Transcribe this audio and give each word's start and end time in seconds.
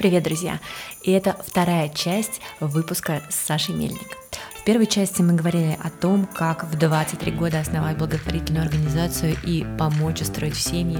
Привет, 0.00 0.22
друзья! 0.22 0.60
И 1.02 1.10
это 1.10 1.36
вторая 1.46 1.90
часть 1.90 2.40
выпуска 2.58 3.22
с 3.28 3.34
Сашей 3.34 3.74
Мельник. 3.74 4.16
В 4.60 4.62
первой 4.62 4.86
части 4.86 5.22
мы 5.22 5.32
говорили 5.32 5.78
о 5.82 5.88
том, 5.88 6.26
как 6.26 6.64
в 6.64 6.78
23 6.78 7.32
года 7.32 7.60
основать 7.60 7.96
благотворительную 7.96 8.62
организацию 8.62 9.34
и 9.42 9.64
помочь 9.78 10.20
устроить 10.20 10.54
в 10.54 10.60
семьи 10.60 10.98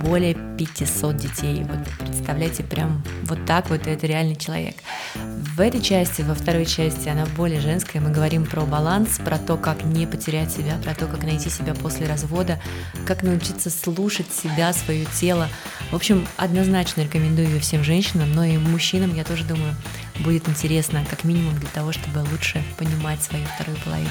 более 0.00 0.34
500 0.56 1.16
детей. 1.16 1.64
Вот 1.64 1.80
представляете, 1.98 2.62
прям 2.62 3.02
вот 3.24 3.44
так 3.46 3.68
вот 3.68 3.88
это 3.88 4.06
реальный 4.06 4.36
человек. 4.36 4.76
В 5.16 5.60
этой 5.60 5.82
части, 5.82 6.22
во 6.22 6.34
второй 6.34 6.66
части, 6.66 7.08
она 7.08 7.26
более 7.36 7.60
женская. 7.60 7.98
Мы 7.98 8.10
говорим 8.10 8.46
про 8.46 8.60
баланс, 8.60 9.18
про 9.18 9.38
то, 9.38 9.56
как 9.56 9.82
не 9.84 10.06
потерять 10.06 10.52
себя, 10.52 10.78
про 10.84 10.94
то, 10.94 11.06
как 11.06 11.24
найти 11.24 11.50
себя 11.50 11.74
после 11.74 12.06
развода, 12.06 12.60
как 13.06 13.24
научиться 13.24 13.70
слушать 13.70 14.32
себя, 14.32 14.72
свое 14.72 15.04
тело. 15.18 15.48
В 15.90 15.96
общем, 15.96 16.28
однозначно 16.36 17.00
рекомендую 17.00 17.48
ее 17.48 17.58
всем 17.58 17.82
женщинам, 17.82 18.32
но 18.34 18.44
и 18.44 18.56
мужчинам, 18.56 19.12
я 19.16 19.24
тоже 19.24 19.42
думаю, 19.42 19.74
будет 20.22 20.48
интересно, 20.48 21.04
как 21.08 21.24
минимум 21.24 21.58
для 21.58 21.68
того, 21.70 21.92
чтобы 21.92 22.18
лучше 22.30 22.62
понимать 22.78 23.22
свою 23.22 23.44
вторую 23.46 23.76
половину. 23.84 24.10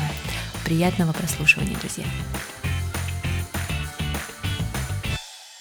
Приятного 0.66 1.14
прослушивания, 1.14 1.78
друзья! 1.78 2.06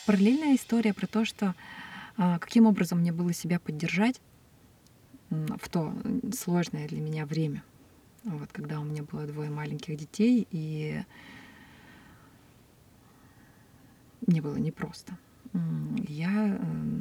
Параллельная 0.07 0.57
история 0.57 0.93
про 0.93 1.07
то, 1.07 1.25
что 1.25 1.55
а, 2.17 2.39
каким 2.39 2.67
образом 2.67 2.99
мне 2.99 3.13
было 3.13 3.33
себя 3.33 3.61
поддержать 3.61 4.21
в 5.31 5.69
то 5.69 5.95
сложное 6.37 6.89
для 6.89 7.01
меня 7.01 7.25
время. 7.25 7.63
Вот, 8.25 8.51
когда 8.53 8.81
у 8.81 8.85
меня 8.85 9.03
было 9.03 9.27
двое 9.27 9.51
маленьких 9.51 9.97
детей, 9.97 10.47
и 10.51 11.03
мне 14.27 14.43
было 14.43 14.57
непросто. 14.57 15.17
Я 16.09 16.59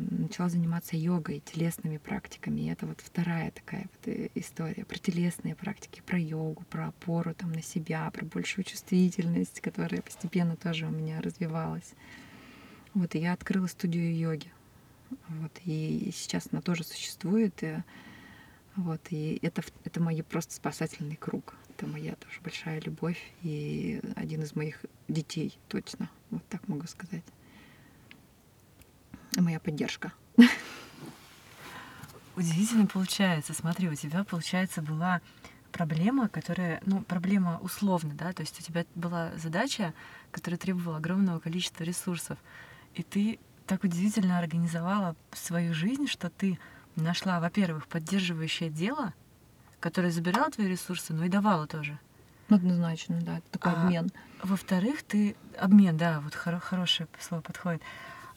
начала 0.10 0.50
заниматься 0.50 0.98
йогой, 0.98 1.40
телесными 1.40 1.98
практиками. 1.98 2.62
И 2.62 2.68
это 2.68 2.85
вот 2.85 2.99
вторая 2.99 3.52
такая 3.52 3.84
вот 3.84 4.13
э, 4.13 4.30
история 4.35 4.84
про 4.84 4.98
телесные 4.98 5.55
практики, 5.55 6.02
про 6.05 6.20
йогу, 6.20 6.63
про 6.70 6.88
опору 6.88 7.34
там, 7.34 7.54
на 7.54 7.62
себя, 7.62 8.10
про 8.12 8.26
большую 8.26 8.66
чувствительность, 8.66 9.62
которая 9.62 10.02
постепенно 10.02 10.58
тоже 10.58 10.85
у 10.85 10.90
меня 10.90 11.21
развивалась. 11.21 11.93
Вот, 12.93 13.16
и 13.16 13.20
я 13.20 13.32
открыла 13.34 13.68
студию 13.68 14.18
йоги. 14.18 14.52
Вот, 15.30 15.52
и 15.63 16.12
сейчас 16.13 16.49
она 16.52 16.62
тоже 16.62 16.84
существует. 16.84 17.63
И, 17.63 17.77
вот, 18.76 19.02
и 19.12 19.40
это, 19.41 19.63
это 19.86 20.02
мой 20.02 20.21
просто 20.24 20.54
спасательный 20.54 21.15
круг. 21.15 21.55
Это 21.70 21.88
моя 21.88 22.15
тоже 22.15 22.41
большая 22.43 22.82
любовь 22.82 23.32
и 23.43 24.02
один 24.15 24.43
из 24.43 24.55
моих 24.55 24.86
детей, 25.08 25.58
точно. 25.70 26.10
Вот 26.30 26.46
так 26.49 26.68
могу 26.68 26.88
сказать. 26.88 27.24
Моя 29.37 29.60
поддержка. 29.60 30.12
Удивительно 32.35 32.87
получается. 32.87 33.54
Смотри, 33.54 33.90
у 33.90 33.96
тебя, 33.96 34.24
получается, 34.24 34.82
была 34.82 35.21
проблема, 35.71 36.27
которая, 36.27 36.82
ну, 36.85 37.01
проблема 37.01 37.59
условно, 37.62 38.13
да, 38.13 38.34
то 38.34 38.41
есть 38.41 38.59
у 38.59 38.63
тебя 38.63 38.85
была 38.96 39.32
задача, 39.37 39.93
которая 40.32 40.57
требовала 40.57 40.98
огромного 40.98 41.40
количества 41.40 41.84
ресурсов. 41.84 42.37
И 42.93 43.04
ты 43.04 43.40
так 43.68 43.84
удивительно 43.84 44.37
организовала 44.37 45.15
свою 45.32 45.74
жизнь, 45.74 46.07
что 46.07 46.29
ты 46.29 46.59
нашла, 46.96 47.40
во-первых, 47.40 47.87
поддерживающее 47.87 48.70
дело, 48.70 49.13
которое 49.79 50.12
забирало 50.12 50.52
твои 50.52 50.68
ресурсы, 50.68 51.13
но 51.13 51.26
и 51.26 51.29
давало 51.29 51.68
тоже. 51.68 51.98
Однозначно, 52.49 53.21
да, 53.21 53.37
это 53.37 53.49
такой 53.52 53.74
а, 53.74 53.84
обмен. 53.84 54.12
Во-вторых, 54.43 55.04
ты 55.04 55.37
обмен, 55.57 55.96
да, 55.96 56.20
вот 56.20 56.34
хоро- 56.34 56.59
хорошее 56.59 57.07
слово 57.20 57.41
подходит. 57.41 57.82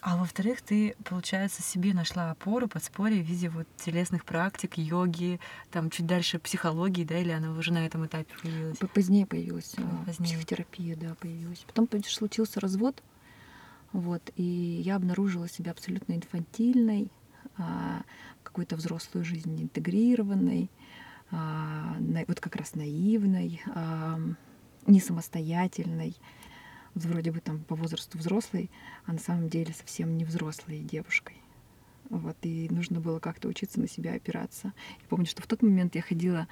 А 0.05 0.19
во-вторых, 0.19 0.61
ты, 0.61 0.97
получается, 1.03 1.63
себе 1.63 1.95
нашла 1.95 2.31
опору, 2.31 2.69
подспорье 2.69 3.23
в 3.23 3.27
виде 3.27 3.49
вот 3.49 3.67
телесных 3.79 4.27
практик, 4.27 4.77
йоги, 4.77 5.41
там 5.71 5.89
чуть 5.89 6.05
дальше 6.05 6.39
психологии, 6.39 7.05
да, 7.05 7.19
или 7.19 7.31
она 7.31 7.51
уже 7.53 7.73
на 7.73 7.87
этом 7.87 8.05
этапе 8.05 8.35
появилась? 8.43 8.77
Позднее 8.93 9.25
появилась, 9.25 9.75
а, 9.79 10.05
Позднее. 10.05 10.35
психотерапия, 10.35 10.95
да, 10.97 11.15
появилась. 11.15 11.65
Потом 11.67 11.89
случился 12.05 12.61
развод, 12.61 13.03
вот, 13.95 14.21
и 14.37 14.43
я 14.43 14.97
обнаружила 14.97 15.49
себя 15.49 15.71
абсолютно 15.71 16.13
инфантильной, 16.13 17.09
а, 17.57 18.03
какую-то 18.43 18.77
взрослую 18.77 19.25
жизнь 19.25 19.63
интегрированной, 19.63 20.71
а, 21.31 21.97
вот 22.29 22.41
как 22.41 22.57
раз 22.57 22.75
наивной, 22.75 23.63
не 24.87 25.01
самостоятельной, 25.01 26.15
вроде 26.95 27.33
бы 27.33 27.41
там 27.41 27.61
по 27.61 27.75
возрасту 27.75 28.19
взрослой, 28.19 28.71
а 29.07 29.13
на 29.13 29.19
самом 29.19 29.49
деле 29.49 29.73
совсем 29.73 30.17
не 30.17 30.25
взрослой 30.25 30.81
девушкой. 30.81 31.37
Вот, 32.11 32.37
и 32.43 32.69
нужно 32.71 33.01
было 33.01 33.19
как-то 33.19 33.49
учиться 33.49 33.81
на 33.81 33.89
себя 33.89 34.15
опираться. 34.15 34.73
Я 35.01 35.09
помню, 35.09 35.27
что 35.27 35.43
в 35.43 35.47
тот 35.47 35.63
момент 35.63 35.95
я 35.95 36.03
ходила 36.03 36.47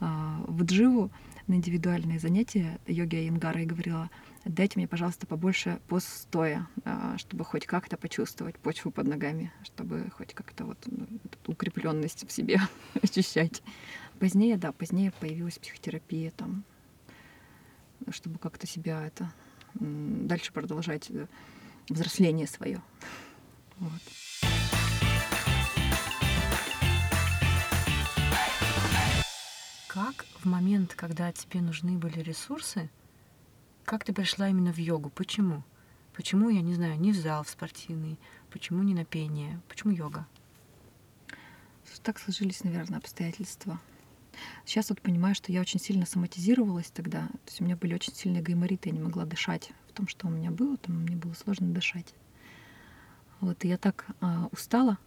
э, 0.00 0.06
в 0.46 0.62
Дживу 0.64 1.10
на 1.48 1.54
индивидуальные 1.54 2.20
занятия 2.20 2.78
йоги 2.86 3.16
Айенгара 3.16 3.60
и 3.62 3.66
говорила, 3.66 4.10
дайте 4.44 4.78
мне, 4.78 4.86
пожалуйста, 4.86 5.26
побольше 5.26 5.80
пост 5.88 6.08
стоя, 6.08 6.68
э, 6.84 7.16
чтобы 7.18 7.44
хоть 7.44 7.66
как-то 7.66 7.96
почувствовать 7.96 8.56
почву 8.58 8.92
под 8.92 9.08
ногами, 9.08 9.52
чтобы 9.64 10.08
хоть 10.16 10.34
как-то 10.34 10.64
вот 10.66 10.78
ну, 10.86 11.06
укрепленность 11.46 12.26
в 12.26 12.30
себе 12.30 12.60
ощущать. 13.02 13.60
Позднее, 14.20 14.56
да, 14.56 14.70
позднее 14.70 15.12
появилась 15.18 15.58
психотерапия 15.58 16.30
там, 16.30 16.62
чтобы 18.10 18.38
как-то 18.38 18.68
себя 18.68 19.04
это 19.04 19.32
дальше 19.74 20.52
продолжать 20.52 21.10
э, 21.10 21.26
взросление 21.88 22.46
свое. 22.46 22.82
Вот. 23.78 24.00
Как 29.88 30.24
в 30.38 30.46
момент, 30.46 30.94
когда 30.94 31.30
тебе 31.32 31.60
нужны 31.60 31.98
были 31.98 32.20
ресурсы, 32.20 32.90
как 33.84 34.04
ты 34.04 34.12
пришла 34.12 34.48
именно 34.48 34.72
в 34.72 34.78
йогу? 34.78 35.10
Почему? 35.10 35.62
Почему, 36.14 36.50
я 36.50 36.62
не 36.62 36.74
знаю, 36.74 36.98
не 36.98 37.12
в 37.12 37.16
зал 37.16 37.44
в 37.44 37.50
спортивный? 37.50 38.18
Почему 38.50 38.82
не 38.82 38.94
на 38.94 39.04
пение? 39.04 39.60
Почему 39.68 39.92
йога? 39.92 40.26
Так 42.02 42.18
сложились, 42.18 42.64
наверное, 42.64 42.98
обстоятельства. 42.98 43.78
Сейчас 44.64 44.90
вот 44.90 45.00
понимаю, 45.00 45.34
что 45.34 45.52
я 45.52 45.60
очень 45.60 45.80
сильно 45.80 46.06
соматизировалась 46.06 46.90
тогда. 46.90 47.26
То 47.26 47.48
есть 47.48 47.60
у 47.60 47.64
меня 47.64 47.76
были 47.76 47.94
очень 47.94 48.14
сильные 48.14 48.42
гаймориты, 48.42 48.88
я 48.88 48.94
не 48.94 49.00
могла 49.00 49.24
дышать. 49.24 49.70
В 49.88 49.92
том, 49.92 50.08
что 50.08 50.26
у 50.26 50.30
меня 50.30 50.50
было, 50.50 50.76
там 50.78 51.02
мне 51.02 51.16
было 51.16 51.34
сложно 51.34 51.68
дышать. 51.68 52.14
Вот, 53.40 53.64
и 53.64 53.68
я 53.68 53.76
так 53.76 54.06
э, 54.20 54.26
устала 54.52 54.98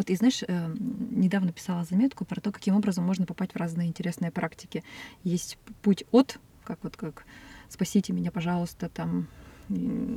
вот 0.00 0.08
и 0.08 0.16
знаешь, 0.16 0.42
э, 0.48 0.74
недавно 0.78 1.52
писала 1.52 1.84
заметку 1.84 2.24
про 2.24 2.40
то, 2.40 2.52
каким 2.52 2.74
образом 2.74 3.04
можно 3.04 3.26
попасть 3.26 3.52
в 3.52 3.56
разные 3.56 3.86
интересные 3.86 4.30
практики. 4.30 4.82
Есть 5.24 5.58
путь 5.82 6.04
от, 6.10 6.38
как 6.64 6.82
вот 6.82 6.96
как 6.96 7.26
спасите 7.68 8.14
меня, 8.14 8.30
пожалуйста, 8.30 8.88
там 8.88 9.28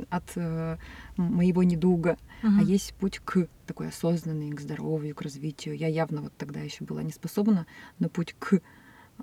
от 0.09 0.31
э, 0.36 0.78
моего 1.18 1.64
недуга, 1.64 2.18
uh-huh. 2.41 2.59
а 2.59 2.64
есть 2.64 2.94
путь 2.96 3.19
к 3.19 3.47
такой 3.68 3.90
осознанный, 3.90 4.52
к 4.52 4.59
здоровью, 4.59 5.16
к 5.16 5.22
развитию. 5.22 5.78
Я 5.78 5.88
явно 5.88 6.22
вот 6.22 6.34
тогда 6.38 6.59
еще 6.59 6.84
была 6.84 7.03
не 7.03 7.12
способна, 7.12 7.68
но 8.00 8.09
путь 8.09 8.36
к 8.40 8.62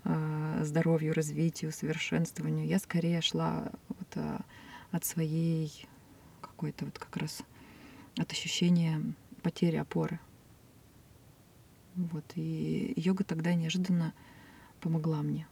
э, 0.05 0.61
здоровью, 0.63 1.15
развитию, 1.15 1.73
совершенствованию. 1.73 2.67
Я 2.67 2.79
скорее 2.79 3.21
шла 3.21 3.73
вот, 3.89 4.09
э, 4.15 4.39
от 4.93 5.05
своей 5.05 5.87
какой-то 6.41 6.85
вот 6.85 6.99
как 6.99 7.17
раз 7.17 7.43
от 8.17 8.31
ощущения 8.31 9.03
потери 9.43 9.77
опоры. 9.77 10.21
Вот, 11.97 12.25
и 12.37 12.93
йога 12.97 13.25
тогда 13.25 13.55
неожиданно 13.55 14.15
помогла 14.81 15.23
мне. 15.23 15.47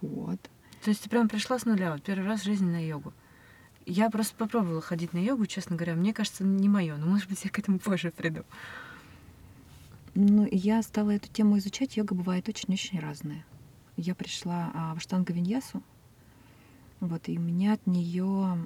Вот. 0.00 0.50
То 0.82 0.90
есть 0.90 1.02
ты 1.02 1.08
прям 1.08 1.28
пришла 1.28 1.58
с 1.58 1.64
нуля, 1.64 1.92
вот 1.92 2.02
первый 2.02 2.26
раз 2.26 2.40
в 2.40 2.44
жизни 2.44 2.68
на 2.68 2.84
йогу. 2.84 3.12
Я 3.86 4.10
просто 4.10 4.34
попробовала 4.36 4.80
ходить 4.80 5.12
на 5.12 5.18
йогу, 5.18 5.46
честно 5.46 5.76
говоря. 5.76 5.94
Мне 5.94 6.12
кажется, 6.12 6.44
не 6.44 6.68
мое, 6.68 6.96
но 6.96 7.06
может 7.06 7.28
быть 7.28 7.44
я 7.44 7.50
к 7.50 7.58
этому 7.58 7.78
позже 7.78 8.10
приду. 8.10 8.42
Ну, 10.14 10.46
я 10.50 10.82
стала 10.82 11.10
эту 11.10 11.28
тему 11.28 11.58
изучать. 11.58 11.96
Йога 11.96 12.14
бывает 12.14 12.48
очень-очень 12.48 12.98
разная. 12.98 13.44
Я 13.96 14.14
пришла 14.14 14.70
а, 14.74 14.94
в 14.94 14.98
Аштанга 14.98 15.32
Виньясу, 15.32 15.82
вот, 17.00 17.28
и 17.28 17.38
у 17.38 17.40
меня 17.40 17.74
от 17.74 17.86
нее 17.86 18.58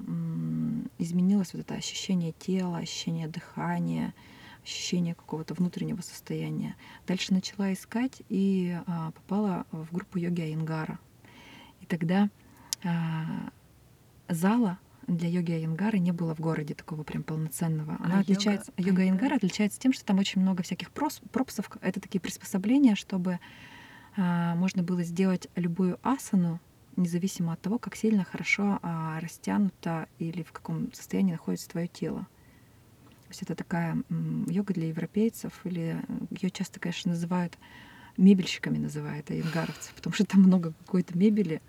изменилось 0.97 1.53
вот 1.53 1.61
это 1.61 1.75
ощущение 1.75 2.33
тела, 2.33 2.77
ощущение 2.77 3.27
дыхания, 3.27 4.13
ощущение 4.63 5.15
какого-то 5.15 5.53
внутреннего 5.53 6.01
состояния. 6.01 6.75
Дальше 7.07 7.33
начала 7.33 7.73
искать 7.73 8.21
и 8.29 8.77
а, 8.87 9.11
попала 9.11 9.65
в 9.71 9.93
группу 9.93 10.17
йоги 10.17 10.41
Айенгара. 10.41 10.99
Тогда 11.87 12.29
а, 12.83 13.49
зала 14.27 14.79
для 15.07 15.29
йоги 15.29 15.53
Айенгара 15.53 15.97
не 15.97 16.11
было 16.11 16.35
в 16.35 16.39
городе 16.39 16.73
такого 16.73 17.03
прям 17.03 17.23
полноценного. 17.23 17.97
Она 17.99 18.17
а 18.17 18.19
отличается, 18.19 18.71
йога, 18.77 18.89
йога 18.89 19.01
Айенгара 19.03 19.35
отличается 19.35 19.79
тем, 19.79 19.93
что 19.93 20.03
там 20.03 20.19
очень 20.19 20.41
много 20.41 20.63
всяких 20.63 20.91
прос, 20.91 21.21
пропсов. 21.31 21.69
Это 21.81 22.01
такие 22.01 22.19
приспособления, 22.19 22.95
чтобы 22.95 23.39
а, 24.17 24.55
можно 24.55 24.83
было 24.83 25.03
сделать 25.03 25.47
любую 25.55 25.97
асану, 26.03 26.59
независимо 26.97 27.53
от 27.53 27.61
того, 27.61 27.79
как 27.79 27.95
сильно 27.95 28.25
хорошо 28.25 28.79
а, 28.81 29.19
растянуто 29.21 30.09
или 30.19 30.43
в 30.43 30.51
каком 30.51 30.91
состоянии 30.93 31.33
находится 31.33 31.69
твое 31.69 31.87
тело. 31.87 32.27
То 33.27 33.31
есть 33.31 33.41
это 33.43 33.55
такая 33.55 33.97
йога 34.47 34.73
для 34.73 34.87
европейцев, 34.87 35.53
или 35.65 36.01
ее 36.31 36.49
часто, 36.49 36.79
конечно, 36.79 37.11
называют 37.11 37.57
мебельщиками 38.17 38.77
называют 38.77 39.29
айенгаровцев, 39.31 39.93
потому 39.93 40.13
что 40.13 40.25
там 40.25 40.41
много 40.41 40.73
какой-то 40.85 41.17
мебели, 41.17 41.61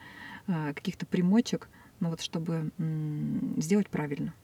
а, 0.47 0.73
каких-то 0.73 1.07
примочек, 1.07 1.69
ну 2.01 2.11
вот 2.11 2.21
чтобы 2.21 2.71
сделать 3.59 3.89
правильно. 3.89 4.35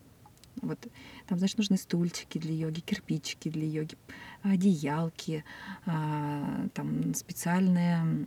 Вот 0.63 0.79
там, 1.27 1.39
значит, 1.39 1.59
нужны 1.59 1.77
стульчики 1.77 2.39
для 2.39 2.55
йоги, 2.55 2.81
кирпичики 2.81 3.49
для 3.49 3.67
йоги, 3.67 3.97
одеялки, 4.43 5.45
а, 5.85 6.69
там 6.75 7.15
специальные 7.15 8.27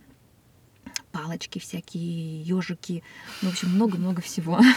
палочки 1.10 1.58
всякие, 1.58 2.42
ежики, 2.42 3.02
ну, 3.42 3.48
в 3.50 3.52
общем, 3.52 3.70
много-много 3.70 4.20
всего. 4.22 4.60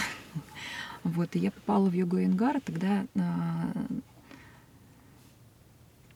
Вот, 1.04 1.34
и 1.34 1.40
я 1.40 1.50
попала 1.50 1.88
в 1.88 1.94
йогу 1.94 2.22
Энгара 2.22 2.60
тогда 2.60 3.04
а, 3.16 3.72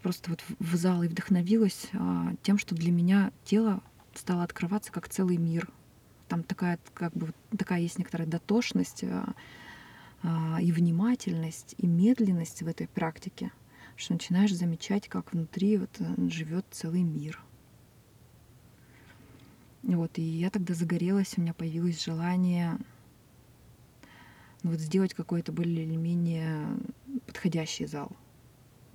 просто 0.06 0.30
вот 0.30 0.44
в 0.60 0.76
зал 0.76 1.02
и 1.02 1.08
вдохновилась 1.08 1.88
а, 1.92 2.32
тем, 2.44 2.58
что 2.58 2.76
для 2.76 2.92
меня 2.92 3.32
тело 3.42 3.82
стало 4.14 4.44
открываться 4.44 4.92
как 4.92 5.08
целый 5.08 5.36
мир. 5.36 5.68
Там 6.28 6.44
такая, 6.44 6.78
как 6.94 7.12
бы, 7.14 7.34
такая 7.58 7.80
есть 7.80 7.98
некоторая 7.98 8.28
дотошность 8.28 9.02
и 9.02 10.70
внимательность, 10.70 11.74
и 11.78 11.88
медленность 11.88 12.62
в 12.62 12.68
этой 12.68 12.86
практике, 12.86 13.50
что 13.96 14.12
начинаешь 14.12 14.54
замечать, 14.54 15.08
как 15.08 15.32
внутри 15.32 15.76
вот 15.76 15.90
э, 15.98 16.28
живет 16.30 16.64
целый 16.70 17.02
мир. 17.02 17.42
Вот, 19.82 20.18
и 20.18 20.22
я 20.22 20.50
тогда 20.50 20.72
загорелась, 20.74 21.34
у 21.36 21.40
меня 21.40 21.52
появилось 21.52 22.04
желание 22.04 22.78
ну, 24.62 24.70
вот 24.70 24.78
сделать 24.78 25.14
какой-то 25.14 25.50
более 25.50 25.84
или 25.84 25.96
менее 25.96 26.64
подходящий 27.26 27.86
зал 27.86 28.16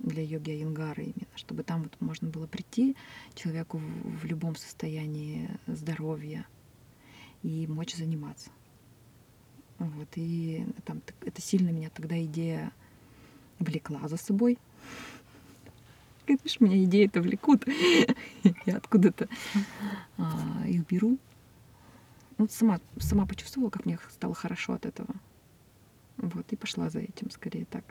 для 0.02 0.22
йоги 0.22 0.50
Айенгара 0.50 1.02
именно, 1.02 1.36
чтобы 1.36 1.62
там 1.62 1.84
вот 1.84 2.00
можно 2.00 2.28
было 2.28 2.46
прийти 2.46 2.96
человеку 3.34 3.78
в, 3.78 4.18
в 4.18 4.24
любом 4.24 4.56
состоянии 4.56 5.48
здоровья 5.66 6.46
и 7.42 7.66
мочь 7.68 7.94
заниматься. 7.94 8.50
Вот, 9.78 10.08
и 10.16 10.66
там 10.84 11.02
это 11.22 11.40
сильно 11.40 11.70
меня 11.70 11.90
тогда 11.90 12.22
идея 12.24 12.72
влекла 13.58 14.06
за 14.08 14.16
собой. 14.16 14.58
Видишь, 16.26 16.60
меня 16.60 16.82
идеи-то 16.84 17.20
влекут. 17.20 17.66
Я 18.66 18.76
откуда-то 18.76 19.28
а, 20.18 20.64
их 20.66 20.86
беру. 20.86 21.18
Вот 22.38 22.52
сама, 22.52 22.80
сама 22.98 23.26
почувствовала, 23.26 23.70
как 23.70 23.86
мне 23.86 23.98
стало 24.10 24.34
хорошо 24.34 24.74
от 24.74 24.86
этого. 24.86 25.14
Вот, 26.16 26.52
и 26.52 26.56
пошла 26.56 26.90
за 26.90 27.00
этим, 27.00 27.30
скорее 27.30 27.64
так. 27.64 27.84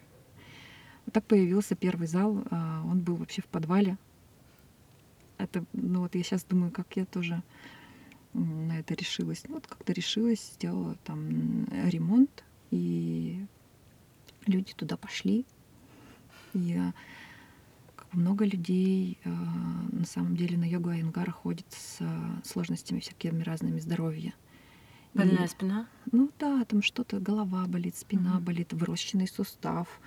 Вот 1.06 1.14
так 1.14 1.26
появился 1.26 1.76
первый 1.76 2.08
зал. 2.08 2.44
А, 2.50 2.84
он 2.86 3.02
был 3.02 3.16
вообще 3.16 3.42
в 3.42 3.48
подвале. 3.48 3.98
Это, 5.38 5.64
ну 5.74 6.02
вот 6.02 6.16
я 6.16 6.24
сейчас 6.24 6.44
думаю, 6.44 6.72
как 6.72 6.96
я 6.96 7.06
тоже 7.06 7.42
на 8.34 8.80
это 8.80 8.94
решилась. 8.94 9.44
Ну, 9.48 9.56
вот 9.56 9.68
как-то 9.68 9.94
решилась, 9.94 10.54
сделала 10.54 10.96
там 11.04 11.66
ремонт, 11.90 12.44
и 12.70 13.46
люди 14.46 14.74
туда 14.74 14.98
пошли. 14.98 15.46
И 16.54 16.80
много 18.12 18.46
людей 18.46 19.18
э, 19.24 19.30
на 19.30 20.06
самом 20.06 20.36
деле 20.36 20.58
на 20.58 20.66
йогу 20.66 20.90
Айнгара 20.90 21.32
ходит 21.32 21.66
с 21.70 22.00
сложностями 22.44 23.00
всякими 23.00 23.44
разными 23.44 23.80
здоровья. 23.80 24.34
Больная 25.14 25.46
и, 25.46 25.48
спина? 25.48 25.88
Ну 26.12 26.30
да, 26.40 26.64
там 26.66 26.82
что-то, 26.82 27.20
голова 27.20 27.66
болит, 27.68 27.96
спина 27.98 28.38
uh-huh. 28.38 28.42
болит, 28.42 28.74
вырощенный 28.74 29.28
сустав, 29.28 30.00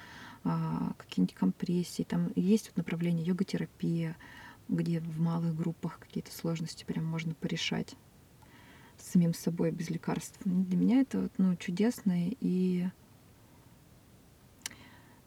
какие-нибудь 0.44 1.34
компрессии. 1.34 2.02
Там 2.02 2.32
есть 2.36 2.68
вот 2.68 2.76
направление 2.76 3.24
йога-терапия, 3.24 4.16
где 4.68 5.00
в 5.00 5.20
малых 5.20 5.56
группах 5.56 5.98
какие-то 5.98 6.32
сложности 6.32 6.84
прям 6.84 7.04
можно 7.04 7.34
порешать 7.34 7.96
самим 8.98 9.34
собой 9.34 9.70
без 9.70 9.90
лекарств. 9.90 10.38
Для 10.44 10.76
меня 10.76 11.00
это 11.00 11.30
ну, 11.38 11.56
чудесно 11.56 12.30
и 12.40 12.88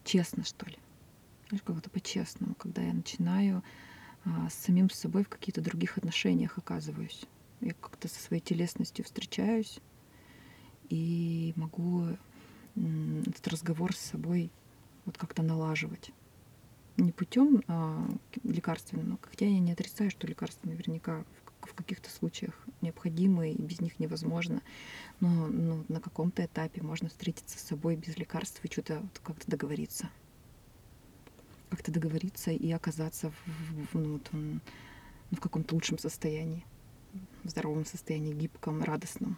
честно, 0.04 0.44
что 0.44 0.66
ли 0.66 0.78
знаешь, 1.48 1.62
как-то 1.62 1.90
по-честному, 1.90 2.54
когда 2.54 2.82
я 2.82 2.92
начинаю 2.92 3.62
а, 4.24 4.48
с 4.50 4.54
самим 4.54 4.90
собой 4.90 5.24
в 5.24 5.28
каких-то 5.28 5.60
других 5.60 5.98
отношениях 5.98 6.58
оказываюсь. 6.58 7.24
Я 7.60 7.72
как-то 7.74 8.08
со 8.08 8.20
своей 8.20 8.42
телесностью 8.42 9.04
встречаюсь 9.04 9.80
и 10.88 11.52
могу 11.56 12.06
этот 13.26 13.48
разговор 13.48 13.94
с 13.94 13.98
собой 13.98 14.50
вот 15.08 15.18
как-то 15.18 15.42
налаживать. 15.42 16.12
Не 16.96 17.12
путем 17.12 17.62
а, 17.68 18.08
лекарственным, 18.44 19.18
хотя 19.22 19.46
я 19.46 19.58
не 19.58 19.72
отрицаю, 19.72 20.10
что 20.10 20.26
лекарства 20.26 20.68
наверняка 20.68 21.24
в 21.62 21.74
каких-то 21.74 22.10
случаях 22.10 22.54
необходимы 22.80 23.50
и 23.52 23.60
без 23.60 23.80
них 23.80 23.98
невозможно. 23.98 24.62
Но 25.20 25.48
ну, 25.48 25.84
на 25.88 26.00
каком-то 26.00 26.44
этапе 26.44 26.82
можно 26.82 27.08
встретиться 27.08 27.58
с 27.58 27.62
собой 27.62 27.96
без 27.96 28.16
лекарств 28.16 28.64
и 28.64 28.70
что-то 28.70 29.00
вот 29.00 29.20
как-то 29.22 29.50
договориться 29.50 30.08
как-то 31.70 31.92
договориться 31.92 32.50
и 32.50 32.70
оказаться 32.72 33.30
в, 33.30 33.92
в, 33.92 33.98
ну, 33.98 34.12
вот, 34.14 34.28
ну, 34.32 34.60
в 35.30 35.40
каком-то 35.40 35.74
лучшем 35.74 35.98
состоянии, 35.98 36.64
в 37.44 37.50
здоровом 37.50 37.84
состоянии, 37.84 38.32
гибком, 38.32 38.82
радостном. 38.82 39.36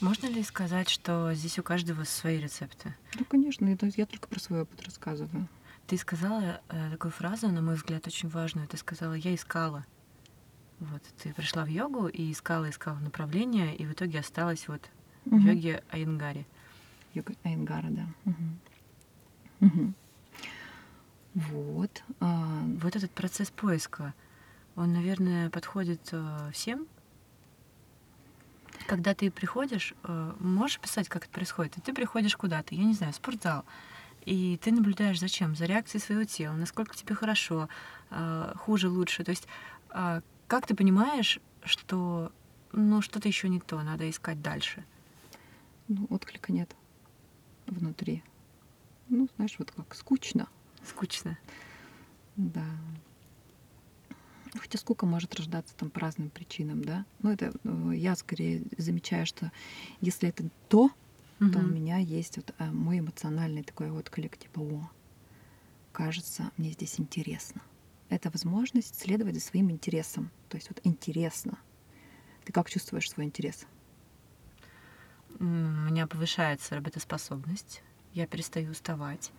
Можно 0.00 0.28
ли 0.28 0.42
сказать, 0.42 0.88
что 0.88 1.34
здесь 1.34 1.58
у 1.58 1.62
каждого 1.62 2.04
свои 2.04 2.38
рецепты? 2.38 2.94
Ну, 3.18 3.24
конечно, 3.26 3.66
это 3.66 3.86
я 3.96 4.06
только 4.06 4.28
про 4.28 4.40
свой 4.40 4.62
опыт 4.62 4.82
рассказываю. 4.82 5.46
Ты 5.86 5.98
сказала 5.98 6.60
э, 6.68 6.90
такую 6.90 7.12
фразу, 7.12 7.48
на 7.48 7.60
мой 7.60 7.74
взгляд, 7.74 8.06
очень 8.06 8.28
важную. 8.28 8.66
Ты 8.66 8.76
сказала, 8.76 9.12
я 9.12 9.34
искала. 9.34 9.84
Вот, 10.78 11.02
ты 11.22 11.34
пришла 11.34 11.64
в 11.64 11.68
йогу 11.68 12.08
и 12.08 12.32
искала, 12.32 12.70
искала 12.70 12.98
направление, 12.98 13.76
и 13.76 13.84
в 13.84 13.92
итоге 13.92 14.20
осталась 14.20 14.66
вот 14.68 14.88
угу. 15.26 15.36
йоге 15.36 15.84
Айнгари. 15.90 16.46
Йога 17.12 17.34
Айнгара, 17.44 17.88
да. 17.90 18.06
Угу. 18.24 19.66
Угу. 19.66 19.94
Вот. 21.34 22.02
А... 22.20 22.62
Вот 22.80 22.96
этот 22.96 23.10
процесс 23.10 23.50
поиска, 23.50 24.14
он, 24.76 24.94
наверное, 24.94 25.50
подходит 25.50 26.08
э, 26.12 26.50
всем. 26.52 26.86
Когда 28.90 29.14
ты 29.14 29.30
приходишь, 29.30 29.94
э, 30.02 30.32
можешь 30.40 30.80
писать, 30.80 31.08
как 31.08 31.22
это 31.22 31.32
происходит? 31.32 31.78
И 31.78 31.80
ты 31.80 31.92
приходишь 31.94 32.36
куда-то, 32.36 32.74
я 32.74 32.82
не 32.82 32.94
знаю, 32.94 33.12
в 33.12 33.16
спортзал, 33.16 33.64
и 34.24 34.58
ты 34.60 34.72
наблюдаешь 34.72 35.20
зачем? 35.20 35.54
За 35.54 35.64
реакцией 35.66 36.02
своего 36.02 36.24
тела, 36.24 36.54
насколько 36.54 36.96
тебе 36.96 37.14
хорошо, 37.14 37.68
э, 38.10 38.52
хуже, 38.56 38.88
лучше. 38.88 39.22
То 39.22 39.30
есть 39.30 39.46
э, 39.90 40.22
как 40.48 40.66
ты 40.66 40.74
понимаешь, 40.74 41.38
что 41.62 42.32
ну, 42.72 43.00
что-то 43.00 43.28
еще 43.28 43.48
не 43.48 43.60
то, 43.60 43.80
надо 43.80 44.10
искать 44.10 44.42
дальше? 44.42 44.84
ну, 45.86 46.08
отклика 46.10 46.52
нет 46.52 46.74
внутри. 47.68 48.24
Ну, 49.08 49.28
знаешь, 49.36 49.54
вот 49.60 49.70
как 49.70 49.94
скучно. 49.94 50.48
Скучно. 50.84 51.38
Да. 52.34 52.66
Хотя 54.54 54.78
скука 54.78 55.06
может 55.06 55.34
рождаться 55.34 55.74
там 55.76 55.90
по 55.90 56.00
разным 56.00 56.30
причинам, 56.30 56.84
да. 56.84 57.04
Но 57.20 57.32
это 57.32 57.52
э, 57.62 57.92
я 57.94 58.16
скорее 58.16 58.62
замечаю, 58.76 59.26
что 59.26 59.52
если 60.00 60.28
это 60.28 60.44
то, 60.68 60.90
угу. 61.40 61.50
то 61.50 61.58
у 61.58 61.66
меня 61.66 61.98
есть 61.98 62.36
вот 62.36 62.52
э, 62.58 62.70
мой 62.70 62.98
эмоциональный 62.98 63.62
такой 63.62 63.90
отклик, 63.90 64.36
типа, 64.36 64.60
о, 64.60 64.90
кажется, 65.92 66.50
мне 66.56 66.70
здесь 66.70 66.98
интересно. 66.98 67.62
Это 68.08 68.30
возможность 68.30 68.98
следовать 68.98 69.34
за 69.34 69.40
своим 69.40 69.70
интересом. 69.70 70.30
То 70.48 70.56
есть 70.56 70.68
вот 70.68 70.80
интересно. 70.82 71.58
Ты 72.44 72.52
как 72.52 72.68
чувствуешь 72.68 73.08
свой 73.08 73.26
интерес? 73.26 73.66
у 75.40 75.44
меня 75.44 76.06
повышается 76.06 76.74
работоспособность, 76.74 77.82
я 78.12 78.26
перестаю 78.26 78.72
уставать. 78.72 79.32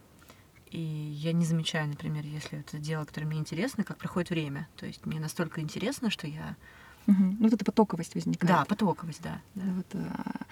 И 0.71 0.79
я 0.79 1.33
не 1.33 1.45
замечаю, 1.45 1.89
например, 1.89 2.25
если 2.25 2.59
это 2.59 2.79
дело, 2.79 3.03
которое 3.03 3.25
мне 3.25 3.39
интересно, 3.39 3.83
как 3.83 3.97
проходит 3.97 4.29
время. 4.29 4.69
То 4.77 4.85
есть 4.85 5.05
мне 5.05 5.19
настолько 5.19 5.59
интересно, 5.61 6.09
что 6.09 6.27
я... 6.27 6.55
Угу. 7.07 7.23
Ну, 7.23 7.37
вот 7.39 7.53
эта 7.53 7.65
потоковость 7.65 8.15
возникает. 8.15 8.47
Да, 8.47 8.65
потоковость, 8.65 9.21
да. 9.21 9.41
да. 9.55 9.65
Вот, 9.73 9.87
а... 9.95 10.45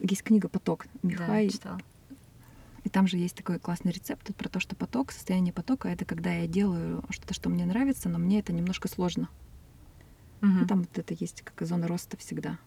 Есть 0.00 0.22
книга 0.22 0.48
«Поток» 0.48 0.86
Михай. 1.02 1.46
Да, 1.46 1.52
читала. 1.52 1.80
И 2.84 2.88
там 2.88 3.06
же 3.06 3.18
есть 3.18 3.34
такой 3.34 3.58
классный 3.58 3.92
рецепт 3.92 4.34
про 4.34 4.48
то, 4.48 4.60
что 4.60 4.74
поток, 4.74 5.12
состояние 5.12 5.52
потока— 5.52 5.88
это 5.90 6.04
когда 6.06 6.32
я 6.32 6.46
делаю 6.46 7.04
что-то, 7.10 7.34
что 7.34 7.50
мне 7.50 7.66
нравится, 7.66 8.08
но 8.08 8.18
мне 8.18 8.38
это 8.38 8.52
немножко 8.52 8.88
сложно. 8.88 9.28
Угу. 10.40 10.50
Ну, 10.50 10.66
там 10.66 10.78
вот 10.80 10.96
это 10.96 11.14
есть 11.14 11.42
как 11.42 11.66
зона 11.66 11.88
роста 11.88 12.16
всегда. 12.16 12.58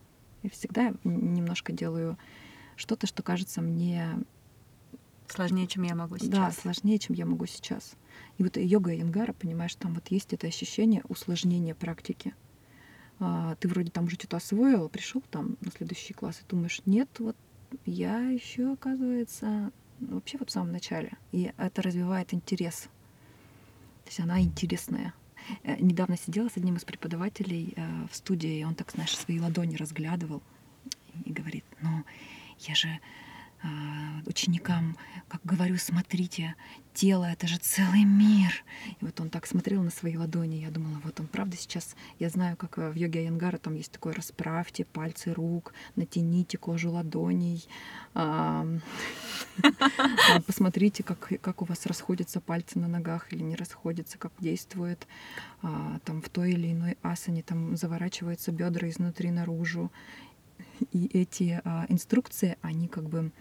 Я 0.44 0.50
всегда 0.52 0.94
немножко 1.04 1.72
делаю 1.72 2.18
что-то, 2.76 3.08
что 3.08 3.24
кажется 3.24 3.62
мне 3.62 4.20
сложнее, 5.32 5.68
чем 5.68 5.84
я 5.84 5.96
могу 5.96 6.18
сейчас. 6.18 6.30
Да, 6.30 6.52
сложнее, 6.52 7.00
чем 7.00 7.16
я 7.16 7.26
могу 7.26 7.46
сейчас. 7.46 7.94
И 8.38 8.44
вот 8.44 8.58
йога 8.58 8.92
Янгара, 8.92 9.34
понимаешь, 9.34 9.76
там 9.76 9.94
вот 9.94 10.08
есть 10.10 10.34
это 10.34 10.48
ощущение 10.48 11.04
усложнения 11.08 11.76
практики. 11.76 12.34
а, 13.20 13.56
ты 13.56 13.68
вроде 13.68 13.92
там 13.92 14.06
уже 14.06 14.16
что-то 14.16 14.38
освоил, 14.38 14.90
пришел 14.90 15.22
там 15.30 15.58
на 15.62 15.72
следующий 15.72 16.14
класс 16.14 16.42
и 16.42 16.50
думаешь, 16.50 16.82
нет, 16.86 17.08
вот 17.20 17.36
я 17.86 18.20
еще, 18.30 18.74
оказывается, 18.74 19.72
вообще 20.00 20.38
вот 20.38 20.50
в 20.50 20.52
самом 20.52 20.72
начале. 20.72 21.12
И 21.32 21.54
это 21.58 21.82
развивает 21.82 22.34
интерес. 22.34 22.90
То 24.04 24.08
есть 24.08 24.20
она 24.20 24.42
интересная. 24.42 25.14
Э, 25.64 25.78
недавно 25.80 26.18
сидела 26.18 26.50
с 26.50 26.58
одним 26.58 26.76
из 26.76 26.84
преподавателей 26.84 27.74
э, 27.76 28.08
в 28.12 28.16
студии, 28.16 28.60
и 28.60 28.64
он 28.64 28.76
так, 28.76 28.92
знаешь, 28.92 29.16
свои 29.16 29.40
ладони 29.40 29.76
разглядывал 29.76 30.42
и 31.26 31.32
говорит, 31.32 31.66
ну, 31.82 32.04
я 32.60 32.76
же 32.76 33.00
ученикам, 34.26 34.98
как 35.28 35.42
говорю, 35.44 35.78
смотрите, 35.78 36.56
тело— 36.94 37.26
это 37.32 37.48
же 37.48 37.58
целый 37.58 38.04
мир. 38.04 38.64
И 39.00 39.06
вот 39.06 39.20
он 39.20 39.30
так 39.30 39.46
смотрел 39.46 39.82
на 39.84 39.92
свои 39.92 40.18
ладони, 40.18 40.56
я 40.56 40.70
думала, 40.70 41.00
вот 41.04 41.20
он 41.20 41.28
правда 41.28 41.58
сейчас, 41.58 41.96
я 42.20 42.30
знаю, 42.30 42.58
как 42.58 42.78
в 42.78 42.96
йоге 42.96 43.22
Аянгара 43.22 43.58
там 43.58 43.76
есть 43.76 43.92
такое, 43.92 44.14
расправьте 44.14 44.86
пальцы 44.86 45.34
рук, 45.34 45.74
натяните 45.96 46.58
кожу 46.58 46.92
ладоней, 46.92 47.66
посмотрите, 50.46 51.04
как, 51.04 51.32
как 51.42 51.62
у 51.62 51.66
вас 51.66 51.86
расходятся 51.86 52.42
пальцы 52.42 52.80
на 52.80 52.88
ногах 52.88 53.32
или 53.32 53.42
не 53.42 53.56
расходятся, 53.56 54.18
как 54.18 54.32
действует 54.40 55.08
а, 55.62 56.00
там 56.04 56.22
в 56.22 56.30
той 56.30 56.52
или 56.52 56.72
иной 56.72 56.98
асане, 57.04 57.44
там 57.44 57.78
заворачиваются 57.78 58.52
бедра 58.52 58.90
изнутри 58.90 59.32
наружу. 59.32 59.92
И 60.92 61.10
эти 61.14 61.62
а, 61.64 61.86
инструкции, 61.90 62.58
они 62.62 62.88
как 62.88 63.08
бы 63.08 63.32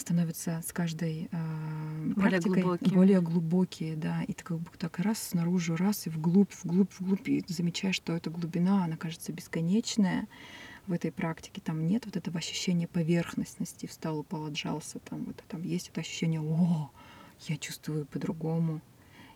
становятся 0.00 0.62
с 0.66 0.72
каждой 0.72 1.28
э, 1.30 2.12
более 2.16 2.40
глубокие. 2.40 2.94
более 2.94 3.20
глубокие, 3.20 3.96
да, 3.96 4.22
и 4.22 4.32
ты 4.32 4.42
как 4.44 4.58
бы 4.58 4.70
так 4.78 4.98
раз 4.98 5.22
снаружи, 5.22 5.76
раз 5.76 6.06
и 6.06 6.10
вглубь, 6.10 6.52
вглубь, 6.62 6.90
вглубь, 6.98 7.28
и 7.28 7.44
замечаешь, 7.48 7.96
что 7.96 8.14
эта 8.14 8.30
глубина, 8.30 8.84
она 8.84 8.96
кажется 8.96 9.32
бесконечная 9.32 10.26
в 10.86 10.92
этой 10.92 11.12
практике, 11.12 11.60
там 11.60 11.86
нет 11.86 12.06
вот 12.06 12.16
этого 12.16 12.38
ощущения 12.38 12.88
поверхностности, 12.88 13.86
встал, 13.86 14.18
упал, 14.18 14.46
отжался, 14.46 14.98
там 14.98 15.24
вот 15.24 15.42
там 15.48 15.62
есть 15.62 15.90
это 15.90 16.00
ощущение, 16.00 16.40
о, 16.40 16.90
я 17.46 17.56
чувствую 17.56 18.06
по-другому, 18.06 18.80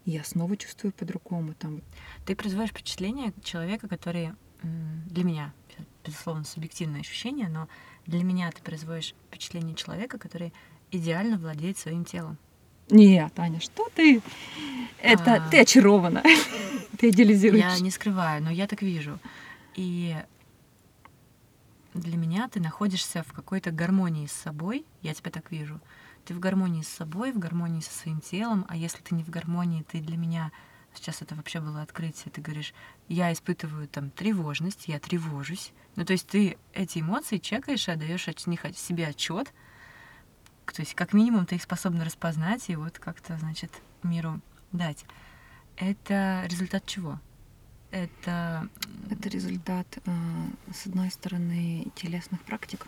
и 0.04 0.11
я 0.11 0.25
снова 0.25 0.56
чувствую 0.56 0.92
по-другому, 0.92 1.54
там. 1.54 1.83
Ты 2.26 2.35
производишь 2.35 2.71
впечатление 2.71 3.33
человека, 3.42 3.88
который 3.88 4.33
для 4.64 5.25
меня, 5.25 5.52
безусловно, 6.04 6.44
субъективное 6.44 7.00
ощущение, 7.00 7.49
но 7.49 7.68
для 8.06 8.23
меня 8.23 8.50
ты 8.50 8.62
производишь 8.62 9.14
впечатление 9.28 9.75
человека, 9.75 10.18
который 10.18 10.52
идеально 10.90 11.38
владеет 11.38 11.78
своим 11.78 12.04
телом. 12.04 12.38
Нет, 12.90 13.33
Аня, 13.38 13.61
что 13.61 13.88
ты? 13.94 14.21
Это 15.00 15.37
а... 15.37 15.50
ты 15.50 15.61
очарована. 15.61 16.23
ты 16.99 17.11
идеализируешь. 17.11 17.62
Я 17.62 17.78
не 17.80 17.90
скрываю, 17.90 18.42
но 18.42 18.50
я 18.50 18.66
так 18.66 18.83
вижу. 18.83 19.18
И 19.75 20.16
для 21.94 22.16
меня 22.16 22.49
ты 22.49 22.61
находишься 22.61 23.23
в 23.23 23.33
какой-то 23.33 23.71
гармонии 23.71 24.26
с 24.26 24.33
собой, 24.33 24.85
я 25.02 25.14
тебя 25.14 25.30
так 25.30 25.50
вижу. 25.50 25.80
Ты 26.25 26.35
в 26.35 26.40
гармонии 26.40 26.83
с 26.83 26.88
собой, 26.88 27.33
в 27.33 27.38
гармонии 27.38 27.80
со 27.80 27.92
своим 27.92 28.21
телом, 28.21 28.66
а 28.68 28.76
если 28.76 29.02
ты 29.02 29.14
не 29.14 29.23
в 29.23 29.30
гармонии, 29.30 29.83
ты 29.83 30.00
для 30.00 30.16
меня 30.16 30.52
сейчас 30.96 31.22
это 31.22 31.34
вообще 31.34 31.60
было 31.60 31.82
открытие, 31.82 32.32
ты 32.32 32.40
говоришь, 32.40 32.74
я 33.08 33.32
испытываю 33.32 33.88
там 33.88 34.10
тревожность, 34.10 34.88
я 34.88 34.98
тревожусь. 34.98 35.72
Ну, 35.96 36.04
то 36.04 36.12
есть 36.12 36.26
ты 36.26 36.58
эти 36.72 37.00
эмоции 37.00 37.38
чекаешь 37.38 37.88
и 37.88 37.92
отдаешь 37.92 38.28
от 38.28 38.46
них 38.46 38.64
себе 38.76 39.06
отчет. 39.06 39.52
То 40.66 40.80
есть, 40.80 40.94
как 40.94 41.12
минимум, 41.12 41.46
ты 41.46 41.56
их 41.56 41.62
способна 41.62 42.04
распознать 42.04 42.68
и 42.70 42.76
вот 42.76 42.98
как-то, 42.98 43.36
значит, 43.38 43.70
миру 44.02 44.40
дать. 44.72 45.04
Это 45.76 46.44
результат 46.48 46.86
чего? 46.86 47.20
Это... 47.90 48.68
Это 49.10 49.28
результат, 49.28 49.86
э, 50.04 50.10
с 50.72 50.86
одной 50.86 51.10
стороны, 51.10 51.86
телесных 51.94 52.40
практик, 52.42 52.86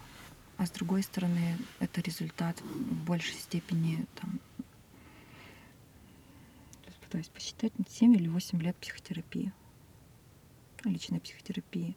а 0.57 0.67
с 0.67 0.71
другой 0.71 1.03
стороны, 1.03 1.59
это 1.79 2.01
результат 2.01 2.61
в 2.61 3.05
большей 3.05 3.35
степени 3.35 4.07
там, 4.21 4.41
пытаюсь 7.17 7.29
посчитать, 7.29 7.73
7 7.89 8.15
или 8.15 8.29
8 8.29 8.61
лет 8.61 8.77
психотерапии, 8.77 9.51
личной 10.85 11.19
психотерапии. 11.19 11.97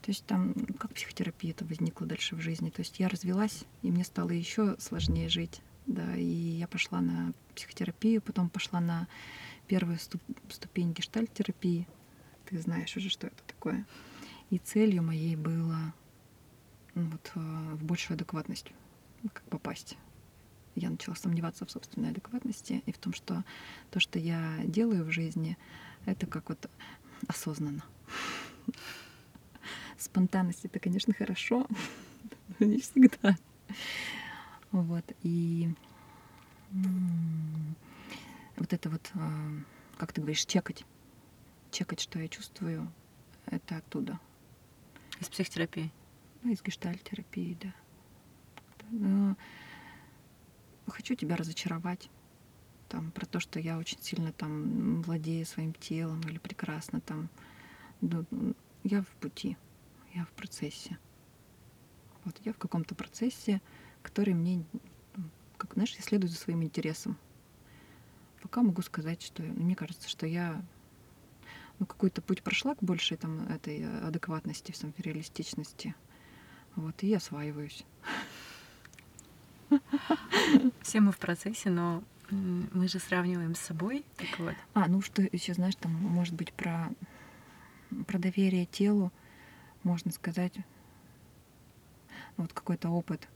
То 0.00 0.10
есть 0.10 0.24
там, 0.24 0.54
как 0.78 0.94
психотерапия 0.94 1.50
это 1.50 1.66
возникла 1.66 2.06
дальше 2.06 2.34
в 2.34 2.40
жизни. 2.40 2.70
То 2.70 2.80
есть 2.80 2.98
я 2.98 3.08
развелась, 3.08 3.64
и 3.82 3.90
мне 3.90 4.04
стало 4.04 4.30
еще 4.30 4.76
сложнее 4.78 5.28
жить. 5.28 5.60
Да, 5.86 6.16
и 6.16 6.24
я 6.24 6.66
пошла 6.66 7.02
на 7.02 7.34
психотерапию, 7.54 8.22
потом 8.22 8.48
пошла 8.48 8.80
на 8.80 9.06
первую 9.66 9.98
ступ 9.98 10.22
ступень 10.48 10.94
гештальт-терапии. 10.94 11.86
Ты 12.46 12.58
знаешь 12.58 12.96
уже, 12.96 13.10
что 13.10 13.26
это 13.26 13.42
такое. 13.46 13.84
И 14.48 14.56
целью 14.56 15.02
моей 15.02 15.36
было 15.36 15.92
ну, 16.94 17.10
вот, 17.10 17.32
э, 17.34 17.74
в 17.74 17.84
большую 17.84 18.14
адекватность, 18.14 18.72
как 19.24 19.42
попасть 19.42 19.98
я 20.74 20.90
начала 20.90 21.14
сомневаться 21.14 21.64
в 21.64 21.70
собственной 21.70 22.10
адекватности 22.10 22.82
и 22.86 22.92
в 22.92 22.98
том, 22.98 23.12
что 23.12 23.44
то, 23.90 24.00
что 24.00 24.18
я 24.18 24.60
делаю 24.64 25.04
в 25.04 25.10
жизни, 25.10 25.56
это 26.04 26.26
как 26.26 26.48
вот 26.48 26.68
осознанно. 27.28 27.82
Спонтанность 29.98 30.64
это, 30.64 30.78
конечно, 30.78 31.14
хорошо, 31.14 31.66
но 32.58 32.66
не 32.66 32.80
всегда. 32.80 33.36
Вот. 34.72 35.04
И 35.22 35.70
вот 38.56 38.72
это 38.72 38.90
вот, 38.90 39.10
а, 39.14 39.50
как 39.96 40.12
ты 40.12 40.20
говоришь, 40.20 40.44
чекать. 40.44 40.84
Чекать, 41.70 42.00
что 42.00 42.18
я 42.18 42.28
чувствую, 42.28 42.92
это 43.46 43.76
оттуда. 43.76 44.18
Из 45.20 45.28
психотерапии? 45.28 45.92
Ну, 46.42 46.52
из 46.52 46.62
гештальтерапии, 46.62 47.56
да. 47.60 47.72
Но 48.90 49.36
хочу 50.90 51.14
тебя 51.14 51.36
разочаровать 51.36 52.10
там 52.88 53.10
про 53.10 53.26
то, 53.26 53.40
что 53.40 53.58
я 53.58 53.78
очень 53.78 54.00
сильно 54.00 54.32
там 54.32 55.02
владею 55.02 55.46
своим 55.46 55.72
телом 55.74 56.20
или 56.20 56.38
прекрасно 56.38 57.00
там. 57.00 57.28
Я 58.82 59.02
в 59.02 59.08
пути, 59.20 59.56
я 60.14 60.24
в 60.24 60.30
процессе. 60.30 60.98
Вот 62.24 62.38
я 62.44 62.52
в 62.52 62.58
каком-то 62.58 62.94
процессе, 62.94 63.60
который 64.02 64.34
мне, 64.34 64.64
как 65.56 65.74
знаешь, 65.74 65.94
я 65.94 66.02
следую 66.02 66.30
за 66.30 66.36
своим 66.36 66.62
интересом. 66.62 67.18
Пока 68.42 68.62
могу 68.62 68.82
сказать, 68.82 69.22
что 69.22 69.42
мне 69.42 69.74
кажется, 69.74 70.08
что 70.08 70.26
я 70.26 70.62
ну, 71.78 71.86
какой-то 71.86 72.22
путь 72.22 72.42
прошла 72.42 72.74
к 72.74 72.82
большей 72.82 73.16
там 73.16 73.48
этой 73.48 73.84
адекватности, 74.06 74.72
в 74.72 75.00
реалистичности. 75.00 75.94
Вот, 76.76 77.02
и 77.02 77.08
я 77.08 77.16
осваиваюсь. 77.16 77.84
Все 80.82 81.00
мы 81.00 81.12
в 81.12 81.18
процессе, 81.18 81.70
но 81.70 82.02
мы 82.30 82.88
же 82.88 82.98
сравниваем 82.98 83.54
с 83.54 83.60
собой. 83.60 84.04
Так 84.16 84.38
вот. 84.38 84.54
А, 84.74 84.88
ну 84.88 85.00
что 85.00 85.22
еще, 85.22 85.54
знаешь, 85.54 85.76
там 85.76 85.92
может 85.92 86.34
быть 86.34 86.52
про, 86.52 86.90
про 88.06 88.18
доверие 88.18 88.66
телу, 88.66 89.12
можно 89.82 90.10
сказать, 90.10 90.54
вот 92.36 92.52
какой-то 92.52 92.88
опыт. 92.88 93.28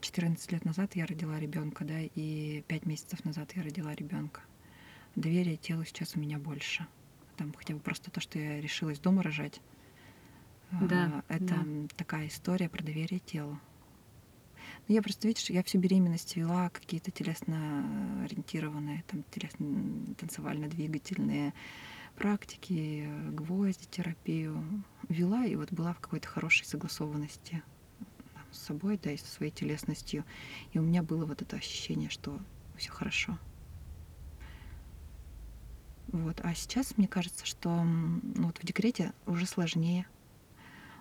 14 0.00 0.52
лет 0.52 0.64
назад 0.64 0.94
я 0.94 1.06
родила 1.06 1.38
ребенка, 1.38 1.84
да, 1.84 1.98
и 2.00 2.62
5 2.68 2.86
месяцев 2.86 3.24
назад 3.24 3.52
я 3.56 3.62
родила 3.62 3.94
ребенка. 3.94 4.42
Доверие 5.16 5.56
телу 5.56 5.84
сейчас 5.84 6.14
у 6.14 6.20
меня 6.20 6.38
больше. 6.38 6.86
Там 7.36 7.52
хотя 7.54 7.74
бы 7.74 7.80
просто 7.80 8.10
то, 8.10 8.20
что 8.20 8.38
я 8.38 8.60
решилась 8.60 8.98
дома 8.98 9.22
рожать. 9.22 9.60
Да, 10.70 11.22
это 11.28 11.44
да. 11.44 11.64
такая 11.96 12.28
история 12.28 12.68
про 12.68 12.82
доверие 12.82 13.20
телу. 13.20 13.58
Ну, 14.88 14.94
я 14.94 15.02
просто, 15.02 15.26
видишь, 15.26 15.50
я 15.50 15.64
всю 15.64 15.78
беременность 15.78 16.36
вела 16.36 16.70
какие-то 16.70 17.10
телесно 17.10 18.22
ориентированные, 18.24 19.02
там, 19.08 19.24
телесно-танцевально-двигательные 19.32 21.52
практики, 22.14 23.10
гвозди, 23.30 23.88
терапию 23.90 24.84
вела, 25.08 25.44
и 25.44 25.56
вот 25.56 25.72
была 25.72 25.92
в 25.92 25.98
какой-то 25.98 26.28
хорошей 26.28 26.66
согласованности 26.66 27.64
с 28.52 28.58
собой, 28.58 28.96
да, 29.02 29.10
и 29.10 29.16
со 29.16 29.26
своей 29.26 29.50
телесностью. 29.50 30.24
И 30.72 30.78
у 30.78 30.82
меня 30.82 31.02
было 31.02 31.26
вот 31.26 31.42
это 31.42 31.56
ощущение, 31.56 32.08
что 32.08 32.38
все 32.76 32.92
хорошо. 32.92 33.36
Вот. 36.08 36.40
А 36.44 36.54
сейчас 36.54 36.96
мне 36.96 37.08
кажется, 37.08 37.44
что 37.44 37.82
ну, 37.82 38.46
вот 38.46 38.58
в 38.58 38.64
декрете 38.64 39.12
уже 39.26 39.46
сложнее, 39.46 40.06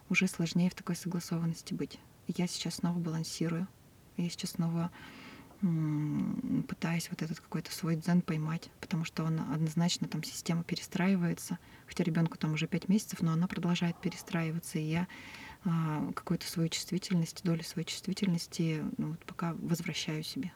уже 0.09 0.27
сложнее 0.27 0.71
в 0.71 0.75
такой 0.75 0.95
согласованности 0.95 1.75
быть 1.75 1.99
я 2.27 2.47
сейчас 2.47 2.75
снова 2.75 2.97
балансирую. 2.99 3.67
Я 4.17 4.29
сейчас 4.29 4.51
снова 4.51 4.91
пытаюсь 6.67 7.09
вот 7.09 7.21
этот 7.21 7.39
какой-то 7.39 7.71
свой 7.71 7.95
дзен 7.95 8.21
поймать, 8.21 8.69
потому 8.81 9.03
что 9.03 9.23
он 9.23 9.39
однозначно 9.39 10.07
там 10.07 10.23
система 10.23 10.63
перестраивается, 10.63 11.57
хотя 11.87 12.03
ребенку 12.03 12.37
там 12.37 12.53
уже 12.53 12.67
пять 12.67 12.87
месяцев, 12.87 13.21
но 13.21 13.31
она 13.31 13.47
продолжает 13.47 13.99
перестраиваться, 13.99 14.77
и 14.77 14.83
я 14.83 15.07
а, 15.63 16.11
какую-то 16.13 16.45
свою 16.47 16.69
чувствительность, 16.69 17.43
долю 17.43 17.63
своей 17.63 17.87
чувствительности 17.87 18.83
ну, 18.97 19.11
вот 19.11 19.25
пока 19.25 19.53
возвращаю 19.53 20.23
себе. 20.23 20.51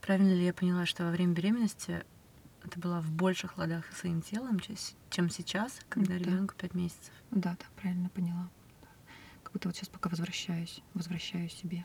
Правильно 0.00 0.32
ли 0.32 0.46
я 0.46 0.54
поняла, 0.54 0.86
что 0.86 1.04
во 1.04 1.10
время 1.10 1.34
беременности 1.34 2.04
ты 2.70 2.80
была 2.80 3.00
в 3.00 3.10
больших 3.10 3.58
ладах 3.58 3.84
со 3.92 4.00
своим 4.00 4.22
телом, 4.22 4.60
чем 5.10 5.30
сейчас, 5.30 5.80
когда 5.88 6.14
да. 6.14 6.18
ребенку 6.18 6.54
5 6.56 6.74
месяцев. 6.74 7.12
Да, 7.30 7.56
да, 7.58 7.66
правильно 7.76 8.08
поняла. 8.08 8.48
Как 9.50 9.54
будто 9.54 9.68
вот 9.70 9.76
сейчас 9.76 9.88
пока 9.88 10.08
возвращаюсь, 10.08 10.80
возвращаю 10.94 11.48
себе 11.48 11.84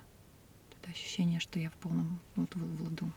это 0.69 0.91
ощущение, 0.91 1.39
что 1.39 1.59
я 1.59 1.71
в 1.71 1.73
полном 1.73 2.19
вот, 2.35 2.53
в 2.53 2.83
ладу. 2.83 3.11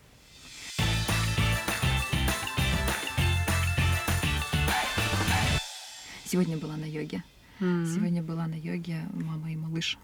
Сегодня 6.25 6.57
была 6.57 6.79
на 6.79 6.87
йоге. 6.87 7.23
Mm-hmm. 7.61 7.95
Сегодня 7.95 8.23
была 8.23 8.47
на 8.47 8.55
йоге 8.55 9.07
мама 9.13 9.53
и 9.53 9.57
малыш. 9.57 9.99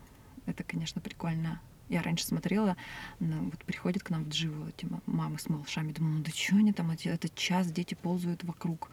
Это, 0.44 0.62
конечно, 0.62 1.00
прикольно. 1.00 1.58
Я 1.88 2.02
раньше 2.02 2.26
смотрела, 2.26 2.76
ну, 3.20 3.44
вот 3.44 3.64
приходят 3.64 4.02
к 4.02 4.10
нам 4.10 4.24
в 4.24 4.28
дживу 4.28 4.68
эти 4.68 4.86
мамы 5.06 5.38
с 5.38 5.48
малышами, 5.48 5.92
думаю, 5.92 6.18
ну 6.18 6.22
да 6.22 6.30
что 6.30 6.56
они 6.56 6.74
там, 6.74 6.90
этот 6.90 7.34
час 7.34 7.72
дети 7.72 7.94
ползают 7.94 8.44
вокруг. 8.44 8.90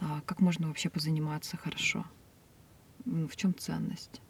А 0.00 0.22
как 0.22 0.40
можно 0.40 0.66
вообще 0.66 0.90
позаниматься 0.90 1.56
хорошо? 1.56 2.04
В 3.04 3.36
чем 3.36 3.56
ценность? 3.56 4.20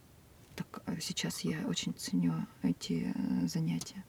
Так 0.59 0.83
а 0.87 1.01
сейчас 1.01 1.43
я 1.43 1.65
очень 1.69 1.95
ценю 1.95 2.35
эти 2.65 3.15
э, 3.15 3.47
занятия. 3.47 4.05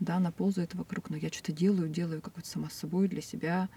Да, 0.00 0.16
она 0.16 0.32
ползает 0.32 0.74
вокруг, 0.74 1.08
но 1.08 1.16
я 1.16 1.28
что-то 1.28 1.52
делаю, 1.52 1.88
делаю 1.88 2.20
как 2.20 2.34
вот 2.34 2.46
сама 2.46 2.68
собой 2.68 3.06
для 3.06 3.22
себя 3.22 3.68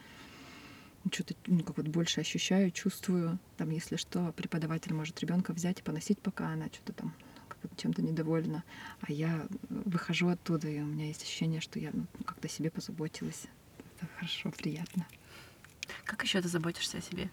что-то 1.14 1.36
ну, 1.46 1.64
как 1.64 1.78
вот 1.78 1.88
больше 1.88 2.20
ощущаю, 2.20 2.72
чувствую. 2.72 3.38
Там, 3.56 3.70
если 3.70 3.98
что, 3.98 4.34
преподаватель 4.34 4.96
может 4.96 5.20
ребенка 5.20 5.54
взять 5.54 5.80
и 5.80 5.84
поносить, 5.84 6.18
пока 6.18 6.48
она 6.50 6.66
что-то 6.74 6.94
там 6.94 7.14
чем-то 7.76 8.02
недовольна. 8.02 8.64
А 9.02 9.12
я 9.12 9.48
выхожу 9.70 10.30
оттуда, 10.30 10.68
и 10.68 10.80
у 10.80 10.86
меня 10.86 11.06
есть 11.06 11.22
ощущение, 11.22 11.62
что 11.62 11.80
я 11.80 11.92
ну, 11.94 12.08
как-то 12.26 12.50
себе 12.50 12.72
позаботилась. 12.72 13.46
Это 13.96 14.08
хорошо, 14.16 14.52
приятно. 14.52 15.06
Как 16.04 16.24
еще 16.24 16.42
ты 16.42 16.48
заботишься 16.48 16.98
о 16.98 17.02
себе? 17.02 17.30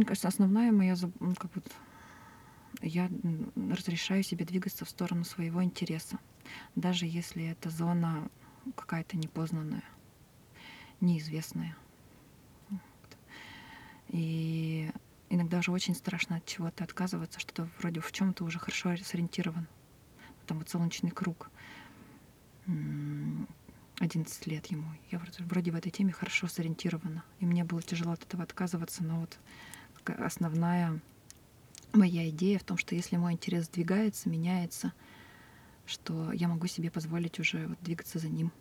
Мне 0.00 0.06
кажется, 0.06 0.28
основная 0.28 0.72
моя, 0.72 0.96
как 1.36 1.54
вот, 1.54 1.70
я 2.80 3.10
разрешаю 3.54 4.22
себе 4.22 4.46
двигаться 4.46 4.86
в 4.86 4.88
сторону 4.88 5.24
своего 5.24 5.62
интереса, 5.62 6.18
даже 6.74 7.04
если 7.04 7.44
это 7.44 7.68
зона 7.68 8.30
какая-то 8.76 9.18
непознанная 9.18 9.84
неизвестное. 11.02 11.76
И 14.08 14.90
иногда 15.28 15.58
уже 15.58 15.70
очень 15.70 15.94
страшно 15.94 16.36
от 16.36 16.46
чего-то 16.46 16.82
отказываться, 16.82 17.38
что-то 17.38 17.68
вроде 17.78 18.00
в 18.00 18.10
чем 18.10 18.32
то 18.32 18.44
уже 18.44 18.58
хорошо 18.58 18.96
сориентирован. 18.96 19.68
Там 20.46 20.60
вот 20.60 20.70
солнечный 20.70 21.10
круг. 21.10 21.50
11 23.98 24.46
лет 24.46 24.64
ему. 24.68 24.88
Я 25.10 25.20
вроде 25.40 25.72
в 25.72 25.76
этой 25.76 25.90
теме 25.90 26.14
хорошо 26.14 26.46
сориентирована. 26.46 27.22
И 27.38 27.44
мне 27.44 27.64
было 27.64 27.82
тяжело 27.82 28.12
от 28.12 28.22
этого 28.22 28.44
отказываться, 28.44 29.04
но 29.04 29.20
вот 29.20 29.38
основная 30.18 31.00
моя 31.92 32.28
идея 32.30 32.58
в 32.58 32.64
том, 32.64 32.76
что 32.76 32.94
если 32.94 33.16
мой 33.16 33.32
интерес 33.32 33.66
сдвигается, 33.66 34.28
меняется, 34.28 34.92
что 35.86 36.32
я 36.32 36.48
могу 36.48 36.66
себе 36.66 36.90
позволить 36.90 37.40
уже 37.40 37.66
вот 37.66 37.78
двигаться 37.82 38.18
за 38.18 38.28
ним. 38.28 38.52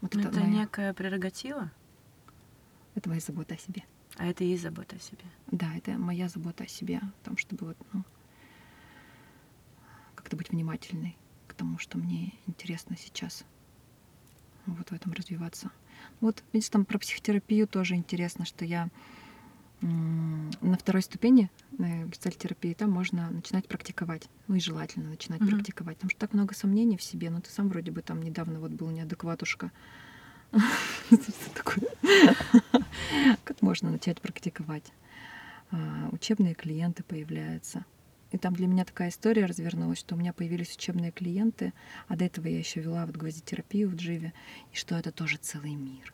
Вот 0.00 0.14
это 0.14 0.28
это 0.28 0.40
моя... 0.40 0.62
некая 0.62 0.94
прерогатива? 0.94 1.70
Это 2.94 3.08
моя 3.08 3.20
забота 3.20 3.54
о 3.54 3.58
себе. 3.58 3.84
А 4.16 4.26
это 4.26 4.42
и 4.42 4.56
забота 4.56 4.96
о 4.96 4.98
себе? 4.98 5.24
Да, 5.50 5.72
это 5.76 5.92
моя 5.92 6.28
забота 6.28 6.64
о 6.64 6.68
себе, 6.68 6.98
о 6.98 7.24
том, 7.24 7.36
чтобы 7.36 7.66
вот, 7.66 7.76
ну, 7.92 8.04
как-то 10.14 10.36
быть 10.36 10.50
внимательной 10.50 11.16
к 11.46 11.54
тому, 11.54 11.78
что 11.78 11.98
мне 11.98 12.34
интересно 12.46 12.96
сейчас. 12.96 13.44
Вот 14.66 14.90
в 14.90 14.92
этом 14.92 15.12
развиваться. 15.12 15.70
Вот, 16.20 16.42
видишь, 16.52 16.68
там 16.68 16.84
про 16.84 16.98
психотерапию 16.98 17.68
тоже 17.68 17.94
интересно, 17.94 18.44
что 18.44 18.64
я 18.64 18.88
на 19.80 20.76
второй 20.76 21.02
ступени 21.02 21.50
гештальтерапии 21.78 22.74
там 22.74 22.90
можно 22.90 23.30
начинать 23.30 23.68
практиковать. 23.68 24.28
Ну 24.48 24.56
и 24.56 24.60
желательно 24.60 25.10
начинать 25.10 25.40
mm-hmm. 25.40 25.50
практиковать. 25.50 25.96
Потому 25.96 26.10
что 26.10 26.20
так 26.20 26.32
много 26.32 26.54
сомнений 26.54 26.96
в 26.96 27.02
себе. 27.02 27.30
Ну 27.30 27.40
ты 27.40 27.50
сам 27.50 27.68
вроде 27.68 27.90
бы 27.90 28.02
там 28.02 28.22
недавно 28.22 28.60
вот 28.60 28.72
был 28.72 28.90
неадекватушка. 28.90 29.70
Как 33.44 33.62
можно 33.62 33.90
начать 33.90 34.20
практиковать? 34.20 34.92
А, 35.70 36.08
учебные 36.10 36.54
клиенты 36.54 37.04
появляются. 37.04 37.84
И 38.32 38.38
там 38.38 38.54
для 38.54 38.66
меня 38.66 38.84
такая 38.84 39.10
история 39.10 39.46
развернулась, 39.46 39.98
что 39.98 40.14
у 40.14 40.18
меня 40.18 40.32
появились 40.32 40.74
учебные 40.74 41.12
клиенты, 41.12 41.72
а 42.08 42.16
до 42.16 42.26
этого 42.26 42.46
я 42.46 42.58
еще 42.58 42.80
вела 42.80 43.06
вот 43.06 43.16
гвоздитерапию 43.16 43.88
в 43.88 43.94
Дживе, 43.94 44.34
и 44.70 44.76
что 44.76 44.96
это 44.96 45.12
тоже 45.12 45.38
целый 45.38 45.74
мир 45.74 46.12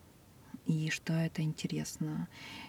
и 0.67 0.89
что 0.91 1.13
это 1.13 1.43
интересно, 1.43 2.29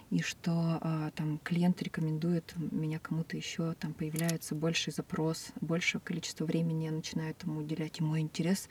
и 0.10 0.21
что 0.21 0.79
а, 0.81 1.12
там 1.12 1.39
клиент 1.39 1.81
рекомендует 1.81 2.53
меня 2.58 2.99
кому-то 2.99 3.38
еще, 3.38 3.73
там 3.73 3.93
появляется 3.93 4.53
больший 4.53 4.91
запрос, 4.91 5.51
большее 5.62 6.01
количество 6.01 6.45
времени 6.45 6.86
я 6.86 6.91
начинаю 6.91 7.31
этому 7.31 7.62
уделять, 7.62 7.99
и 7.99 8.03
мой 8.03 8.19
интерес 8.19 8.67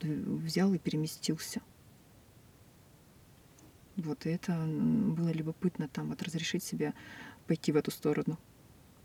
взял 0.00 0.72
и 0.74 0.78
переместился. 0.78 1.62
Вот, 3.96 4.26
и 4.26 4.30
это 4.30 4.52
было 4.52 5.30
любопытно 5.30 5.88
там 5.88 6.08
вот 6.08 6.22
разрешить 6.22 6.64
себе 6.64 6.94
пойти 7.46 7.70
в 7.70 7.76
эту 7.76 7.90
сторону. 7.90 8.38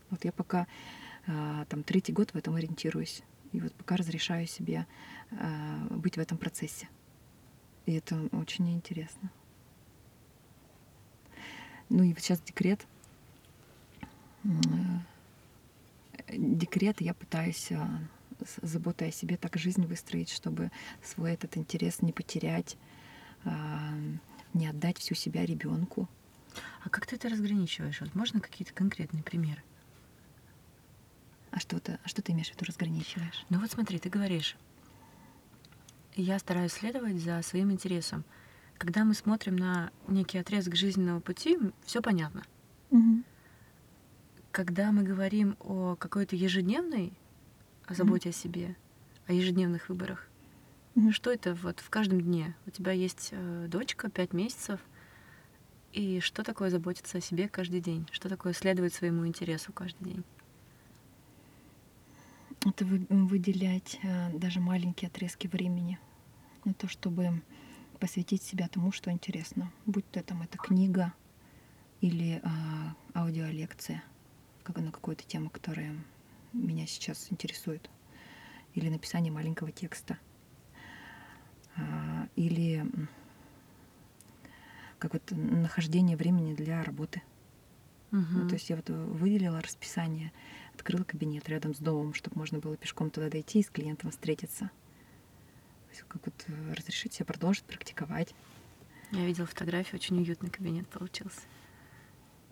Вот 0.10 0.24
я 0.26 0.32
пока 0.32 0.68
а, 1.28 1.66
там 1.66 1.84
третий 1.84 2.14
год 2.14 2.32
в 2.32 2.36
этом 2.36 2.56
ориентируюсь. 2.56 3.24
И 3.52 3.60
вот 3.60 3.74
пока 3.74 3.96
разрешаю 3.96 4.48
себе 4.48 4.86
а, 5.32 5.88
быть 5.90 6.16
в 6.16 6.20
этом 6.20 6.38
процессе. 6.38 6.88
И 7.86 7.94
это 7.94 8.30
очень 8.32 8.72
интересно. 8.74 9.32
Ну 11.90 12.04
и 12.04 12.14
сейчас 12.16 12.42
декрет. 12.42 12.86
Декрет 16.30 17.02
я 17.02 17.14
пытаюсь 17.14 17.72
а, 17.72 17.88
заботой 18.62 19.10
о 19.10 19.12
себе 19.12 19.38
так 19.38 19.58
жизнь 19.58 19.86
выстроить, 19.86 20.30
чтобы 20.30 20.72
свой 21.04 21.34
этот 21.34 21.58
интерес 21.58 22.02
не 22.02 22.12
потерять, 22.12 22.78
а, 23.44 23.94
не 24.54 24.68
отдать 24.68 24.98
всю 24.98 25.14
себя 25.16 25.46
ребенку. 25.46 26.10
А 26.84 26.90
как 26.90 27.06
ты 27.06 27.16
это 27.16 27.30
разграничиваешь? 27.30 28.02
Вот 28.02 28.16
можно 28.16 28.40
какие-то 28.40 28.74
конкретные 28.74 29.24
примеры? 29.24 29.62
А 31.52 31.60
что 31.60 31.80
ты, 31.80 32.00
а 32.04 32.08
что 32.08 32.22
ты 32.22 32.32
имеешь 32.32 32.50
в 32.50 32.56
виду 32.56 32.66
разграничиваешь? 32.66 33.46
Ну 33.50 33.60
вот 33.60 33.72
смотри, 33.72 34.00
ты 34.00 34.10
говоришь, 34.10 34.56
я 36.22 36.40
стараюсь 36.40 36.74
следовать 36.74 37.18
за 37.18 37.42
своим 37.42 37.72
интересом. 37.72 38.24
Когда 38.78 39.04
мы 39.04 39.14
смотрим 39.14 39.56
на 39.56 39.92
некий 40.08 40.38
отрезок 40.38 40.76
жизненного 40.76 41.20
пути, 41.20 41.58
все 41.86 42.02
понятно. 42.02 42.44
Угу. 42.92 43.24
Когда 44.52 44.92
мы 44.92 45.04
говорим 45.04 45.56
о 45.60 45.96
какой-то 45.96 46.36
ежедневной 46.36 47.14
о 47.86 47.94
заботе 47.94 48.30
угу. 48.30 48.36
о 48.36 48.40
себе, 48.40 48.76
о 49.28 49.34
ежедневных 49.34 49.90
выборах, 49.90 50.28
угу. 50.96 51.12
что 51.12 51.32
это 51.32 51.54
вот 51.56 51.80
в 51.80 51.90
каждом 51.90 52.22
дне? 52.22 52.56
У 52.66 52.72
тебя 52.72 52.92
есть 52.92 53.30
э, 53.32 53.68
дочка, 53.70 54.10
пять 54.10 54.34
месяцев, 54.34 54.80
и 55.94 56.20
что 56.20 56.44
такое 56.44 56.70
заботиться 56.70 57.20
о 57.20 57.22
себе 57.22 57.48
каждый 57.48 57.80
день? 57.80 58.08
Что 58.12 58.28
такое 58.28 58.52
следовать 58.54 58.94
своему 58.94 59.26
интересу 59.26 59.72
каждый 59.72 60.04
день? 60.04 60.24
Это 62.66 62.84
выделять 62.84 64.00
э, 64.02 64.32
даже 64.38 64.60
маленькие 64.60 65.08
отрезки 65.10 65.48
времени 65.48 66.00
на 66.64 66.74
то, 66.74 66.88
чтобы 66.88 67.44
посвятить 68.00 68.42
себя 68.42 68.68
тому, 68.68 68.92
что 68.92 69.12
интересно. 69.12 69.72
Будь 69.86 70.10
то 70.10 70.22
там 70.24 70.42
эта 70.42 70.58
книга 70.58 71.14
или 72.02 72.42
а, 72.44 72.96
аудиолекция 73.14 74.04
как 74.64 74.78
на 74.78 74.92
какую-то 74.92 75.24
тему, 75.24 75.50
которая 75.50 75.96
меня 76.54 76.88
сейчас 76.88 77.32
интересует. 77.32 77.90
Или 78.74 78.90
написание 78.90 79.32
маленького 79.32 79.72
текста. 79.72 80.18
А, 81.78 82.28
или 82.36 82.86
как 84.98 85.14
вот 85.14 85.24
нахождение 85.32 86.18
времени 86.18 86.56
для 86.56 86.84
работы. 86.84 87.22
Угу. 88.12 88.26
Ну, 88.32 88.48
то 88.48 88.56
есть 88.56 88.70
я 88.70 88.76
вот 88.76 88.90
выделила 88.90 89.62
расписание, 89.62 90.32
открыла 90.76 91.04
кабинет 91.04 91.50
рядом 91.50 91.74
с 91.74 91.80
домом, 91.80 92.14
чтобы 92.14 92.38
можно 92.38 92.60
было 92.60 92.78
пешком 92.78 93.10
туда 93.10 93.30
дойти 93.30 93.60
и 93.60 93.64
с 93.64 93.70
клиентом 93.70 94.12
встретиться 94.12 94.70
как 96.08 96.26
вот 96.26 96.46
э, 96.48 96.74
разрешить 96.74 97.14
себе 97.14 97.26
продолжить 97.26 97.64
практиковать. 97.64 98.34
Я 99.12 99.26
видела 99.26 99.46
фотографию, 99.46 99.96
очень 99.96 100.18
уютный 100.20 100.50
кабинет 100.50 100.88
получился. 100.88 101.42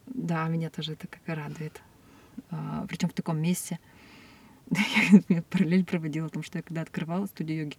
Да, 0.06 0.48
меня 0.48 0.70
тоже 0.70 0.94
это 0.94 1.08
как 1.08 1.22
радует. 1.26 1.82
А, 2.50 2.86
причем 2.88 3.10
в 3.10 3.14
таком 3.14 3.42
месте. 3.42 3.80
Я 5.30 5.42
параллель 5.44 5.86
проводила, 5.86 6.28
потому 6.28 6.44
что 6.44 6.58
я 6.58 6.64
когда 6.64 6.82
открывала 6.82 7.26
студию 7.26 7.64
йоги, 7.64 7.78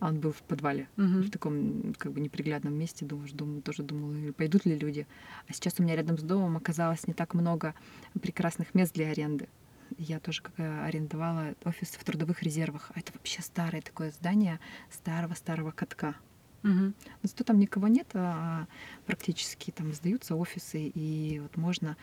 он 0.00 0.18
был 0.18 0.32
в 0.32 0.42
подвале, 0.42 0.88
угу. 0.96 1.22
в 1.22 1.30
таком 1.30 1.94
как 1.94 2.12
бы 2.12 2.20
неприглядном 2.20 2.74
месте. 2.74 3.04
Думаю, 3.04 3.28
думаю, 3.32 3.62
тоже 3.62 3.84
думала, 3.84 4.32
пойдут 4.32 4.66
ли 4.66 4.76
люди. 4.76 5.06
А 5.48 5.52
сейчас 5.52 5.74
у 5.78 5.82
меня 5.84 5.94
рядом 5.94 6.18
с 6.18 6.22
домом 6.22 6.56
оказалось 6.56 7.06
не 7.06 7.14
так 7.14 7.34
много 7.34 7.74
прекрасных 8.20 8.74
мест 8.74 8.92
для 8.92 9.10
аренды. 9.10 9.48
Я 9.98 10.20
тоже 10.20 10.42
как 10.42 10.58
арендовала 10.58 11.54
офис 11.64 11.90
в 11.90 12.04
трудовых 12.04 12.42
резервах. 12.42 12.90
А 12.94 13.00
это 13.00 13.12
вообще 13.12 13.42
старое 13.42 13.82
такое 13.82 14.10
здание 14.10 14.60
старого-старого 14.90 15.70
катка. 15.70 16.14
Угу. 16.62 16.72
Но 16.72 16.94
зато 17.22 17.44
там 17.44 17.58
никого 17.58 17.88
нет, 17.88 18.08
а 18.14 18.66
практически 19.06 19.70
там 19.70 19.92
сдаются 19.92 20.36
офисы, 20.36 20.88
и 20.94 21.40
вот 21.40 21.56
можно 21.56 21.96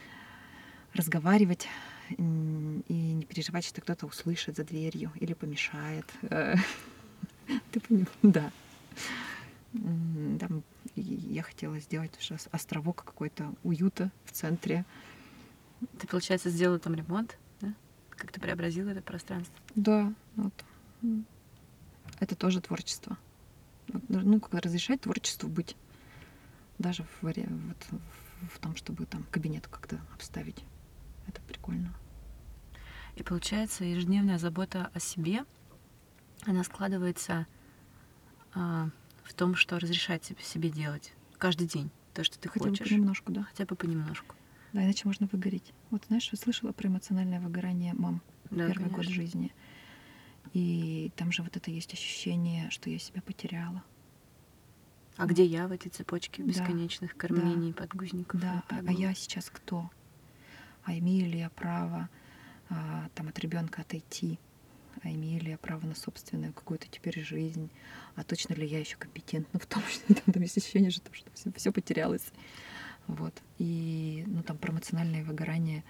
разговаривать 0.93 1.67
и 2.09 2.21
не 2.21 3.25
переживать, 3.25 3.65
что 3.65 3.81
кто-то 3.81 4.05
услышит 4.07 4.55
за 4.55 4.63
дверью 4.63 5.11
или 5.15 5.33
помешает. 5.33 6.05
Ты 6.21 7.79
понимаешь? 7.79 8.07
Да. 8.23 8.51
Там 9.73 10.63
я 10.95 11.43
хотела 11.43 11.79
сделать 11.79 12.17
уже 12.19 12.37
островок 12.51 13.03
какой-то 13.03 13.53
уюта 13.63 14.11
в 14.25 14.31
центре. 14.31 14.85
Ты, 15.99 16.07
получается, 16.07 16.49
сделала 16.49 16.79
там 16.79 16.95
ремонт? 16.95 17.37
Как 18.17 18.31
ты 18.31 18.39
преобразила 18.39 18.89
это 18.89 19.01
пространство? 19.01 19.55
Да, 19.75 20.13
вот. 20.35 20.53
Это 22.19 22.35
тоже 22.35 22.61
творчество. 22.61 23.17
Ну, 24.09 24.39
как 24.39 24.61
разрешать 24.61 25.01
творчеству 25.01 25.47
быть. 25.47 25.75
Даже 26.77 27.03
в, 27.03 27.23
вот, 27.23 28.01
в 28.53 28.59
том, 28.59 28.75
чтобы 28.75 29.05
там 29.05 29.23
кабинет 29.31 29.67
как-то 29.67 29.99
обставить. 30.13 30.63
Это 31.27 31.41
прикольно. 31.41 31.93
И 33.15 33.23
получается, 33.23 33.83
ежедневная 33.83 34.37
забота 34.37 34.91
о 34.93 34.99
себе, 34.99 35.43
она 36.45 36.63
складывается 36.63 37.47
а, 38.53 38.89
в 39.23 39.33
том, 39.33 39.55
что 39.55 39.79
разрешать 39.79 40.23
себе, 40.23 40.43
себе 40.43 40.69
делать 40.69 41.13
каждый 41.37 41.67
день 41.67 41.89
то, 42.13 42.23
что 42.23 42.37
ты 42.37 42.49
Хотя 42.49 42.65
хочешь. 42.65 42.79
Хотя 42.79 42.85
бы 42.85 42.95
понемножку, 42.95 43.31
да? 43.31 43.43
Хотя 43.43 43.65
бы 43.65 43.75
понемножку. 43.75 44.35
Да, 44.73 44.83
иначе 44.83 45.03
можно 45.05 45.27
выгореть. 45.31 45.73
Вот 45.91 46.05
знаешь, 46.07 46.29
я 46.31 46.37
слышала 46.37 46.71
про 46.71 46.87
эмоциональное 46.87 47.39
выгорание 47.39 47.93
мам 47.93 48.21
да, 48.49 48.67
первый 48.67 48.89
конечно. 48.89 48.97
год 48.97 49.05
жизни. 49.05 49.53
И 50.53 51.11
там 51.15 51.31
же 51.31 51.43
вот 51.43 51.55
это 51.55 51.71
есть 51.71 51.93
ощущение, 51.93 52.69
что 52.69 52.89
я 52.89 52.99
себя 52.99 53.21
потеряла. 53.21 53.83
А 55.17 55.25
где 55.25 55.43
я 55.45 55.67
в 55.67 55.71
этой 55.71 55.89
цепочке 55.89 56.43
бесконечных 56.43 57.13
да, 57.13 57.17
кормлений, 57.17 57.73
да, 57.73 57.81
подгузников? 57.81 58.39
Да, 58.39 58.63
а, 58.69 58.79
а 58.85 58.91
я 58.91 59.13
сейчас 59.13 59.49
кто? 59.49 59.89
А 60.83 60.97
имею 60.97 61.29
ли 61.29 61.39
я 61.39 61.49
право 61.49 62.07
а, 62.69 63.09
там 63.15 63.27
от 63.27 63.39
ребенка 63.39 63.81
отойти? 63.81 64.39
А 65.03 65.09
имею 65.09 65.41
ли 65.41 65.51
я 65.51 65.57
право 65.57 65.85
на 65.85 65.95
собственную 65.95 66.53
какую-то 66.53 66.87
теперь 66.87 67.19
жизнь? 67.19 67.69
А 68.15 68.23
точно 68.23 68.53
ли 68.53 68.65
я 68.65 68.79
еще 68.79 68.95
компетентна 68.95 69.59
в 69.59 69.65
том, 69.65 69.81
что 69.89 70.13
там, 70.13 70.33
там 70.33 70.43
есть 70.43 70.57
ощущение, 70.57 70.91
что, 70.91 71.13
что 71.13 71.29
все, 71.33 71.51
все 71.51 71.71
потерялось? 71.71 72.31
Вот. 73.07 73.33
И 73.57 74.23
ну, 74.27 74.43
там 74.43 74.57
про 74.57 74.71
эмоциональное 74.71 75.23
выгорание 75.23 75.83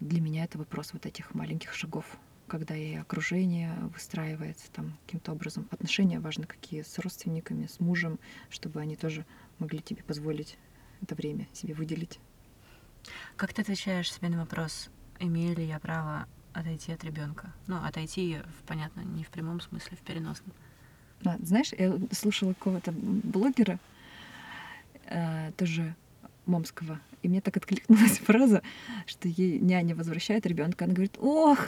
для 0.00 0.20
меня 0.20 0.44
это 0.44 0.58
вопрос 0.58 0.92
вот 0.92 1.06
этих 1.06 1.34
маленьких 1.34 1.74
шагов 1.74 2.18
когда 2.52 2.76
и 2.76 2.96
окружение 2.96 3.74
выстраивается 3.94 4.70
там 4.72 4.92
каким-то 5.06 5.32
образом. 5.32 5.66
Отношения 5.70 6.20
важны 6.20 6.44
какие 6.44 6.82
с 6.82 6.98
родственниками, 6.98 7.66
с 7.66 7.80
мужем, 7.80 8.18
чтобы 8.50 8.80
они 8.80 8.94
тоже 8.94 9.24
могли 9.58 9.80
тебе 9.80 10.02
позволить 10.02 10.58
это 11.00 11.14
время 11.14 11.48
себе 11.54 11.72
выделить. 11.72 12.20
Как 13.36 13.54
ты 13.54 13.62
отвечаешь 13.62 14.12
себе 14.12 14.28
на 14.28 14.38
вопрос, 14.38 14.90
имею 15.18 15.56
ли 15.56 15.64
я 15.64 15.78
право 15.78 16.26
отойти 16.52 16.92
от 16.92 17.02
ребенка? 17.04 17.54
Ну, 17.66 17.82
отойти, 17.82 18.40
понятно, 18.66 19.00
не 19.00 19.24
в 19.24 19.30
прямом 19.30 19.62
смысле, 19.62 19.96
в 19.96 20.00
переносном. 20.00 20.52
А, 21.24 21.38
знаешь, 21.40 21.72
я 21.72 21.98
слушала 22.10 22.52
какого-то 22.52 22.92
блогера, 22.92 23.78
э, 25.06 25.52
тоже 25.56 25.94
Момского. 26.46 27.00
И 27.22 27.28
мне 27.28 27.40
так 27.40 27.56
откликнулась 27.56 28.18
фраза, 28.24 28.62
что 29.06 29.28
ей 29.28 29.60
няня 29.60 29.94
возвращает 29.94 30.44
ребенка. 30.46 30.84
Она 30.84 30.94
говорит, 30.94 31.16
ох, 31.20 31.58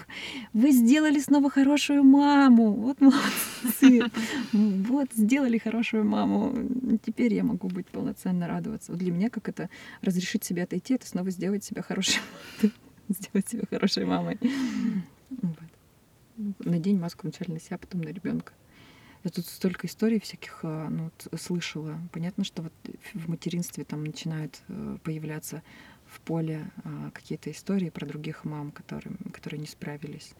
вы 0.53 0.73
сделали 0.73 1.21
снова 1.21 1.49
хорошую 1.49 2.03
маму. 2.03 2.73
Вот 2.73 3.01
молодцы. 3.01 4.03
Вот, 4.53 5.13
сделали 5.13 5.59
хорошую 5.59 6.05
маму. 6.05 6.55
Теперь 7.05 7.35
я 7.35 7.45
могу 7.45 7.69
быть 7.69 7.87
полноценно 7.87 8.49
радоваться. 8.49 8.93
Вот 8.93 9.01
для 9.01 9.13
меня 9.13 9.31
как 9.31 9.49
это 9.49 9.71
разрешить 10.03 10.45
себе 10.45 10.65
отойти, 10.65 10.95
это 10.95 11.07
снова 11.07 11.31
сделать 11.31 11.65
себя 11.65 11.83
хорошей 11.83 12.21
сделать 13.09 13.49
себя 13.49 13.65
хорошей 13.69 14.05
мамой. 14.05 14.39
Вот. 15.31 16.57
Надень 16.59 16.99
маску 16.99 17.23
вначале 17.23 17.55
на 17.55 17.61
себя, 17.61 17.79
потом 17.79 18.03
на 18.03 18.09
ребенка. 18.09 18.53
Я 19.25 19.31
тут 19.31 19.47
столько 19.47 19.87
историй 19.87 20.21
всяких 20.21 20.61
а, 20.63 20.89
ну, 20.91 21.11
слышала. 21.39 21.99
Понятно, 22.13 22.45
что 22.45 22.63
вот 22.63 22.73
в 23.15 23.29
материнстве 23.29 23.85
там 23.85 24.05
начинают 24.05 24.61
э, 24.69 24.99
появляться 25.03 25.63
в 26.07 26.21
поле 26.21 26.71
а, 26.85 27.11
какие-то 27.11 27.51
истории 27.51 27.89
про 27.89 28.05
других 28.05 28.45
мам, 28.45 28.71
которые, 28.71 29.17
которые 29.33 29.61
не 29.61 29.67
справились. 29.67 30.35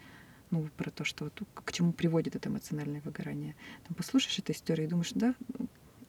Ну, 0.51 0.69
про 0.77 0.91
то, 0.91 1.03
что 1.03 1.25
вот, 1.25 1.43
к 1.55 1.73
чему 1.73 1.93
приводит 1.93 2.37
это 2.37 2.51
эмоциональное 2.51 3.01
выгорание. 3.01 3.57
Там 3.89 3.95
послушаешь 3.95 4.39
эту 4.39 4.53
историю 4.53 4.87
и 4.87 4.91
думаешь, 4.91 5.13
да, 5.15 5.35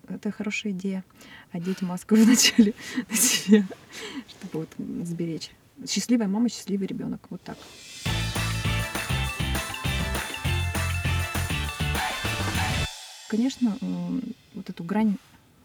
это 0.09 0.31
хорошая 0.31 0.73
идея. 0.73 1.05
Одеть 1.51 1.81
маску 1.81 2.15
вначале 2.17 2.73
на 3.09 3.15
себя, 3.15 3.65
чтобы 4.27 4.67
вот 4.67 5.07
сберечь. 5.07 5.51
Счастливая 5.87 6.27
мама, 6.27 6.49
счастливый 6.49 6.87
ребенок. 6.87 7.25
Вот 7.29 7.41
так. 7.41 7.57
Конечно, 13.35 13.77
вот 14.53 14.69
эту 14.69 14.83
грань 14.83 15.17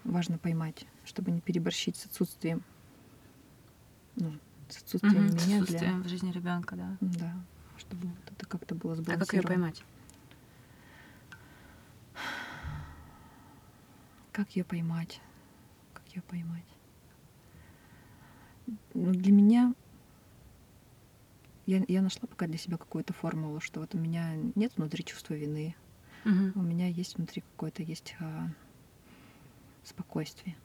важно 0.05 0.39
поймать, 0.39 0.87
чтобы 1.05 1.31
не 1.31 1.41
переборщить 1.41 1.97
с 1.97 2.07
отсутствием. 2.07 2.63
Ну, 4.17 4.33
с 4.69 4.79
отсутствием 4.79 5.27
угу, 5.27 5.35
меня 5.35 5.61
с 5.61 5.63
отсутствием 5.63 6.01
для... 6.01 6.05
в 6.05 6.09
жизни 6.09 6.33
ребенка, 6.33 6.77
да. 6.77 6.97
Да, 7.01 7.35
чтобы 7.79 8.09
вот 8.09 8.33
это 8.33 8.47
как-то 8.47 8.75
было 8.75 8.97
сбалансировано. 8.97 9.19
А 9.19 9.23
как 9.23 9.35
ее 9.35 9.43
поймать? 9.43 9.83
Как 14.33 14.51
ее 14.57 14.65
поймать? 14.65 15.21
Как 15.93 16.09
ее 16.15 16.23
поймать? 16.23 16.65
Ну, 18.95 19.13
для 19.13 19.33
меня 19.33 19.75
я, 21.67 21.85
я 21.87 22.03
нашла 22.03 22.27
пока 22.27 22.47
для 22.47 22.59
себя 22.59 22.77
какую-то 22.77 23.13
формулу, 23.13 23.61
что 23.61 23.81
вот 23.81 23.95
у 23.95 23.99
меня 23.99 24.35
нет 24.55 24.73
внутри 24.77 25.05
чувства 25.05 25.35
вины, 25.35 25.77
Угу. 26.25 26.61
У 26.61 26.63
меня 26.63 26.89
есть 26.89 27.17
внутри 27.17 27.43
какое-то 27.43 27.83
есть 27.83 28.15
а, 28.21 28.49
спокойствие. 29.83 30.57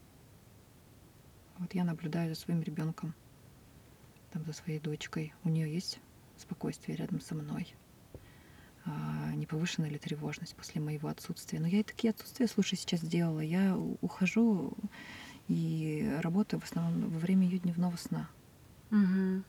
Вот 1.58 1.74
я 1.74 1.84
наблюдаю 1.84 2.34
за 2.34 2.40
своим 2.40 2.62
ребенком, 2.62 3.14
там 4.32 4.44
за 4.46 4.54
своей 4.54 4.80
дочкой. 4.80 5.34
У 5.44 5.50
нее 5.50 5.74
есть 5.74 6.00
спокойствие 6.38 6.98
рядом 6.98 7.22
со 7.22 7.36
мной. 7.36 7.74
А, 8.86 9.32
не 9.34 9.46
повышена 9.46 9.88
ли 9.88 9.98
тревожность 9.98 10.56
после 10.56 10.82
моего 10.82 11.08
отсутствия? 11.08 11.60
Но 11.60 11.68
я 11.68 11.80
и 11.80 11.84
такие 11.84 12.12
отсутствия, 12.12 12.48
слушай, 12.48 12.78
сейчас 12.78 13.00
сделала. 13.02 13.40
Я 13.40 13.78
ухожу 13.78 14.74
и 15.48 16.20
работаю 16.22 16.60
в 16.60 16.66
основном 16.66 17.10
во 17.10 17.20
время 17.20 17.46
ее 17.48 17.60
дневного 17.60 17.96
сна. 17.96 18.30
Угу. 18.92 19.44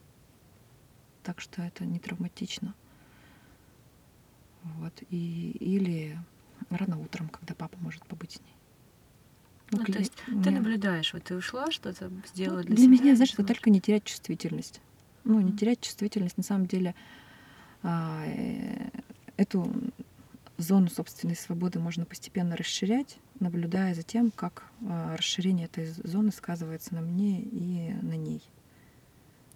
Так 1.22 1.40
что 1.40 1.62
это 1.62 1.84
не 1.84 1.98
травматично. 1.98 2.74
Вот. 4.78 4.92
И, 5.10 5.52
или 5.60 6.18
рано 6.70 6.98
утром, 6.98 7.28
когда 7.28 7.54
папа 7.54 7.76
может 7.80 8.04
побыть 8.06 8.32
с 8.32 8.40
ней. 8.40 8.56
Ну, 9.70 9.78
ну 9.78 9.84
то 9.92 9.98
есть 9.98 10.12
меня... 10.26 10.42
ты 10.42 10.50
наблюдаешь, 10.50 11.12
вот 11.12 11.24
ты 11.24 11.36
ушла, 11.36 11.70
что-то 11.70 12.10
сделала 12.26 12.58
ну, 12.58 12.62
для, 12.64 12.76
для 12.76 12.84
себя. 12.84 12.88
Для 12.88 13.02
меня, 13.02 13.16
знаешь, 13.16 13.32
это 13.32 13.44
только 13.44 13.70
не 13.70 13.80
терять 13.80 14.04
чувствительность. 14.04 14.80
Ну, 15.24 15.40
не 15.40 15.52
терять 15.52 15.80
чувствительность, 15.80 16.36
на 16.36 16.44
самом 16.44 16.66
деле, 16.66 16.94
а, 17.82 18.24
э, 18.26 18.90
эту 19.36 19.72
зону 20.56 20.88
собственной 20.88 21.36
свободы 21.36 21.78
можно 21.78 22.04
постепенно 22.04 22.56
расширять, 22.56 23.18
наблюдая 23.40 23.94
за 23.94 24.02
тем, 24.02 24.30
как 24.30 24.64
а, 24.86 25.16
расширение 25.16 25.66
этой 25.66 25.86
зоны 25.86 26.30
сказывается 26.32 26.94
на 26.94 27.00
мне 27.00 27.42
и 27.42 27.92
на 28.02 28.16
ней. 28.16 28.42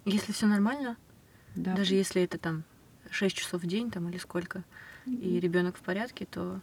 Если 0.05 0.33
все 0.33 0.47
нормально, 0.47 0.97
да. 1.55 1.75
даже 1.75 1.95
если 1.95 2.23
это 2.23 2.39
там 2.39 2.65
6 3.11 3.37
часов 3.37 3.63
в 3.63 3.67
день 3.67 3.91
там 3.91 4.09
или 4.09 4.19
сколько, 4.19 4.65
и 5.07 5.41
ребенок 5.41 5.77
в 5.77 5.81
порядке, 5.81 6.27
то 6.27 6.61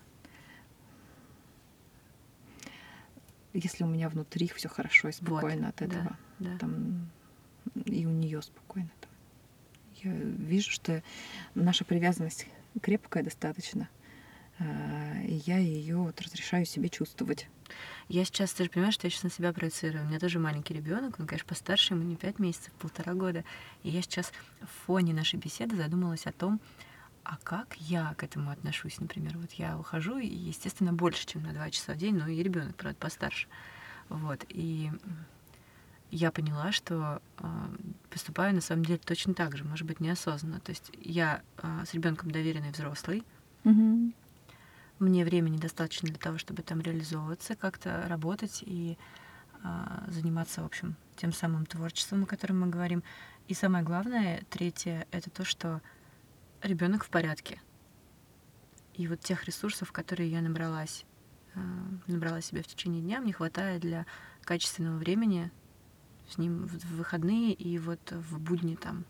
если 3.53 3.83
у 3.83 3.87
меня 3.87 4.09
внутри 4.09 4.47
все 4.49 4.69
хорошо 4.69 5.09
и 5.09 5.11
спокойно 5.11 5.67
вот, 5.67 5.69
от 5.69 5.81
этого, 5.81 6.17
да, 6.39 6.51
да. 6.51 6.57
там 6.59 7.09
и 7.85 8.05
у 8.05 8.11
нее 8.11 8.41
спокойно. 8.41 8.89
Там. 9.01 9.11
Я 10.03 10.13
вижу, 10.13 10.71
что 10.71 11.03
наша 11.55 11.83
привязанность 11.83 12.47
крепкая 12.81 13.23
достаточно, 13.23 13.89
а, 14.59 15.21
и 15.23 15.41
я 15.45 15.57
ее 15.57 15.97
вот 15.97 16.21
разрешаю 16.21 16.65
себе 16.65 16.89
чувствовать. 16.89 17.47
Я 18.07 18.23
сейчас, 18.23 18.53
ты 18.53 18.63
же 18.63 18.69
понимаешь, 18.69 18.93
что 18.93 19.07
я 19.07 19.11
сейчас 19.11 19.23
на 19.23 19.29
себя 19.29 19.51
проецирую. 19.51 20.03
У 20.03 20.07
меня 20.07 20.19
тоже 20.19 20.39
маленький 20.39 20.73
ребенок, 20.73 21.19
он, 21.19 21.27
конечно, 21.27 21.47
постарше, 21.47 21.93
ему 21.93 22.03
не 22.03 22.15
пять 22.15 22.39
месяцев, 22.39 22.71
полтора 22.73 23.13
года. 23.13 23.43
И 23.83 23.89
я 23.89 24.01
сейчас 24.01 24.31
в 24.61 24.85
фоне 24.85 25.13
нашей 25.13 25.37
беседы 25.37 25.75
задумалась 25.75 26.25
о 26.25 26.31
том, 26.31 26.61
а 27.29 27.37
как 27.43 27.75
я 27.75 28.13
к 28.13 28.23
этому 28.23 28.51
отношусь, 28.51 29.01
например, 29.01 29.37
вот 29.37 29.51
я 29.51 29.77
ухожу, 29.77 30.17
и, 30.17 30.27
естественно, 30.27 30.93
больше, 30.93 31.25
чем 31.27 31.43
на 31.43 31.51
два 31.51 31.69
часа 31.69 31.93
в 31.93 31.97
день, 31.97 32.15
но 32.15 32.25
и 32.25 32.41
ребенок, 32.41 32.77
правда, 32.77 32.97
постарше. 32.97 33.47
Вот, 34.07 34.45
и 34.47 34.89
я 36.09 36.31
поняла, 36.31 36.71
что 36.71 37.21
э, 37.39 37.47
поступаю 38.09 38.55
на 38.55 38.61
самом 38.61 38.85
деле 38.85 38.99
точно 38.99 39.33
так 39.33 39.57
же, 39.57 39.65
может 39.65 39.85
быть, 39.85 39.99
неосознанно. 39.99 40.61
То 40.61 40.69
есть 40.69 40.89
я 41.01 41.41
э, 41.57 41.83
с 41.85 41.93
ребенком 41.93 42.31
доверенный 42.31 42.71
взрослый, 42.71 43.25
mm-hmm. 43.65 44.13
мне 44.99 45.25
времени 45.25 45.57
достаточно 45.57 46.07
для 46.07 46.19
того, 46.19 46.37
чтобы 46.37 46.61
там 46.61 46.79
реализовываться, 46.79 47.57
как-то 47.57 48.05
работать 48.07 48.63
и 48.65 48.97
а, 49.63 50.05
заниматься, 50.07 50.61
в 50.61 50.65
общем, 50.65 50.95
тем 51.17 51.33
самым 51.33 51.65
творчеством, 51.65 52.23
о 52.23 52.25
котором 52.25 52.61
мы 52.61 52.67
говорим. 52.67 53.03
И 53.49 53.53
самое 53.53 53.83
главное, 53.83 54.45
третье, 54.49 55.07
это 55.11 55.29
то, 55.29 55.43
что 55.43 55.81
ребенок 56.61 57.03
в 57.03 57.09
порядке. 57.09 57.61
И 58.93 59.07
вот 59.07 59.19
тех 59.19 59.45
ресурсов, 59.45 59.91
которые 59.91 60.29
я 60.31 60.41
набралась, 60.41 61.05
а, 61.55 61.59
набрала 62.07 62.41
себе 62.41 62.63
в 62.63 62.67
течение 62.67 63.01
дня, 63.01 63.21
мне 63.21 63.33
хватает 63.33 63.81
для 63.81 64.05
качественного 64.43 64.97
времени 64.97 65.51
с 66.29 66.37
ним 66.37 66.65
в 66.65 66.77
выходные 66.95 67.53
и 67.53 67.77
вот 67.77 68.11
в 68.11 68.39
будни 68.39 68.75
там 68.75 69.05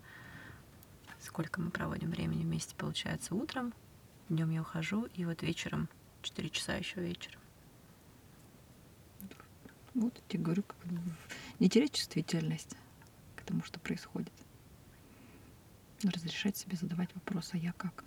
сколько 1.20 1.60
мы 1.60 1.70
проводим 1.70 2.10
времени 2.10 2.42
вместе, 2.42 2.74
получается, 2.76 3.34
утром, 3.34 3.74
днем 4.28 4.50
я 4.50 4.62
ухожу, 4.62 5.06
и 5.14 5.24
вот 5.24 5.42
вечером, 5.42 5.88
4 6.22 6.50
часа 6.50 6.74
еще 6.76 7.00
вечером. 7.00 7.40
Вот 9.94 10.16
я 10.16 10.22
тебе 10.28 10.44
говорю, 10.44 10.62
как 10.62 10.76
не 11.58 11.68
терять 11.68 11.92
чувствительность 11.92 12.76
к 13.36 13.42
тому, 13.42 13.64
что 13.64 13.80
происходит. 13.80 14.32
Разрешать 16.02 16.56
себе 16.56 16.76
задавать 16.76 17.12
вопрос, 17.14 17.50
а 17.52 17.56
я 17.56 17.72
как? 17.72 18.04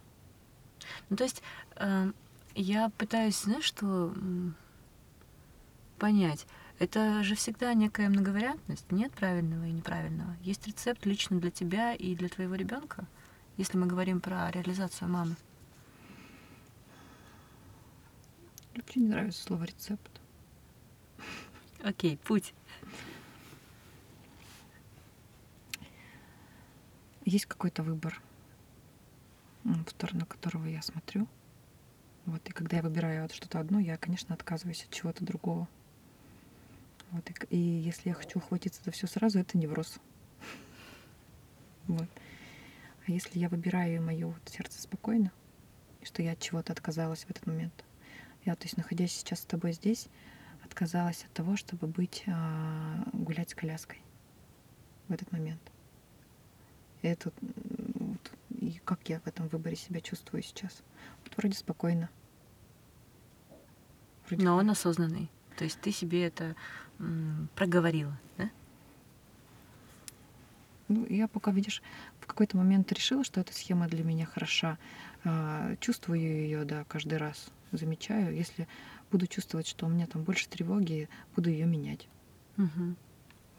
Ну, 1.10 1.18
то 1.18 1.24
есть 1.24 1.42
э, 1.76 2.12
я 2.56 2.90
пытаюсь, 2.90 3.42
знаешь, 3.42 3.66
что 3.66 4.14
понять. 6.00 6.48
Это 6.80 7.22
же 7.24 7.36
всегда 7.36 7.74
некая 7.74 8.10
многовариантность. 8.10 8.92
Нет 8.92 9.12
правильного 9.12 9.66
и 9.66 9.72
неправильного. 9.72 10.36
Есть 10.42 10.66
рецепт 10.66 11.06
лично 11.06 11.40
для 11.40 11.52
тебя 11.52 11.94
и 11.94 12.16
для 12.16 12.28
твоего 12.28 12.56
ребенка, 12.56 13.06
если 13.58 13.78
мы 13.78 13.86
говорим 13.86 14.20
про 14.20 14.50
реализацию 14.50 15.10
мамы. 15.10 15.36
Очень 18.76 19.10
нравится 19.10 19.44
слово 19.44 19.66
рецепт. 19.66 20.10
Окей, 21.84 22.18
путь. 22.18 22.54
Есть 27.26 27.46
какой-то 27.46 27.84
выбор, 27.84 28.22
в 29.64 29.90
сторону 29.90 30.26
которого 30.26 30.66
я 30.66 30.82
смотрю. 30.82 31.28
Вот, 32.26 32.48
и 32.48 32.52
когда 32.52 32.78
я 32.78 32.84
выбираю 32.84 33.28
что-то 33.30 33.60
одно, 33.60 33.80
я, 33.80 33.98
конечно, 33.98 34.34
отказываюсь 34.34 34.84
от 34.84 34.92
чего-то 34.92 35.26
другого. 35.26 35.68
Вот, 37.12 37.30
и, 37.30 37.56
и 37.56 37.58
если 37.58 38.10
я 38.10 38.16
хочу 38.16 38.40
ухватиться 38.40 38.82
за 38.84 38.92
все 38.92 39.08
сразу, 39.08 39.40
это 39.40 39.58
невроз. 39.58 40.00
Вот. 41.88 42.08
А 43.08 43.12
если 43.12 43.40
я 43.40 43.50
выбираю 43.50 44.02
мое 44.02 44.28
вот 44.28 44.50
сердце 44.50 44.82
спокойно, 44.82 45.32
что 46.04 46.22
я 46.22 46.34
от 46.34 46.40
чего-то 46.40 46.74
отказалась 46.74 47.24
в 47.26 47.30
этот 47.30 47.46
момент, 47.48 47.84
я, 48.46 48.56
то 48.56 48.64
есть, 48.64 48.78
находясь 48.78 49.12
сейчас 49.12 49.40
с 49.40 49.46
тобой 49.46 49.74
здесь, 49.74 50.08
отказалась 50.64 51.24
от 51.24 51.34
того, 51.34 51.58
чтобы 51.58 51.88
быть, 51.88 52.24
а, 52.28 53.04
гулять 53.14 53.50
с 53.52 53.56
коляской 53.56 54.02
в 55.08 55.14
этот 55.14 55.32
момент. 55.32 55.71
Это 57.02 57.32
вот, 57.42 58.32
и 58.60 58.80
как 58.86 59.00
я 59.10 59.20
в 59.20 59.28
этом 59.28 59.48
выборе 59.48 59.76
себя 59.76 60.02
чувствую 60.02 60.44
сейчас. 60.44 60.84
Вот 61.24 61.36
вроде 61.38 61.56
спокойно. 61.56 62.10
Вроде 64.28 64.44
Но 64.44 64.56
он 64.58 64.70
осознанный. 64.70 65.30
То 65.58 65.64
есть 65.64 65.80
ты 65.82 65.92
себе 65.92 66.26
это 66.26 66.56
м, 67.00 67.50
проговорила, 67.56 68.18
да? 68.38 68.50
Ну, 70.88 71.06
я 71.08 71.28
пока, 71.28 71.52
видишь, 71.52 71.82
в 72.20 72.26
какой-то 72.26 72.58
момент 72.58 72.92
решила, 72.92 73.24
что 73.24 73.40
эта 73.40 73.54
схема 73.54 73.88
для 73.88 74.04
меня 74.04 74.26
хороша. 74.26 74.78
А, 75.24 75.76
чувствую 75.78 76.20
ее, 76.20 76.66
да, 76.66 76.84
каждый 76.86 77.18
раз. 77.18 77.50
Замечаю. 77.72 78.36
Если 78.36 78.68
буду 79.12 79.28
чувствовать, 79.28 79.68
что 79.68 79.86
у 79.86 79.90
меня 79.90 80.08
там 80.08 80.24
больше 80.24 80.50
тревоги, 80.50 81.08
буду 81.36 81.50
ее 81.50 81.66
менять. 81.66 82.08
Угу. 82.58 82.96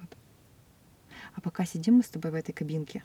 Вот. 0.00 0.16
А 1.34 1.40
пока 1.40 1.64
сидим 1.64 1.94
мы 1.94 2.02
с 2.02 2.08
тобой 2.08 2.30
в 2.32 2.34
этой 2.34 2.52
кабинке, 2.52 3.02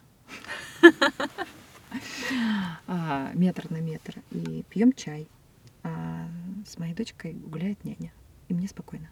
метр 3.34 3.70
на 3.70 3.80
метр, 3.80 4.22
и 4.30 4.64
пьем 4.68 4.92
чай. 4.92 5.28
А 5.82 6.28
с 6.66 6.78
моей 6.78 6.94
дочкой 6.94 7.32
гуляет 7.34 7.84
няня. 7.84 8.12
И 8.48 8.54
мне 8.54 8.68
спокойно. 8.68 9.08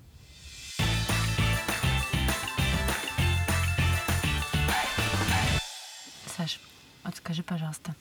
Саш, 6.37 6.61
вот 7.03 7.17
скажи, 7.17 7.43
пожалуйста, 7.43 7.95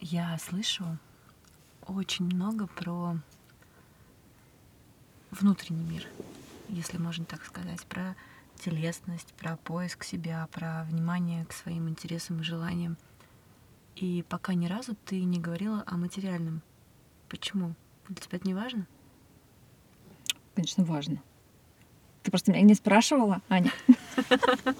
я 0.00 0.36
слышу 0.38 0.84
очень 1.86 2.26
много 2.26 2.66
про 2.66 3.16
внутренний 5.30 5.84
мир, 5.84 6.06
если 6.68 6.98
можно 6.98 7.24
так 7.24 7.44
сказать, 7.44 7.84
про 7.86 8.14
телесность, 8.58 9.32
про 9.34 9.56
поиск 9.56 10.04
себя, 10.04 10.48
про 10.52 10.84
внимание 10.84 11.44
к 11.46 11.52
своим 11.52 11.88
интересам 11.88 12.40
и 12.40 12.44
желаниям. 12.44 12.96
И 13.96 14.24
пока 14.28 14.54
ни 14.54 14.66
разу 14.66 14.94
ты 15.04 15.22
не 15.24 15.40
говорила 15.40 15.82
о 15.86 15.96
материальном. 15.96 16.62
Почему? 17.28 17.74
Для 18.08 18.16
тебя 18.16 18.38
это 18.38 18.46
не 18.46 18.54
важно? 18.54 18.86
Конечно, 20.54 20.84
важно. 20.84 21.22
Ты 22.22 22.30
просто 22.30 22.52
меня 22.52 22.62
не 22.62 22.74
спрашивала, 22.74 23.42
Аня. 23.48 23.72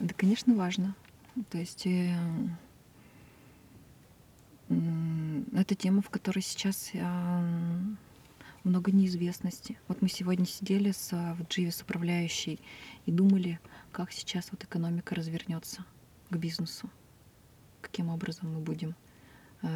Да, 0.00 0.14
конечно, 0.16 0.52
важно. 0.56 0.96
То 1.50 1.58
есть 1.58 1.86
э, 1.86 2.16
это 5.54 5.76
тема, 5.76 6.02
в 6.02 6.10
которой 6.10 6.40
сейчас 6.40 6.90
э, 6.92 7.78
много 8.64 8.92
неизвестности. 8.92 9.78
Вот 9.88 10.02
мы 10.02 10.08
сегодня 10.08 10.46
сидели 10.46 10.92
с, 10.92 11.12
э, 11.12 11.34
в 11.34 11.42
Дживе 11.48 11.72
с 11.72 11.82
управляющей 11.82 12.60
и 13.06 13.12
думали, 13.12 13.60
как 13.90 14.12
сейчас 14.12 14.48
вот 14.52 14.64
экономика 14.64 15.14
развернется 15.14 15.84
к 16.30 16.36
бизнесу, 16.36 16.90
каким 17.80 18.08
образом 18.08 18.54
мы 18.54 18.60
будем 18.60 18.94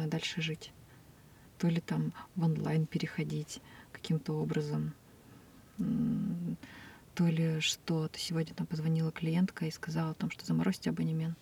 дальше 0.07 0.41
жить. 0.41 0.71
То 1.57 1.69
ли 1.69 1.79
там 1.79 2.13
в 2.35 2.43
онлайн 2.43 2.85
переходить 2.85 3.61
каким-то 3.91 4.33
образом, 4.33 4.93
то 5.77 7.25
ли 7.25 7.59
что-то. 7.61 8.19
Сегодня 8.19 8.53
там 8.53 8.67
позвонила 8.67 9.11
клиентка 9.11 9.65
и 9.65 9.71
сказала 9.71 10.11
о 10.11 10.13
том, 10.13 10.29
что 10.29 10.45
заморозьте 10.45 10.89
абонемент. 10.89 11.37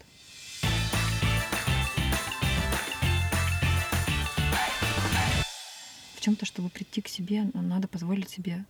Чем-то, 6.25 6.47
чтобы 6.47 6.69
прийти 6.69 7.01
к 7.01 7.07
себе, 7.07 7.51
надо 7.53 7.87
позволить 7.87 8.29
себе. 8.29 8.65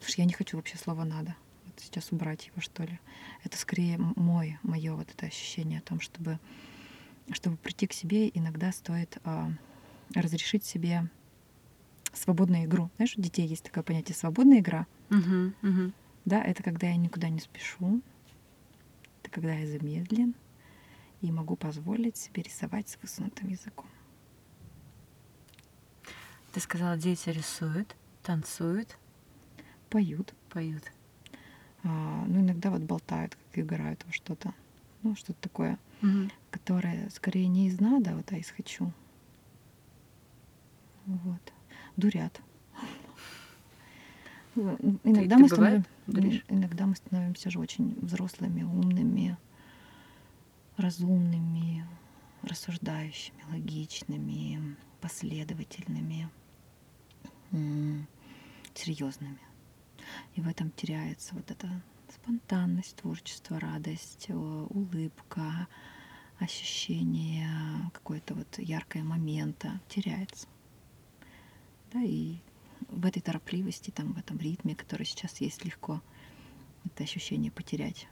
Слушай, 0.00 0.20
я 0.20 0.24
не 0.26 0.32
хочу 0.32 0.56
вообще 0.56 0.76
слова 0.78 1.04
надо. 1.04 1.34
Вот 1.66 1.80
сейчас 1.80 2.12
убрать 2.12 2.46
его, 2.46 2.60
что 2.60 2.84
ли. 2.84 3.00
Это 3.42 3.58
скорее 3.58 3.98
мой, 3.98 4.58
мое 4.62 4.94
вот 4.94 5.10
это 5.10 5.26
ощущение 5.26 5.80
о 5.80 5.82
том, 5.82 5.98
чтобы, 6.00 6.38
чтобы 7.32 7.56
прийти 7.56 7.88
к 7.88 7.92
себе, 7.92 8.28
иногда 8.28 8.70
стоит 8.70 9.18
а, 9.24 9.50
разрешить 10.14 10.64
себе 10.64 11.10
свободную 12.12 12.66
игру. 12.66 12.90
Знаешь, 12.94 13.16
у 13.16 13.22
детей 13.22 13.48
есть 13.48 13.64
такое 13.64 13.82
понятие 13.82 14.14
свободная 14.14 14.60
игра. 14.60 14.86
Uh-huh, 15.10 15.52
uh-huh. 15.62 15.92
Да, 16.26 16.44
это 16.44 16.62
когда 16.62 16.86
я 16.86 16.96
никуда 16.96 17.28
не 17.28 17.40
спешу, 17.40 18.00
это 19.22 19.32
когда 19.32 19.52
я 19.52 19.66
замедлен 19.66 20.32
и 21.22 21.32
могу 21.32 21.56
позволить 21.56 22.16
себе 22.16 22.44
рисовать 22.44 22.88
с 22.88 22.98
высунутым 23.02 23.48
языком. 23.48 23.86
Ты 26.52 26.60
сказала, 26.60 26.96
дети 26.96 27.28
рисуют, 27.30 27.94
танцуют, 28.22 28.96
поют. 29.90 30.34
Поют. 30.50 30.82
А, 31.84 32.24
ну, 32.26 32.40
иногда 32.40 32.70
вот 32.70 32.80
болтают, 32.80 33.34
как 33.36 33.58
играют 33.64 34.04
во 34.06 34.12
что-то. 34.12 34.54
Ну, 35.02 35.14
что-то 35.14 35.40
такое, 35.40 35.78
угу. 36.02 36.30
которое 36.50 37.08
скорее 37.10 37.46
не 37.48 37.68
из 37.68 37.78
надо, 37.80 38.16
вот, 38.16 38.32
а 38.32 38.36
из 38.36 38.50
хочу. 38.50 38.92
Вот. 41.06 41.52
Дурят. 41.96 42.40
Иногда 44.56 45.36
ты, 45.36 45.42
мы, 45.42 45.48
ты 45.48 45.54
становим... 45.54 46.42
иногда 46.48 46.86
мы 46.86 46.96
становимся 46.96 47.50
же 47.50 47.60
очень 47.60 47.96
взрослыми, 48.00 48.62
умными, 48.62 49.36
разумными, 50.76 51.86
рассуждающими, 52.42 53.44
логичными, 53.52 54.76
последовательными, 55.00 56.28
серьезными. 58.74 59.38
И 60.34 60.40
в 60.40 60.48
этом 60.48 60.70
теряется 60.70 61.34
вот 61.34 61.50
эта 61.50 61.68
спонтанность, 62.12 62.96
творчество, 62.96 63.60
радость, 63.60 64.30
улыбка, 64.30 65.68
ощущение 66.38 67.48
какой-то 67.92 68.34
вот 68.34 68.58
яркого 68.58 69.02
момента 69.02 69.80
теряется. 69.88 70.46
Да, 71.92 72.00
и 72.02 72.38
в 72.88 73.04
этой 73.06 73.20
торопливости, 73.20 73.90
там, 73.90 74.12
в 74.12 74.18
этом 74.18 74.38
ритме, 74.38 74.74
который 74.74 75.04
сейчас 75.04 75.40
есть, 75.40 75.64
легко 75.64 76.00
это 76.84 77.04
ощущение 77.04 77.50
потерять. 77.50 78.08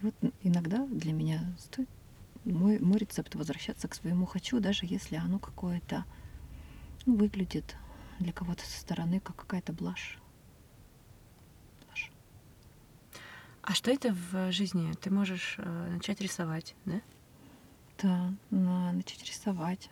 И 0.00 0.04
вот 0.04 0.14
иногда 0.42 0.86
для 0.86 1.12
меня 1.12 1.54
стоит 1.58 1.88
мой, 2.44 2.78
мой 2.78 2.98
рецепт 2.98 3.34
возвращаться 3.34 3.88
к 3.88 3.94
своему 3.94 4.26
хочу, 4.26 4.60
даже 4.60 4.86
если 4.86 5.16
оно 5.16 5.38
какое-то 5.38 6.04
ну, 7.04 7.16
выглядит 7.16 7.76
для 8.18 8.32
кого-то 8.32 8.64
со 8.64 8.80
стороны 8.80 9.20
как 9.20 9.36
какая-то 9.36 9.72
блажь. 9.72 10.18
блажь. 11.84 12.10
А 13.62 13.74
что 13.74 13.90
это 13.90 14.12
в 14.12 14.52
жизни? 14.52 14.92
Ты 14.94 15.10
можешь 15.10 15.56
э, 15.58 15.88
начать 15.90 16.20
рисовать, 16.20 16.74
да? 16.84 17.00
Да, 17.98 18.34
начать 18.50 19.24
рисовать, 19.24 19.90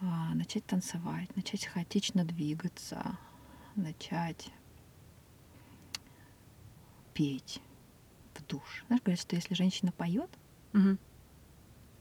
а, 0.00 0.34
начать 0.34 0.66
танцевать, 0.66 1.34
начать 1.36 1.66
хаотично 1.66 2.24
двигаться, 2.24 3.16
начать 3.76 4.50
петь 7.14 7.60
в 8.34 8.44
душ. 8.46 8.84
Знаешь, 8.86 9.02
говорят, 9.02 9.20
что 9.20 9.36
если 9.36 9.54
женщина 9.54 9.92
поет, 9.92 10.30
угу. 10.72 10.96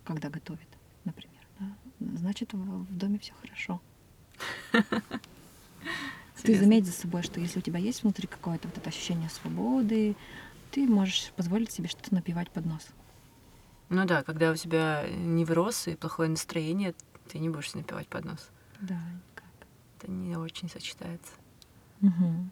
когда 0.04 0.30
готовит, 0.30 0.70
например, 1.04 1.46
да, 1.60 1.68
значит 2.00 2.54
в, 2.54 2.86
в 2.86 2.98
доме 2.98 3.20
все 3.20 3.34
хорошо. 3.34 3.82
Ты 6.44 6.58
заметь 6.58 6.86
за 6.86 6.94
собой, 6.94 7.22
что 7.24 7.40
если 7.40 7.60
у 7.60 7.62
тебя 7.62 7.80
есть 7.80 8.04
внутри 8.04 8.28
какое-то 8.28 8.68
вот 8.68 8.78
это 8.78 8.90
ощущение 8.90 9.30
свободы, 9.30 10.16
ты 10.72 10.88
можешь 10.88 11.32
позволить 11.36 11.72
себе 11.72 11.90
что-то 11.90 12.14
напивать 12.14 12.50
под 12.50 12.66
нос. 12.66 12.88
Ну 13.90 14.06
да, 14.06 14.24
когда 14.24 14.52
у 14.52 14.56
тебя 14.56 15.06
невроз 15.10 15.88
и 15.88 15.96
плохое 15.96 16.30
настроение, 16.30 16.94
ты 17.28 17.40
не 17.40 17.50
будешь 17.50 17.74
напивать 17.74 18.08
под 18.08 18.26
нос. 18.26 18.50
Да, 18.80 18.96
никак. 18.96 19.68
Это 19.98 20.12
не 20.12 20.38
очень 20.38 20.70
сочетается. 20.70 21.34
Угу. 22.02 22.50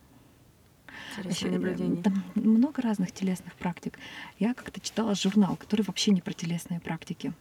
Наблюдение. 1.43 2.03
Там 2.03 2.23
много 2.35 2.81
разных 2.81 3.11
телесных 3.11 3.53
практик. 3.55 3.97
Я 4.39 4.53
как-то 4.53 4.79
читала 4.79 5.15
журнал, 5.15 5.55
который 5.55 5.83
вообще 5.83 6.11
не 6.11 6.21
про 6.21 6.33
телесные 6.33 6.79
практики. 6.79 7.33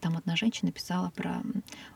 Там 0.00 0.16
одна 0.16 0.36
женщина 0.36 0.72
писала 0.72 1.10
про... 1.10 1.42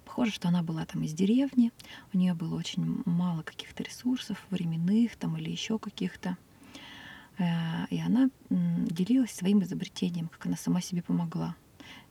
Похоже, 0.05 0.33
что 0.33 0.49
она 0.49 0.63
была 0.63 0.85
там 0.87 1.03
из 1.03 1.13
деревни, 1.13 1.73
у 2.13 2.19
нее 2.19 2.35
было 2.35 2.57
очень 2.57 3.03
мало 3.05 3.43
каких-то 3.43 3.83
ресурсов, 3.83 4.45
временных 4.51 5.17
там 5.17 5.37
или 5.37 5.51
еще 5.51 5.79
каких-то. 5.79 6.37
Э, 7.39 7.87
и 7.91 8.01
она 8.01 8.31
делилась 8.49 9.33
своим 9.33 9.63
изобретением, 9.63 10.29
как 10.29 10.47
она 10.47 10.57
сама 10.57 10.81
себе 10.81 11.03
помогла. 11.03 11.57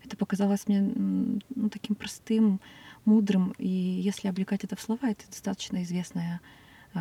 Это 0.03 0.17
показалось 0.17 0.67
мне 0.67 0.81
ну, 0.81 1.69
таким 1.69 1.95
простым, 1.95 2.59
мудрым, 3.05 3.53
и 3.57 3.67
если 3.67 4.27
облекать 4.27 4.63
это 4.63 4.75
в 4.75 4.81
слова, 4.81 5.09
это 5.09 5.25
достаточно 5.27 5.83
известная 5.83 6.41
э, 6.93 6.99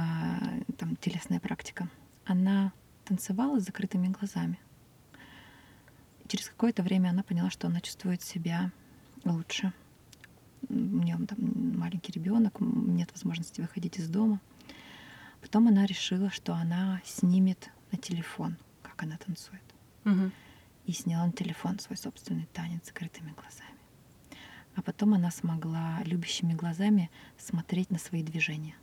там, 0.77 0.97
телесная 0.97 1.41
практика. 1.41 1.89
Она 2.25 2.73
танцевала 3.05 3.61
с 3.61 3.65
закрытыми 3.65 4.09
глазами. 4.09 4.59
Через 6.29 6.51
какое-то 6.51 6.83
время 6.83 7.09
она 7.09 7.23
поняла, 7.23 7.51
что 7.51 7.67
она 7.67 7.81
чувствует 7.81 8.23
себя 8.23 8.71
лучше. 9.25 9.73
У 10.69 10.75
нее 10.75 11.17
там 11.27 11.39
маленький 11.79 12.13
ребенок, 12.13 12.61
нет 12.61 13.11
возможности 13.13 13.63
выходить 13.63 13.99
из 13.99 14.09
дома. 14.09 14.41
Потом 15.41 15.69
она 15.69 15.87
решила, 15.87 16.31
что 16.31 16.55
она 16.55 17.01
снимет 17.05 17.71
на 17.93 17.99
телефон, 17.99 18.59
как 18.83 19.03
она 19.03 19.17
танцует. 19.17 19.63
Угу. 20.05 20.31
И 20.85 20.93
сняла 20.93 21.27
на 21.27 21.33
телефон 21.33 21.79
свой 21.79 21.97
собственный 21.97 22.47
танец 22.53 22.85
с 22.85 22.87
закрытыми 22.89 23.33
глазами. 23.33 23.79
А 24.75 24.83
потом 24.83 25.15
она 25.15 25.31
смогла 25.31 26.01
любящими 26.05 26.53
глазами 26.53 27.11
смотреть 27.39 27.91
на 27.91 27.99
свои 27.99 28.23
движения. 28.23 28.77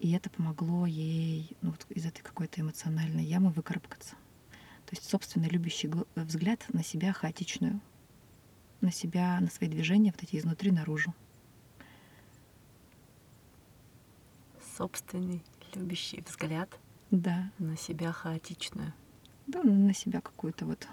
И 0.00 0.10
это 0.12 0.28
помогло 0.28 0.86
ей 0.86 1.56
ну, 1.60 1.70
вот 1.70 1.86
из 1.90 2.04
этой 2.06 2.22
какой-то 2.22 2.62
эмоциональной 2.62 3.24
ямы 3.24 3.50
выкарабкаться. 3.50 4.16
То 4.90 4.96
есть 4.96 5.08
собственный 5.08 5.48
любящий 5.48 5.88
взгляд 6.16 6.66
на 6.72 6.82
себя 6.82 7.12
хаотичную, 7.12 7.80
на 8.80 8.90
себя, 8.90 9.38
на 9.40 9.48
свои 9.48 9.70
движения, 9.70 10.10
вот 10.10 10.20
эти 10.20 10.34
изнутри 10.34 10.72
наружу. 10.72 11.14
Собственный 14.76 15.44
любящий 15.76 16.24
взгляд 16.26 16.76
да. 17.12 17.52
на 17.60 17.76
себя 17.76 18.10
хаотичную. 18.10 18.92
Да, 19.46 19.62
на 19.62 19.94
себя 19.94 20.20
какую-то 20.20 20.66
вот. 20.66 20.88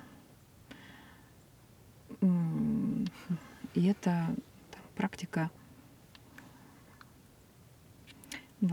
И 3.74 3.84
это 3.84 4.36
там, 4.70 4.82
практика 4.96 5.50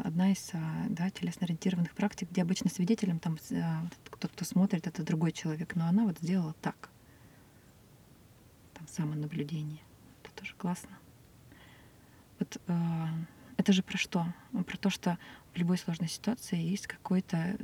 одна 0.03 0.33
из 0.33 0.51
а, 0.53 0.87
да, 0.91 1.09
телесно-ориентированных 1.09 1.95
практик, 1.95 2.31
где 2.31 2.43
обычно 2.43 2.69
свидетелем 2.69 3.19
там 3.19 3.39
тот, 4.25 4.33
кто 4.33 4.47
смотрит, 4.47 4.87
это 4.87 5.03
другой 5.03 5.33
человек, 5.33 5.77
но 5.77 5.87
она 5.87 6.05
вот 6.05 6.19
сделала 6.19 6.55
так. 6.63 6.89
Там 8.73 8.89
самонаблюдение. 8.89 9.83
Это 10.23 10.33
тоже 10.33 10.55
классно. 10.57 10.97
Вот 12.39 12.59
э, 12.67 13.07
это 13.59 13.75
же 13.75 13.83
про 13.83 13.99
что? 13.99 14.25
Про 14.67 14.79
то, 14.79 14.89
что 14.89 15.19
в 15.53 15.59
любой 15.59 15.77
сложной 15.77 16.09
ситуации 16.09 16.57
есть 16.57 16.87
какой-то 16.87 17.59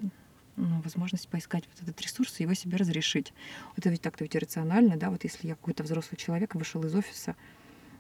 ну, 0.57 0.83
возможность 0.83 1.31
поискать 1.31 1.64
вот 1.66 1.83
этот 1.83 1.99
ресурс 2.03 2.38
и 2.38 2.42
его 2.42 2.53
себе 2.53 2.77
разрешить. 2.77 3.33
Это 3.77 3.88
ведь 3.88 4.03
так-то 4.03 4.25
ведь 4.25 4.37
рационально, 4.37 4.99
да, 4.99 5.09
вот 5.09 5.25
если 5.25 5.49
я 5.49 5.55
какой-то 5.55 5.83
взрослый 5.83 6.18
человек 6.18 6.55
вышел 6.55 6.85
из 6.85 6.94
офиса 6.94 7.37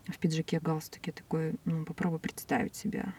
в 0.06 0.18
пиджаке, 0.18 0.60
галстуке, 0.60 1.12
такой, 1.12 1.54
ну, 1.64 1.86
попробуй 1.86 2.18
представить 2.18 2.74
себя. 2.74 3.14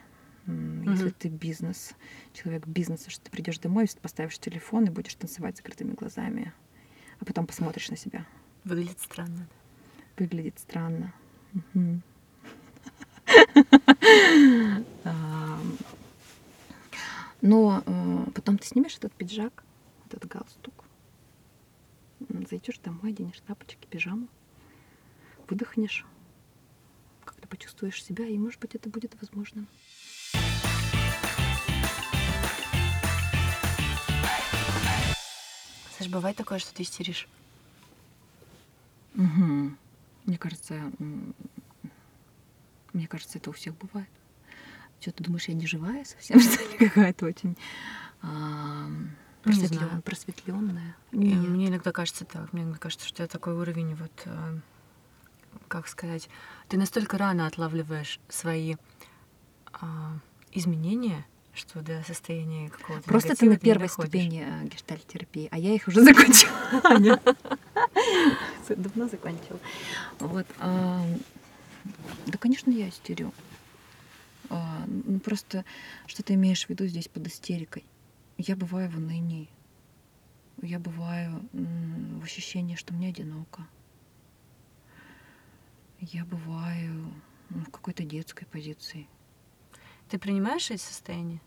Если 0.47 1.07
угу. 1.07 1.15
ты 1.17 1.29
бизнес, 1.29 1.93
человек 2.33 2.65
бизнеса, 2.67 3.09
что 3.09 3.23
ты 3.23 3.31
придешь 3.31 3.59
домой, 3.59 3.87
поставишь 4.01 4.39
телефон 4.39 4.85
и 4.85 4.89
будешь 4.89 5.13
танцевать 5.15 5.57
закрытыми 5.57 5.93
глазами, 5.93 6.53
а 7.19 7.25
потом 7.25 7.45
посмотришь 7.45 7.89
на 7.89 7.97
себя. 7.97 8.25
Выглядит 8.63 8.99
странно. 8.99 9.47
Выглядит 10.17 10.59
странно. 10.59 11.13
Но 17.41 17.83
э, 17.85 18.25
потом 18.35 18.57
ты 18.59 18.67
снимешь 18.67 18.97
этот 18.97 19.13
пиджак, 19.13 19.63
этот 20.07 20.27
галстук, 20.27 20.85
зайдешь 22.49 22.77
домой, 22.79 23.11
оденешь 23.11 23.39
тапочки, 23.47 23.87
пижаму, 23.89 24.27
выдохнешь, 25.49 26.05
как-то 27.25 27.47
почувствуешь 27.47 28.03
себя, 28.03 28.25
и, 28.27 28.37
может 28.37 28.59
быть, 28.59 28.75
это 28.75 28.89
будет 28.89 29.19
возможным. 29.19 29.67
Бывает 36.11 36.37
такое, 36.37 36.59
что 36.59 36.73
ты 36.73 36.83
истеришь? 36.83 37.27
Угу. 39.15 39.71
Мне 40.25 40.37
кажется, 40.37 40.91
мне 42.93 43.07
кажется, 43.07 43.37
это 43.37 43.49
у 43.49 43.53
всех 43.53 43.75
бывает. 43.77 44.09
Что 44.99 45.11
ты 45.11 45.23
думаешь, 45.23 45.47
я 45.47 45.55
не 45.55 45.65
живая 45.65 46.05
совсем, 46.05 46.39
что 46.41 46.63
ли, 46.63 46.77
какая-то 46.77 47.25
очень 47.25 47.57
а, 48.21 48.87
просветлен, 49.43 50.01
просветленная? 50.03 50.95
Нет. 51.11 51.49
Мне 51.49 51.67
иногда 51.67 51.91
кажется 51.91 52.25
так. 52.25 52.53
Мне 52.53 52.63
иногда 52.63 52.77
кажется, 52.77 53.07
что 53.07 53.23
это 53.23 53.33
такой 53.33 53.53
уровень 53.53 53.95
вот, 53.95 54.11
а, 54.25 54.59
как 55.67 55.87
сказать, 55.87 56.29
ты 56.67 56.77
настолько 56.77 57.17
рано 57.17 57.47
отлавливаешь 57.47 58.19
свои 58.29 58.75
а, 59.73 60.17
изменения, 60.51 61.25
что 61.53 61.81
до 61.81 62.03
состояния 62.03 62.69
какого-то 62.69 63.07
Просто 63.07 63.35
ты 63.35 63.49
на 63.49 63.57
первой 63.57 63.89
ступени 63.89 64.45
э, 64.45 64.67
гештальтерапии, 64.67 65.49
а 65.51 65.57
я 65.57 65.73
их 65.73 65.87
уже 65.87 66.01
закончила. 66.05 67.19
Давно 68.69 69.07
закончила. 69.07 69.59
Вот. 70.19 70.47
Да, 70.59 72.37
конечно, 72.39 72.69
я 72.71 72.89
истерю. 72.89 73.33
А, 74.49 74.83
ну, 74.87 75.19
просто 75.19 75.65
что 76.07 76.23
ты 76.23 76.33
имеешь 76.33 76.65
в 76.65 76.69
виду 76.69 76.85
здесь 76.85 77.07
под 77.07 77.27
истерикой? 77.27 77.85
Я 78.37 78.55
бываю 78.55 78.89
в 78.89 78.97
унынии. 78.97 79.49
Я 80.61 80.77
бываю 80.77 81.41
в 81.53 82.23
ощущении, 82.23 82.75
что 82.75 82.93
мне 82.93 83.09
одиноко. 83.09 83.65
Я 85.99 86.25
бываю 86.25 87.13
ну, 87.49 87.61
в 87.61 87.71
какой-то 87.71 88.03
детской 88.03 88.45
позиции. 88.45 89.07
Ты 90.11 90.19
принимаешь 90.19 90.69
эти 90.69 90.81
состояния? 90.81 91.39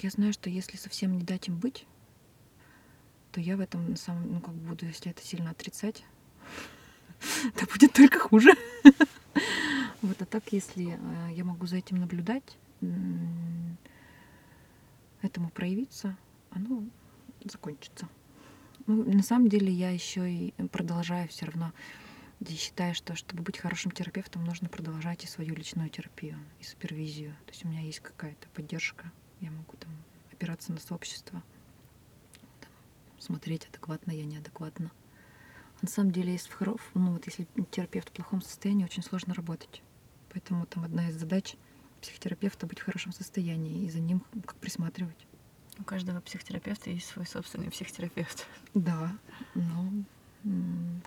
Я 0.00 0.10
знаю, 0.10 0.32
что 0.32 0.48
если 0.48 0.76
совсем 0.76 1.18
не 1.18 1.24
дать 1.24 1.48
им 1.48 1.58
быть, 1.58 1.86
то 3.32 3.40
я 3.40 3.56
в 3.56 3.60
этом 3.60 3.90
на 3.90 3.96
самом, 3.96 4.32
ну 4.32 4.40
как 4.40 4.54
буду, 4.54 4.86
если 4.86 5.10
это 5.10 5.22
сильно 5.22 5.50
отрицать, 5.50 6.04
то 7.56 7.66
будет 7.66 7.92
только 7.92 8.20
хуже. 8.20 8.52
Вот, 10.02 10.20
а 10.20 10.26
так, 10.26 10.52
если 10.52 10.98
э, 11.00 11.32
я 11.32 11.44
могу 11.44 11.66
за 11.66 11.76
этим 11.78 11.96
наблюдать, 11.96 12.58
этому 15.22 15.48
проявиться, 15.48 16.14
оно 16.50 16.84
закончится. 17.42 18.06
Ну, 18.86 19.02
на 19.10 19.22
самом 19.22 19.48
деле 19.48 19.72
я 19.72 19.88
еще 19.90 20.30
и 20.30 20.52
продолжаю 20.70 21.26
все 21.28 21.46
равно 21.46 21.72
я 22.40 22.56
считаю, 22.56 22.94
что 22.94 23.16
чтобы 23.16 23.42
быть 23.42 23.58
хорошим 23.58 23.90
терапевтом, 23.90 24.44
нужно 24.44 24.68
продолжать 24.68 25.24
и 25.24 25.26
свою 25.26 25.54
личную 25.54 25.88
терапию, 25.88 26.38
и 26.60 26.64
супервизию. 26.64 27.32
То 27.46 27.52
есть 27.52 27.64
у 27.64 27.68
меня 27.68 27.80
есть 27.80 28.00
какая-то 28.00 28.48
поддержка, 28.48 29.10
я 29.40 29.50
могу 29.50 29.76
там 29.76 29.90
опираться 30.32 30.72
на 30.72 30.80
сообщество, 30.80 31.42
там, 32.60 32.70
смотреть, 33.18 33.66
адекватно 33.66 34.12
я, 34.12 34.24
неадекватно 34.24 34.90
На 35.80 35.88
самом 35.88 36.10
деле, 36.10 36.32
если, 36.32 36.50
в 36.50 36.80
ну, 36.94 37.12
вот 37.12 37.26
если 37.26 37.46
терапевт 37.70 38.10
в 38.10 38.12
плохом 38.12 38.42
состоянии, 38.42 38.84
очень 38.84 39.02
сложно 39.02 39.34
работать. 39.34 39.82
Поэтому 40.32 40.66
там 40.66 40.84
одна 40.84 41.08
из 41.08 41.16
задач 41.16 41.56
психотерапевта 42.00 42.66
быть 42.66 42.80
в 42.80 42.84
хорошем 42.84 43.12
состоянии 43.12 43.84
и 43.84 43.90
за 43.90 44.00
ним 44.00 44.22
как 44.44 44.56
присматривать. 44.56 45.26
У 45.78 45.84
каждого 45.84 46.20
психотерапевта 46.20 46.90
есть 46.90 47.06
свой 47.06 47.26
собственный 47.26 47.70
психотерапевт. 47.70 48.46
Да, 48.74 49.16
но 49.54 49.90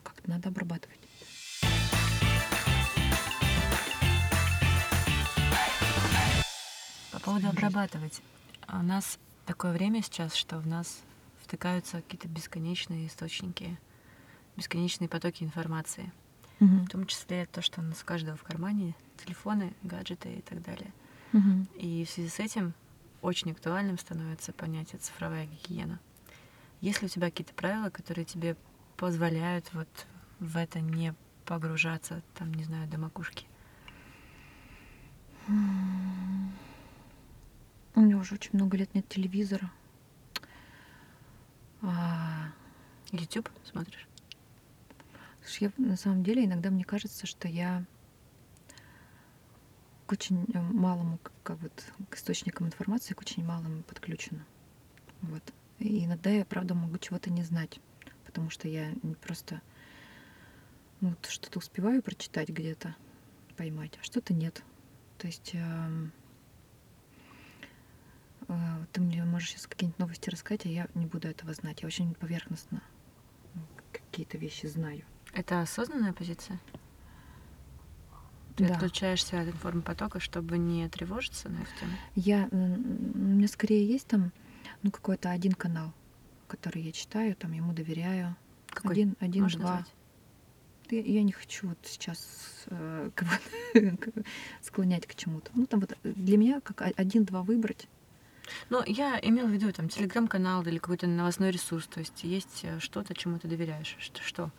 как-то 0.04 0.30
надо 0.30 0.50
обрабатывать. 0.50 1.00
Поводу 7.28 7.50
обрабатывать. 7.50 8.22
У 8.70 8.78
нас 8.78 9.20
такое 9.46 9.74
время 9.74 10.02
сейчас, 10.02 10.34
что 10.34 10.60
в 10.60 10.68
нас 10.68 11.02
втыкаются 11.44 12.02
какие-то 12.02 12.30
бесконечные 12.30 13.08
источники, 13.08 13.78
бесконечные 14.56 15.10
потоки 15.10 15.44
информации. 15.44 16.12
Угу. 16.62 16.76
В 16.86 16.88
том 16.88 17.06
числе 17.06 17.46
то, 17.46 17.62
что 17.62 17.82
у 17.82 17.84
нас 17.84 18.02
у 18.02 18.06
каждого 18.06 18.38
в 18.38 18.44
кармане, 18.44 18.96
телефоны, 19.24 19.74
гаджеты 19.84 20.36
и 20.36 20.42
так 20.42 20.62
далее. 20.62 20.94
Угу. 21.34 21.68
И 21.76 22.06
в 22.06 22.10
связи 22.10 22.30
с 22.30 22.40
этим 22.40 22.74
очень 23.22 23.52
актуальным 23.52 23.98
становится 23.98 24.54
понятие 24.54 25.00
цифровая 25.00 25.48
гигиена. 25.48 26.00
Есть 26.80 27.02
ли 27.02 27.08
у 27.08 27.10
тебя 27.10 27.30
какие-то 27.30 27.54
правила, 27.54 27.90
которые 27.90 28.24
тебе 28.24 28.56
позволяют 28.96 29.70
вот 29.74 29.90
в 30.40 30.56
это 30.56 30.80
не 30.80 31.14
погружаться, 31.44 32.22
там, 32.36 32.54
не 32.54 32.64
знаю, 32.64 32.88
до 32.88 32.98
макушки? 32.98 33.46
У 37.98 38.00
меня 38.00 38.18
уже 38.18 38.36
очень 38.36 38.52
много 38.54 38.78
лет 38.78 38.94
нет 38.94 39.10
телевизора. 39.10 39.72
А... 41.82 42.52
YouTube 43.12 43.50
смотришь? 43.64 44.08
Слушай, 45.42 45.74
я, 45.76 45.84
на 45.84 45.98
самом 45.98 46.24
деле 46.24 46.46
иногда 46.46 46.70
мне 46.70 46.84
кажется, 46.84 47.26
что 47.26 47.48
я 47.48 47.84
к 50.06 50.12
очень 50.12 50.46
малому, 50.54 51.18
как 51.42 51.58
вот, 51.60 51.86
к 52.12 52.18
источникам 52.18 52.68
информации, 52.68 53.16
к 53.16 53.22
очень 53.22 53.44
малому 53.44 53.82
подключена. 53.82 54.46
Вот. 55.24 55.42
И 55.80 56.06
иногда 56.06 56.30
я, 56.30 56.46
правда, 56.46 56.76
могу 56.76 57.00
чего-то 57.00 57.32
не 57.32 57.42
знать, 57.42 57.80
потому 58.28 58.52
что 58.52 58.68
я 58.68 58.94
просто 59.26 59.60
ну, 61.02 61.16
что-то 61.28 61.58
успеваю 61.58 62.04
прочитать 62.04 62.50
где-то, 62.50 62.96
поймать, 63.56 63.98
а 64.00 64.04
что-то 64.04 64.36
нет. 64.36 64.62
То 65.18 65.26
есть 65.26 65.56
э, 65.56 65.58
э, 65.58 66.08
ты 68.94 69.02
мне 69.02 69.24
можешь 69.24 69.50
сейчас 69.52 69.68
какие-нибудь 69.68 70.00
новости 70.00 70.30
рассказать, 70.30 70.66
а 70.66 70.70
я 70.70 70.88
не 70.94 71.06
буду 71.06 71.28
этого 71.28 71.54
знать. 71.54 71.82
Я 71.82 71.88
очень 71.88 72.14
поверхностно 72.16 72.82
какие-то 73.92 74.38
вещи 74.38 74.66
знаю. 74.66 75.04
Это 75.34 75.62
осознанная 75.62 76.14
позиция? 76.14 76.60
Ты 78.56 78.68
да. 78.68 78.74
отключаешься 78.74 79.40
от 79.40 79.48
информпотока, 79.48 80.20
чтобы 80.20 80.58
не 80.58 80.90
тревожиться 80.90 81.50
на 81.50 81.58
эту 81.58 81.70
тему? 81.80 81.92
Я, 82.16 82.48
у 82.52 82.56
меня 82.56 83.48
скорее 83.48 83.88
есть 83.88 84.08
там 84.08 84.32
ну, 84.82 84.90
какой-то 84.90 85.30
один 85.30 85.54
канал, 85.54 85.94
который 86.48 86.82
я 86.82 86.92
читаю, 86.92 87.36
там 87.36 87.52
ему 87.52 87.74
доверяю. 87.74 88.36
Какой? 88.68 88.94
Один, 88.94 89.16
один, 89.20 89.44
Можешь 89.44 89.60
два. 89.60 89.70
назвать? 89.70 89.94
Ты, 90.88 91.02
я 91.02 91.22
не 91.22 91.32
хочу 91.34 91.68
вот 91.68 91.78
сейчас 91.84 92.66
э, 92.68 93.12
склонять 94.62 95.06
к 95.06 95.14
чему-то. 95.14 95.52
Ну, 95.54 95.68
там 95.68 95.82
вот 95.82 95.96
для 96.04 96.38
меня 96.38 96.62
как 96.62 96.82
один-два 96.82 97.44
выбрать. 97.44 97.88
Ну, 98.70 98.84
я 98.86 99.20
имела 99.22 99.48
в 99.48 99.52
виду 99.52 99.72
там 99.72 99.90
телеграм-канал 99.90 100.64
или 100.64 100.78
какой-то 100.78 101.08
новостной 101.08 101.52
ресурс. 101.52 101.88
То 101.88 102.00
есть 102.00 102.24
есть 102.24 102.62
э, 102.64 102.80
что-то, 102.80 103.14
чему 103.14 103.40
ты 103.40 103.48
доверяешь. 103.48 103.96
Что? 104.00 104.22
что? 104.24 104.52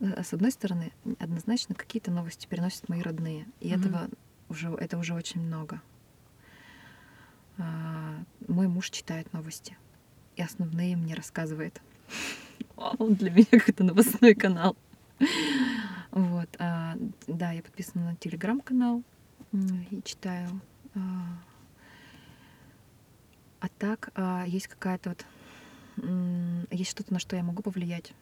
Э, 0.00 0.22
с 0.22 0.32
одной 0.32 0.50
стороны, 0.50 0.92
однозначно 1.18 1.74
какие-то 1.74 2.10
новости 2.10 2.46
переносят 2.46 2.88
мои 2.88 3.02
родные, 3.02 3.46
и 3.60 3.68
mm-hmm. 3.68 3.78
этого 3.78 4.08
уже 4.48 4.68
это 4.74 4.98
уже 4.98 5.14
очень 5.14 5.40
много. 5.40 5.80
А, 7.58 8.22
мой 8.48 8.68
муж 8.68 8.90
читает 8.90 9.32
новости 9.32 9.76
и 10.36 10.42
основные 10.42 10.96
мне 10.96 11.14
рассказывает. 11.14 11.80
Он 12.76 13.14
для 13.14 13.30
меня 13.30 13.46
какой-то 13.50 13.84
новостной 13.84 14.34
канал. 14.34 14.76
Вот, 16.10 16.48
а, 16.58 16.96
да, 17.26 17.52
я 17.52 17.62
подписана 17.62 18.10
на 18.10 18.16
телеграм-канал 18.16 19.02
и 19.52 20.02
читаю. 20.04 20.60
А, 23.66 23.68
так 23.78 24.10
а, 24.14 24.44
есть 24.46 24.68
какая-то 24.68 25.10
вот 25.10 25.26
есть 26.70 26.90
что-то, 26.90 27.12
на 27.12 27.18
что 27.18 27.36
я 27.36 27.42
могу 27.42 27.62
повлиять 27.62 28.12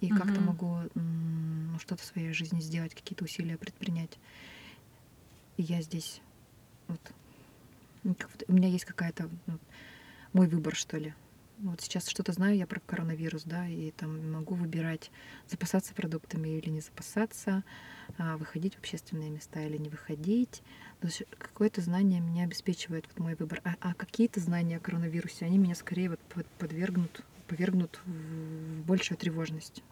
и 0.00 0.10
угу. 0.10 0.20
как-то 0.20 0.40
могу 0.40 0.78
ну, 0.94 1.78
что-то 1.78 2.02
в 2.02 2.04
своей 2.04 2.32
жизни 2.32 2.60
сделать, 2.60 2.94
какие-то 2.94 3.24
усилия 3.24 3.56
предпринять. 3.56 4.18
И 5.56 5.62
я 5.62 5.80
здесь 5.80 6.20
вот, 6.88 7.00
у 8.48 8.52
меня 8.52 8.68
есть 8.68 8.84
какая-то 8.84 9.30
ну, 9.46 9.58
мой 10.32 10.48
выбор, 10.48 10.74
что 10.74 10.96
ли. 10.96 11.14
Вот 11.58 11.80
сейчас 11.82 12.08
что-то 12.08 12.32
знаю 12.32 12.56
я 12.56 12.66
про 12.66 12.80
коронавирус, 12.80 13.44
да, 13.44 13.68
и 13.68 13.92
там 13.92 14.32
могу 14.32 14.54
выбирать, 14.54 15.10
запасаться 15.46 15.94
продуктами 15.94 16.48
или 16.48 16.70
не 16.70 16.80
запасаться, 16.80 17.62
а, 18.18 18.38
выходить 18.38 18.74
в 18.74 18.78
общественные 18.78 19.30
места 19.30 19.60
или 19.60 19.76
не 19.76 19.88
выходить. 19.88 20.62
Есть 21.02 21.22
какое-то 21.38 21.80
знание 21.80 22.20
меня 22.20 22.44
обеспечивает 22.44 23.06
вот 23.08 23.18
мой 23.18 23.34
выбор. 23.34 23.60
А, 23.64 23.74
а 23.80 23.94
какие-то 23.94 24.40
знания 24.40 24.76
о 24.76 24.80
коронавирусе, 24.80 25.46
они 25.46 25.58
меня 25.58 25.74
скорее 25.74 26.10
вот 26.10 26.46
подвергнут, 26.58 27.24
повергнут 27.48 28.00
в 28.04 28.82
большую 28.82 29.16
тревожность. 29.16 29.82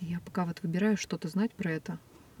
Я 0.00 0.20
пока 0.20 0.46
вот 0.46 0.62
выбираю 0.62 0.96
что-то 0.96 1.28
знать 1.28 1.52
про 1.52 1.70
это, 1.70 1.98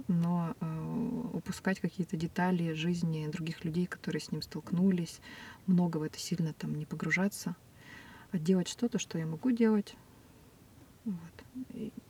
но 0.08 0.56
э, 0.60 1.28
упускать 1.32 1.78
какие-то 1.78 2.16
детали 2.16 2.72
жизни 2.72 3.28
других 3.28 3.64
людей, 3.64 3.86
которые 3.86 4.20
с 4.20 4.32
ним 4.32 4.42
столкнулись, 4.42 5.20
много 5.66 5.98
в 5.98 6.02
это 6.02 6.18
сильно 6.18 6.52
там 6.54 6.74
не 6.74 6.86
погружаться, 6.86 7.54
а 8.32 8.38
делать 8.38 8.68
что-то, 8.68 8.98
что 8.98 9.18
я 9.18 9.26
могу 9.26 9.50
делать. 9.50 9.94
Вот. 11.04 11.16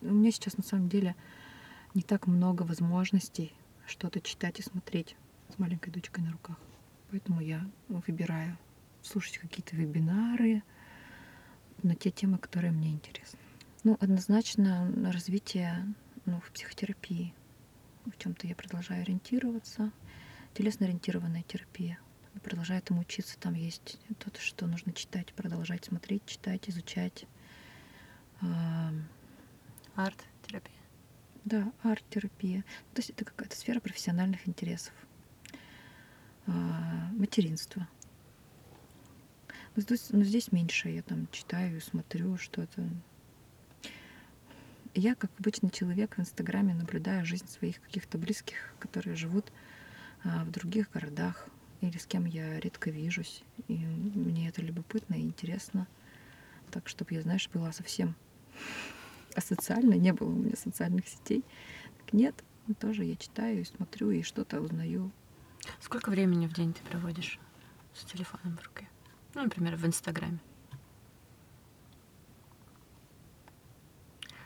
У 0.03 0.15
меня 0.15 0.31
сейчас 0.31 0.57
на 0.57 0.65
самом 0.65 0.89
деле 0.89 1.17
не 1.95 2.03
так 2.03 2.27
много 2.27 2.63
возможностей 2.63 3.53
что-то 3.87 4.21
читать 4.21 4.61
и 4.61 4.63
смотреть 4.63 5.17
с 5.53 5.59
маленькой 5.59 5.91
дочкой 5.91 6.25
на 6.25 6.33
руках. 6.33 6.57
Поэтому 7.11 7.41
я 7.41 7.69
выбираю 7.89 8.57
слушать 9.03 9.39
какие-то 9.39 9.77
вебинары 9.77 10.63
на 11.83 11.95
те 11.95 12.11
темы, 12.11 12.39
которые 12.39 12.73
мне 12.73 12.91
интересны. 12.91 13.39
Ну, 13.85 13.99
однозначно 14.01 14.91
развитие 15.13 15.93
ну, 16.25 16.41
в 16.41 16.51
психотерапии. 16.53 17.35
В 18.07 18.17
чем-то 18.17 18.47
я 18.47 18.55
продолжаю 18.55 19.03
ориентироваться. 19.03 19.93
Телесно-ориентированная 20.55 21.43
терапия. 21.43 21.99
Продолжаю 22.43 22.81
этому 22.81 23.01
учиться. 23.01 23.39
Там 23.39 23.55
есть 23.55 23.99
то, 24.19 24.31
что 24.41 24.67
нужно 24.67 24.93
читать, 24.93 25.35
продолжать 25.35 25.85
смотреть, 25.85 26.25
читать, 26.27 26.71
изучать. 26.71 27.27
Арт-терапия. 29.95 30.77
Да, 31.45 31.73
арт-терапия. 31.83 32.63
То 32.95 33.01
есть 33.01 33.11
это 33.11 33.25
какая-то 33.25 33.57
сфера 33.57 33.81
профессиональных 33.81 34.49
интересов. 34.49 34.95
А, 36.47 37.11
материнство. 37.13 37.89
Но 39.75 39.83
здесь, 39.83 40.11
но 40.11 40.23
здесь 40.23 40.53
меньше 40.53 40.89
я 40.89 41.03
там 41.03 41.29
читаю, 41.31 41.81
смотрю 41.81 42.37
что-то 42.37 42.83
я, 44.95 45.15
как 45.15 45.31
обычный 45.39 45.71
человек 45.71 46.17
в 46.17 46.21
Инстаграме, 46.21 46.75
наблюдаю 46.75 47.25
жизнь 47.25 47.49
своих 47.49 47.81
каких-то 47.81 48.19
близких, 48.19 48.75
которые 48.79 49.17
живут 49.17 49.51
а, 50.25 50.45
в 50.45 50.51
других 50.51 50.91
городах 50.91 51.49
или 51.81 51.97
с 51.97 52.07
кем 52.07 52.27
я 52.27 52.61
редко 52.61 52.91
вижусь. 52.91 53.43
И 53.69 53.75
мне 53.75 54.49
это 54.49 54.61
любопытно 54.61 55.15
и 55.15 55.23
интересно. 55.23 55.87
Так, 56.71 56.89
чтобы 56.89 57.15
я, 57.15 57.23
знаешь, 57.23 57.49
была 57.53 57.73
совсем 57.73 58.15
асоциальной, 59.35 59.99
не 59.99 60.13
было 60.13 60.29
у 60.29 60.37
меня 60.37 60.57
социальных 60.57 61.09
сетей. 61.09 61.43
Так 61.99 62.13
нет, 62.13 62.45
тоже 62.79 63.05
я 63.05 63.17
читаю 63.17 63.63
и 63.63 63.65
смотрю, 63.65 64.11
и 64.11 64.23
что-то 64.23 64.61
узнаю. 64.61 65.11
Сколько 65.81 66.11
времени 66.11 66.47
в 66.47 66.53
день 66.53 66.73
ты 66.73 66.83
проводишь 66.83 67.39
с 67.95 68.05
телефоном 68.05 68.57
в 68.57 68.65
руке? 68.65 68.89
Ну, 69.35 69.45
например, 69.45 69.77
в 69.77 69.87
Инстаграме. 69.87 70.39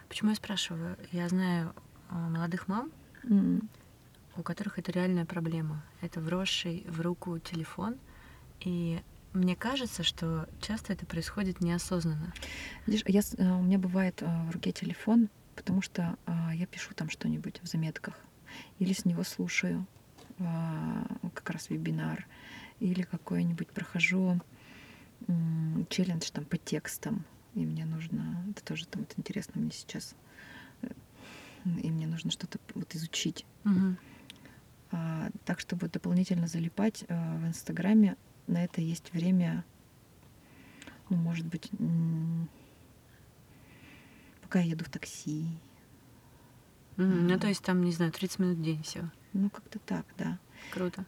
Почему 0.08 0.30
я 0.30 0.36
спрашиваю? 0.36 0.96
Я 1.12 1.28
знаю 1.28 1.74
а, 2.08 2.28
молодых 2.28 2.68
мам, 2.68 2.90
mm. 3.24 3.64
у 4.36 4.42
которых 4.42 4.78
это 4.78 4.92
реальная 4.92 5.24
проблема. 5.24 5.84
Это 6.00 6.20
вросший 6.20 6.84
в 6.88 7.00
руку 7.00 7.38
телефон. 7.38 7.96
И 8.60 9.02
мне 9.32 9.56
кажется, 9.56 10.02
что 10.02 10.48
часто 10.60 10.92
это 10.92 11.04
происходит 11.04 11.60
неосознанно. 11.60 12.32
Видишь, 12.86 13.02
я, 13.06 13.20
э, 13.20 13.52
у 13.52 13.62
меня 13.62 13.78
бывает 13.78 14.22
э, 14.22 14.44
в 14.46 14.50
руке 14.50 14.72
телефон, 14.72 15.28
потому 15.54 15.82
что 15.82 16.16
а, 16.24 16.54
я 16.54 16.66
пишу 16.66 16.94
там 16.94 17.10
что-нибудь 17.10 17.60
в 17.62 17.66
заметках. 17.66 18.14
Или 18.78 18.94
с 18.94 19.04
него 19.04 19.24
слушаю 19.24 19.80
а, 19.80 19.86
как 20.38 21.50
раз 21.50 21.70
вебинар. 21.70 22.26
Или 22.80 23.02
какой-нибудь 23.02 23.68
прохожу 23.68 24.40
челлендж 25.88 26.30
там 26.30 26.44
по 26.44 26.58
текстам 26.58 27.24
и 27.56 27.64
мне 27.64 27.86
нужно, 27.86 28.44
это 28.50 28.62
тоже 28.62 28.86
там 28.86 29.02
это 29.02 29.14
интересно 29.16 29.60
мне 29.60 29.70
сейчас, 29.72 30.14
э, 30.82 30.88
и 31.82 31.90
мне 31.90 32.06
нужно 32.06 32.30
что-то 32.30 32.58
вот 32.74 32.94
изучить. 32.94 33.46
Мгм. 33.64 33.96
А, 34.92 35.30
так, 35.46 35.58
чтобы 35.58 35.88
дополнительно 35.88 36.46
залипать 36.46 37.04
а, 37.08 37.38
в 37.38 37.48
Инстаграме, 37.48 38.16
на 38.46 38.62
это 38.62 38.80
есть 38.82 39.12
время, 39.12 39.64
ну, 41.08 41.16
может 41.16 41.46
быть, 41.46 41.70
пока 44.42 44.60
я 44.60 44.72
еду 44.72 44.84
в 44.84 44.90
такси. 44.90 45.48
Мгм. 46.98 47.26
Ну, 47.26 47.38
то 47.38 47.48
есть 47.48 47.64
там, 47.64 47.82
не 47.82 47.92
знаю, 47.92 48.12
30 48.12 48.38
минут 48.38 48.58
в 48.58 48.62
день 48.62 48.82
всего. 48.82 49.10
Ну, 49.36 49.50
как-то 49.50 49.78
так, 49.80 50.06
да. 50.16 50.38
Круто. 50.72 51.04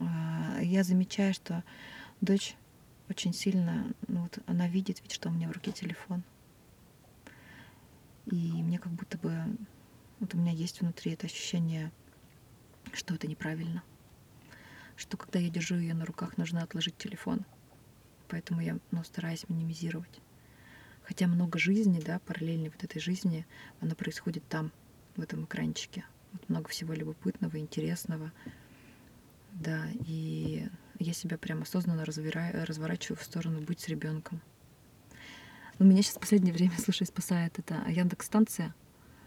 А, 0.00 0.60
Я 0.60 0.84
замечаю, 0.84 1.34
что 1.34 1.64
дочь 2.20 2.54
очень 3.08 3.32
сильно, 3.32 3.92
ну 4.06 4.22
вот 4.22 4.38
она 4.46 4.68
видит 4.68 5.00
ведь, 5.02 5.10
что 5.10 5.28
у 5.28 5.32
меня 5.32 5.48
в 5.48 5.52
руке 5.52 5.72
телефон. 5.72 6.22
И 8.26 8.36
мне 8.36 8.78
как 8.78 8.92
будто 8.92 9.18
бы, 9.18 9.36
вот 10.20 10.32
у 10.34 10.38
меня 10.38 10.52
есть 10.52 10.80
внутри 10.80 11.12
это 11.12 11.26
ощущение, 11.26 11.90
что 12.92 13.14
это 13.14 13.26
неправильно. 13.26 13.82
Что 14.94 15.16
когда 15.16 15.40
я 15.40 15.50
держу 15.50 15.74
ее 15.74 15.94
на 15.94 16.04
руках, 16.04 16.38
нужно 16.38 16.62
отложить 16.62 16.96
телефон. 16.98 17.44
Поэтому 18.28 18.60
я 18.60 18.78
ну, 18.92 19.02
стараюсь 19.02 19.48
минимизировать. 19.48 20.20
Хотя 21.02 21.26
много 21.26 21.58
жизни, 21.58 22.00
да, 22.00 22.20
параллельной 22.20 22.70
вот 22.70 22.84
этой 22.84 23.00
жизни, 23.00 23.44
она 23.80 23.96
происходит 23.96 24.46
там, 24.48 24.70
в 25.16 25.20
этом 25.22 25.44
экранчике. 25.44 26.04
Вот 26.32 26.48
много 26.48 26.68
всего 26.68 26.94
любопытного, 26.94 27.58
интересного. 27.58 28.32
Да, 29.52 29.86
и 30.06 30.66
я 30.98 31.12
себя 31.12 31.36
прям 31.36 31.62
осознанно 31.62 32.02
развира- 32.04 32.64
разворачиваю 32.64 33.18
в 33.18 33.22
сторону 33.22 33.60
быть 33.60 33.80
с 33.80 33.88
ребенком. 33.88 34.40
Но 35.78 35.84
меня 35.86 36.02
сейчас 36.02 36.16
в 36.16 36.20
последнее 36.20 36.54
время, 36.54 36.72
слушай, 36.78 37.06
спасает 37.06 37.58
это 37.58 37.82
Яндекс 37.88 38.26
станция. 38.26 38.74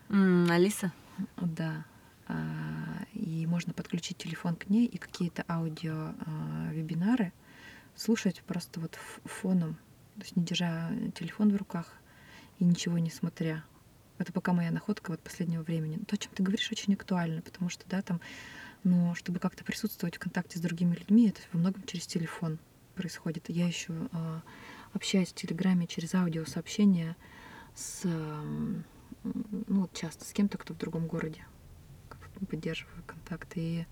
М, 0.09 0.49
Алиса? 0.49 0.91
Да. 1.37 1.85
А, 2.27 3.05
И 3.13 3.45
можно 3.45 3.73
подключить 3.73 4.17
телефон 4.17 4.55
к 4.55 4.67
ней 4.69 4.85
и 4.87 4.97
какие-то 4.97 5.45
аудио 5.47 6.13
а, 6.25 6.69
вебинары 6.71 7.33
слушать 7.95 8.41
просто 8.47 8.79
вот 8.79 8.95
фоном, 9.25 9.75
то 10.15 10.21
есть 10.21 10.35
не 10.35 10.43
держа 10.43 10.91
телефон 11.13 11.53
в 11.53 11.55
руках 11.55 11.93
и 12.59 12.65
ничего 12.65 12.97
не 12.97 13.09
смотря. 13.09 13.63
Это 14.17 14.31
пока 14.31 14.53
моя 14.53 14.71
находка 14.71 15.11
вот 15.11 15.19
последнего 15.19 15.61
времени. 15.61 15.97
То, 16.05 16.15
о 16.15 16.17
чем 16.17 16.31
ты 16.33 16.43
говоришь, 16.43 16.71
очень 16.71 16.93
актуально, 16.93 17.41
потому 17.41 17.69
что, 17.69 17.83
да, 17.89 18.01
там, 18.01 18.21
ну, 18.83 19.13
чтобы 19.15 19.39
как-то 19.39 19.63
присутствовать 19.63 20.15
в 20.15 20.19
контакте 20.19 20.57
с 20.57 20.61
другими 20.61 20.95
людьми, 20.95 21.29
это 21.29 21.41
во 21.51 21.59
многом 21.59 21.83
через 21.83 22.07
телефон 22.07 22.59
происходит. 22.95 23.49
Я 23.49 23.67
еще 23.67 23.93
а, 24.13 24.41
общаюсь 24.93 25.29
в 25.29 25.35
Телеграме 25.35 25.85
через 25.87 26.15
аудиосообщения 26.15 27.17
с, 27.75 28.01
ам, 28.05 28.85
ну, 29.23 29.81
вот 29.81 29.93
часто 29.93 30.23
с 30.23 30.31
кем-то, 30.31 30.57
кто 30.57 30.73
в 30.73 30.77
другом 30.77 31.07
городе. 31.07 31.45
Как-то 32.07 32.45
Поддерживаю 32.45 33.03
контакт 33.05 33.51
и 33.55 33.85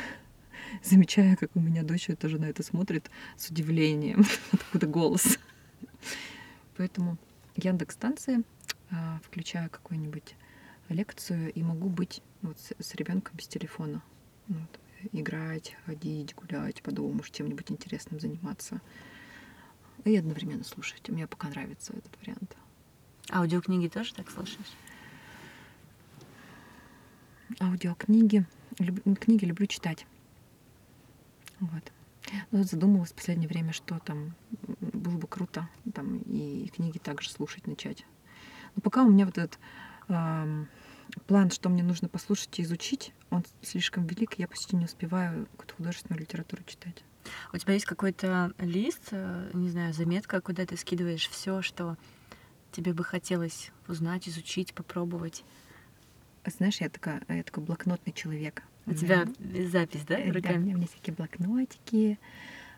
замечаю, 0.82 1.36
как 1.36 1.54
у 1.54 1.60
меня 1.60 1.82
дочь 1.82 2.08
тоже 2.18 2.38
на 2.38 2.46
это 2.46 2.62
смотрит 2.62 3.10
с 3.36 3.50
удивлением. 3.50 4.24
Откуда 4.52 4.86
голос. 4.86 5.38
Поэтому 6.76 7.18
Яндекс 7.56 7.94
станции 7.94 8.38
а, 8.38 8.42
включаю 9.24 9.70
какую-нибудь 9.70 10.36
лекцию 10.88 11.52
и 11.52 11.62
могу 11.62 11.88
быть 11.88 12.22
вот 12.42 12.58
с, 12.58 12.72
с 12.78 12.94
ребенком 12.94 13.36
без 13.36 13.48
телефона. 13.48 14.02
Ну, 14.48 14.58
вот, 14.58 14.80
играть, 15.12 15.76
ходить, 15.86 16.34
гулять 16.34 16.82
по 16.82 16.90
дому, 16.90 17.22
чем-нибудь 17.22 17.70
интересным 17.70 18.20
заниматься. 18.20 18.80
И 20.04 20.16
одновременно 20.16 20.64
слушать. 20.64 21.08
Мне 21.08 21.26
пока 21.26 21.48
нравится 21.48 21.94
этот 21.94 22.18
вариант. 22.20 22.56
Аудиокниги 23.30 23.88
тоже 23.88 24.14
так 24.14 24.30
слушаешь? 24.30 24.72
Аудиокниги. 27.60 28.44
Люб- 28.78 29.18
книги 29.18 29.44
люблю 29.44 29.66
читать. 29.66 30.06
Вот. 31.60 31.92
Ну, 32.50 32.58
вот 32.58 32.66
задумалась 32.66 33.12
в 33.12 33.14
последнее 33.14 33.48
время, 33.48 33.72
что 33.72 33.98
там 33.98 34.34
было 34.80 35.16
бы 35.16 35.26
круто 35.26 35.68
там 35.94 36.18
и 36.18 36.68
книги 36.74 36.98
также 36.98 37.30
слушать 37.30 37.66
начать. 37.66 38.04
Но 38.74 38.82
пока 38.82 39.02
у 39.04 39.10
меня 39.10 39.26
вот 39.26 39.38
этот 39.38 39.58
ам, 40.08 40.68
план, 41.26 41.50
что 41.50 41.68
мне 41.68 41.82
нужно 41.82 42.08
послушать 42.08 42.58
и 42.58 42.62
изучить, 42.62 43.12
он 43.30 43.44
слишком 43.62 44.06
велик, 44.06 44.34
я 44.38 44.48
почти 44.48 44.76
не 44.76 44.84
успеваю 44.84 45.46
какую-то 45.52 45.74
художественную 45.74 46.20
литературу 46.20 46.62
читать. 46.66 47.02
У 47.52 47.56
тебя 47.56 47.72
есть 47.74 47.86
какой-то 47.86 48.52
лист, 48.58 49.08
э, 49.12 49.50
не 49.54 49.70
знаю, 49.70 49.94
заметка, 49.94 50.40
куда 50.40 50.66
ты 50.66 50.76
скидываешь 50.76 51.28
все, 51.28 51.62
что 51.62 51.96
тебе 52.72 52.92
бы 52.92 53.02
хотелось 53.04 53.70
узнать, 53.88 54.28
изучить, 54.28 54.74
попробовать? 54.74 55.44
Знаешь, 56.44 56.80
я 56.82 56.90
такая, 56.90 57.22
я 57.28 57.42
такой 57.42 57.62
блокнотный 57.64 58.12
человек. 58.12 58.62
У 58.86 58.90
меня- 58.90 59.24
тебя 59.24 59.68
запись, 59.70 60.04
да, 60.06 60.18
Э, 60.18 60.24
Да, 60.24 60.30
у 60.30 60.34
руками? 60.34 60.56
меня, 60.64 60.74
у 60.74 60.76
меня 60.78 60.86
всякие 60.88 61.14
блокнотики, 61.16 62.18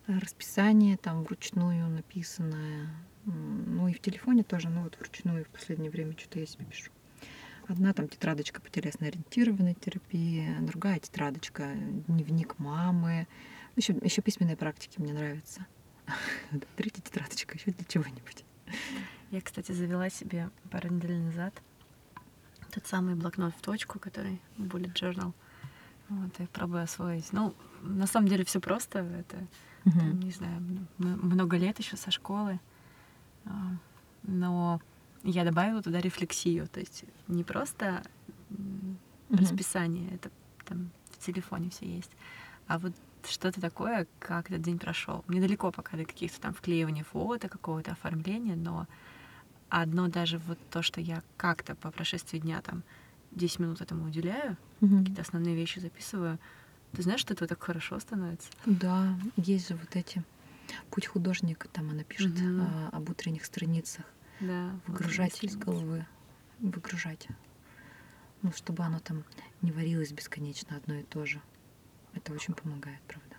э, 0.06 0.18
расписание 0.20 0.96
там 0.96 1.24
вручную 1.24 1.88
написанное. 1.88 2.88
Ну 3.26 3.88
и 3.88 3.92
в 3.92 4.00
телефоне 4.00 4.44
тоже, 4.44 4.68
ну 4.68 4.82
вот 4.82 4.96
вручную 4.98 5.44
в 5.44 5.48
последнее 5.48 5.90
время 5.90 6.16
что-то 6.16 6.38
я 6.38 6.46
себе 6.46 6.64
пишу. 6.64 6.90
Одна 7.68 7.92
там 7.92 8.08
тетрадочка 8.08 8.60
по 8.60 8.70
телесно-ориентированной 8.70 9.74
терапии, 9.74 10.56
другая 10.60 11.00
тетрадочка 11.00 11.74
дневник 12.06 12.58
мамы. 12.58 13.26
Еще, 13.74 13.94
еще 14.02 14.22
письменные 14.22 14.56
практики 14.56 15.00
мне 15.00 15.12
нравятся. 15.12 15.66
Третья 16.76 17.02
тетрадочка 17.02 17.56
еще 17.56 17.72
для 17.72 17.84
чего-нибудь. 17.84 18.44
Я, 19.32 19.40
кстати, 19.40 19.72
завела 19.72 20.08
себе 20.08 20.50
пару 20.70 20.88
недель 20.88 21.18
назад 21.18 21.60
тот 22.76 22.86
самый 22.86 23.14
блокнот 23.14 23.54
в 23.54 23.62
точку, 23.62 23.98
который 23.98 24.40
Bullet 24.58 24.92
Journal. 24.92 25.32
Вот, 26.08 26.38
и 26.38 26.46
пробую 26.46 26.82
освоить. 26.82 27.32
Ну, 27.32 27.54
на 27.80 28.06
самом 28.06 28.28
деле 28.28 28.44
все 28.44 28.60
просто. 28.60 28.98
Это, 29.00 29.46
там, 29.84 30.20
не 30.20 30.30
знаю, 30.30 30.62
много 30.98 31.56
лет 31.56 31.78
еще 31.78 31.96
со 31.96 32.10
школы. 32.10 32.60
А, 33.46 33.76
Но 34.24 34.80
я 35.22 35.44
добавила 35.44 35.82
туда 35.82 36.00
рефлексию. 36.00 36.68
То 36.68 36.80
есть 36.80 37.04
не 37.28 37.44
просто 37.44 38.02
расписание, 39.30 40.14
это 40.14 40.30
там 40.64 40.90
в 41.10 41.24
телефоне 41.24 41.70
все 41.70 41.86
есть, 41.86 42.10
а 42.66 42.78
вот 42.78 42.92
что-то 43.28 43.60
такое, 43.60 44.06
как 44.20 44.50
этот 44.50 44.62
день 44.62 44.78
прошел. 44.78 45.24
Недалеко 45.28 45.72
пока 45.72 45.96
до 45.96 46.04
каких-то 46.04 46.40
там 46.40 46.54
вклеивания 46.54 47.02
фото, 47.04 47.48
какого-то 47.48 47.92
оформления, 47.92 48.54
но 48.54 48.86
одно 49.68 50.06
даже 50.08 50.38
вот 50.38 50.58
то, 50.70 50.82
что 50.82 51.00
я 51.00 51.22
как-то 51.36 51.74
по 51.74 51.90
прошествии 51.90 52.38
дня 52.38 52.60
там 52.62 52.82
10 53.32 53.58
минут 53.58 53.80
этому 53.80 54.06
уделяю, 54.06 54.56
Мгм. 54.80 55.00
какие-то 55.00 55.22
основные 55.22 55.56
вещи 55.56 55.80
записываю, 55.80 56.38
ты 56.92 57.02
знаешь, 57.02 57.20
что 57.20 57.34
это 57.34 57.46
так 57.48 57.62
хорошо 57.62 57.98
становится? 57.98 58.48
Да, 58.64 59.14
есть 59.36 59.68
же 59.68 59.74
вот 59.74 59.96
эти 59.96 60.22
путь 60.90 61.06
художника, 61.06 61.68
там 61.68 61.90
она 61.90 62.04
пишет 62.04 62.32
Мгм. 62.40 62.60
а, 62.62 62.88
об 62.92 63.08
утренних 63.10 63.44
страницах. 63.44 64.04
Да. 64.40 64.78
выгружать 64.86 65.42
из 65.42 65.56
головы, 65.56 66.04
выгружать. 66.58 67.26
Ну, 68.42 68.52
чтобы 68.52 68.82
оно 68.84 69.00
там 69.00 69.24
не 69.62 69.72
варилось 69.72 70.12
бесконечно 70.12 70.76
одно 70.76 70.94
и 70.96 71.02
то 71.04 71.24
же. 71.24 71.40
Это 72.12 72.32
очень 72.34 72.52
помогает, 72.54 73.00
правда. 73.08 73.36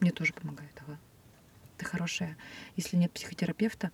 Мне 0.00 0.10
тоже 0.10 0.32
помогает, 0.32 0.72
ага. 0.86 0.98
Ты 1.76 1.84
хорошая. 1.84 2.36
Если 2.76 2.96
нет 2.96 3.12
психотерапевта... 3.12 3.90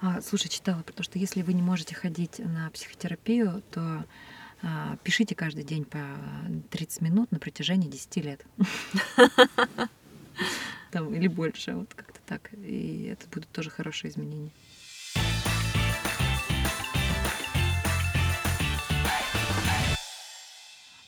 А, 0.00 0.20
слушай, 0.20 0.48
читала, 0.48 0.82
потому 0.82 1.02
что 1.04 1.18
если 1.18 1.42
вы 1.42 1.52
не 1.52 1.62
можете 1.62 1.94
ходить 1.96 2.38
на 2.38 2.70
психотерапию, 2.70 3.62
то 3.70 4.04
а, 4.62 4.96
пишите 5.02 5.34
каждый 5.34 5.64
день 5.64 5.84
по 5.84 5.98
30 6.70 7.00
минут 7.00 7.32
на 7.32 7.38
протяжении 7.40 7.88
10 7.88 8.16
лет. 8.18 8.44
Там, 10.90 11.14
или 11.14 11.28
больше, 11.28 11.74
вот 11.74 11.94
как-то 11.94 12.20
так. 12.26 12.50
И 12.54 13.04
это 13.12 13.26
будут 13.28 13.48
тоже 13.50 13.70
хорошие 13.70 14.10
изменения. 14.10 14.50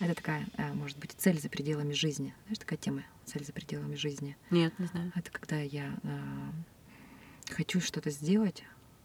Это 0.00 0.14
такая, 0.16 0.46
э, 0.56 0.72
может 0.72 0.98
быть, 0.98 1.12
цель 1.16 1.38
за 1.40 1.48
пределами 1.48 1.92
жизни. 1.92 2.34
Знаешь, 2.44 2.58
такая 2.58 2.76
тема 2.78 3.04
цель 3.24 3.44
за 3.44 3.52
пределами 3.52 3.94
жизни. 3.94 4.36
Нет, 4.50 4.76
не 4.80 4.86
знаю. 4.86 5.12
Это 5.14 5.30
когда 5.30 5.60
я 5.60 5.96
э, 6.02 7.52
хочу 7.54 7.80
что-то 7.80 8.10
сделать, 8.10 8.64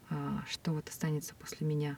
а, 0.09 0.43
что 0.49 0.71
вот 0.71 0.89
останется 0.89 1.35
после 1.35 1.67
меня. 1.67 1.97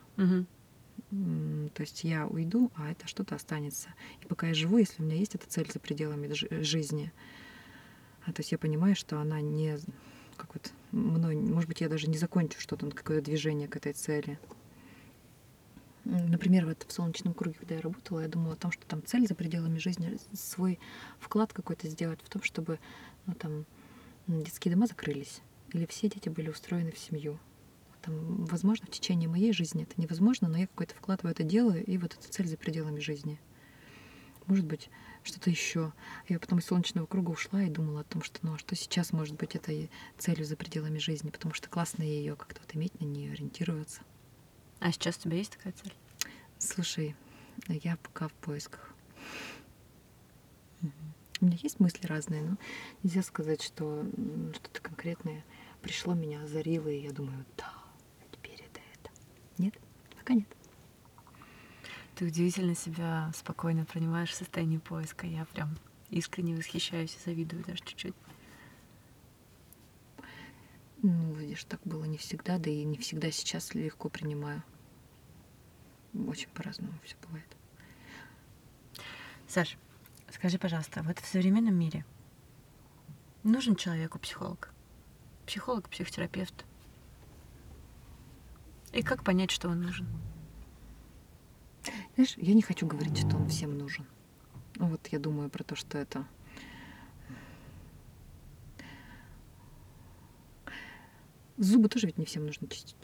М, 1.12 1.70
То 1.74 1.82
есть 1.82 2.04
я 2.04 2.28
уйду, 2.28 2.72
а 2.76 2.92
это 2.92 3.08
что-то 3.08 3.36
останется. 3.36 3.88
И 4.22 4.26
пока 4.28 4.48
я 4.48 4.54
живу, 4.54 4.78
если 4.80 5.02
у 5.02 5.06
меня 5.06 5.16
есть 5.16 5.34
эта 5.34 5.48
цель 5.48 5.72
за 5.72 5.80
пределами 5.80 6.28
жи- 6.34 6.62
жизни, 6.64 7.14
то 8.26 8.40
есть 8.40 8.52
я 8.52 8.58
понимаю, 8.58 8.96
что 8.96 9.20
она 9.20 9.42
не 9.42 9.78
как 10.40 10.54
вот 10.54 10.72
мной, 10.92 11.36
может 11.36 11.68
быть, 11.68 11.82
я 11.82 11.90
даже 11.90 12.08
не 12.08 12.18
закончу 12.18 12.60
что-то, 12.60 12.90
какое-то 12.90 13.26
движение 13.26 13.68
к 13.68 13.76
этой 13.76 13.94
цели. 13.94 14.40
Например, 16.06 16.66
вот 16.66 16.86
в 16.88 16.92
солнечном 16.92 17.34
круге, 17.34 17.58
когда 17.60 17.76
я 17.76 17.82
работала, 17.82 18.22
я 18.22 18.30
думала 18.30 18.54
о 18.54 18.56
том, 18.56 18.72
что 18.72 18.86
там 18.88 19.04
цель 19.06 19.28
за 19.28 19.36
пределами 19.36 19.78
жизни, 19.78 20.18
свой 20.34 20.80
вклад 21.20 21.54
какой-то 21.54 21.88
сделать 21.88 22.20
в 22.24 22.30
том, 22.30 22.42
чтобы 22.42 22.80
ну, 23.26 23.34
там 23.34 23.66
детские 24.28 24.74
дома 24.74 24.88
закрылись. 24.88 25.42
или 25.74 25.86
все 25.86 26.10
дети 26.10 26.30
были 26.30 26.50
устроены 26.50 26.92
в 26.92 26.98
семью. 26.98 27.38
Там, 28.02 28.46
возможно, 28.46 28.88
в 28.88 28.92
течение 28.92 29.28
моей 29.28 29.52
жизни 29.52 29.84
это 29.84 30.00
невозможно, 30.02 30.48
но 30.48 30.58
я 30.58 30.68
какой-то 30.68 30.96
вклад 30.96 31.22
в 31.24 31.28
это 31.28 31.44
делаю, 31.44 31.86
и 31.86 31.98
вот 31.98 32.14
эта 32.14 32.32
цель 32.32 32.48
за 32.48 32.56
пределами 32.56 33.02
жизни. 33.02 33.40
Может 34.48 34.66
быть, 34.66 34.90
что-то 35.30 35.50
еще. 35.50 35.94
Я 36.28 36.40
потом 36.40 36.60
из 36.60 36.66
солнечного 36.66 37.06
круга 37.06 37.32
ушла 37.32 37.64
и 37.64 37.70
думала 37.70 38.02
о 38.02 38.04
том, 38.04 38.22
что 38.22 38.40
ну 38.42 38.56
а 38.56 38.58
что 38.58 38.76
сейчас 38.76 39.14
может 39.14 39.36
быть 39.36 39.56
этой 39.56 39.90
целью 40.18 40.46
за 40.46 40.56
пределами 40.56 40.98
жизни, 40.98 41.30
потому 41.30 41.54
что 41.54 41.70
классно 41.70 42.04
ее 42.04 42.36
как-то 42.36 42.62
вот 42.62 42.76
иметь 42.76 43.00
на 43.00 43.06
нее 43.06 43.32
ориентироваться. 43.32 44.02
А 44.80 44.92
сейчас 44.92 45.18
у 45.18 45.22
тебя 45.22 45.38
есть 45.38 45.52
такая 45.52 45.74
цель? 45.74 45.94
Слушай, 46.58 47.16
я 47.68 47.98
пока 47.98 48.28
в 48.28 48.34
поисках. 48.34 48.94
У 51.42 51.46
меня 51.46 51.58
есть 51.62 51.80
мысли 51.80 52.06
разные, 52.06 52.42
но 52.42 52.58
нельзя 53.02 53.24
сказать, 53.24 53.62
что 53.62 54.06
что-то 54.54 54.82
конкретное 54.82 55.46
пришло, 55.82 56.14
меня 56.14 56.44
озарило, 56.44 56.90
и 56.90 57.02
я 57.02 57.12
думаю, 57.12 57.46
да, 57.56 57.72
теперь 58.32 58.60
это 58.62 58.82
это. 58.94 59.12
Нет, 59.58 59.76
пока 60.18 60.34
нет. 60.34 60.48
Ты 62.20 62.26
удивительно 62.26 62.76
себя 62.76 63.32
спокойно 63.34 63.86
принимаешь 63.86 64.32
в 64.32 64.36
состоянии 64.36 64.78
поиска. 64.78 65.26
Я 65.26 65.46
прям 65.46 65.78
искренне 66.10 66.54
восхищаюсь 66.54 67.16
и 67.16 67.20
завидую 67.24 67.64
даже 67.64 67.82
чуть-чуть. 67.82 68.14
Ну, 71.02 71.34
видишь, 71.36 71.64
так 71.64 71.80
было 71.86 72.04
не 72.04 72.18
всегда, 72.18 72.58
да 72.58 72.70
и 72.70 72.84
не 72.84 72.98
всегда 72.98 73.32
сейчас 73.32 73.74
легко 73.74 74.10
принимаю. 74.10 74.62
Очень 76.14 76.50
по-разному 76.50 76.92
все 77.06 77.16
бывает. 77.26 77.48
Саш, 79.48 79.78
скажи, 80.30 80.60
пожалуйста, 80.60 81.04
вот 81.04 81.20
в 81.20 81.26
современном 81.26 81.76
мире 81.76 82.04
нужен 83.44 83.78
человеку 83.78 84.20
психолог? 84.20 84.74
Психолог, 85.46 85.88
психотерапевт? 85.88 86.66
И 88.92 89.04
как 89.04 89.24
понять, 89.24 89.52
что 89.52 89.70
он 89.70 89.84
нужен? 89.84 90.06
Знаешь, 92.16 92.36
я 92.38 92.54
не 92.54 92.62
хочу 92.62 92.88
говорить, 92.88 93.18
что 93.18 93.38
он 93.38 93.48
всем 93.50 93.78
нужен. 93.78 94.06
Вот 94.76 95.08
я 95.08 95.20
думаю 95.20 95.50
про 95.50 95.64
то, 95.64 95.76
что 95.76 95.98
это 95.98 96.26
Зубы 101.60 101.90
тоже 101.90 102.08
ведь 102.08 102.18
не 102.18 102.24
всем 102.24 102.46
нужно 102.46 102.70
чистить. 102.70 102.96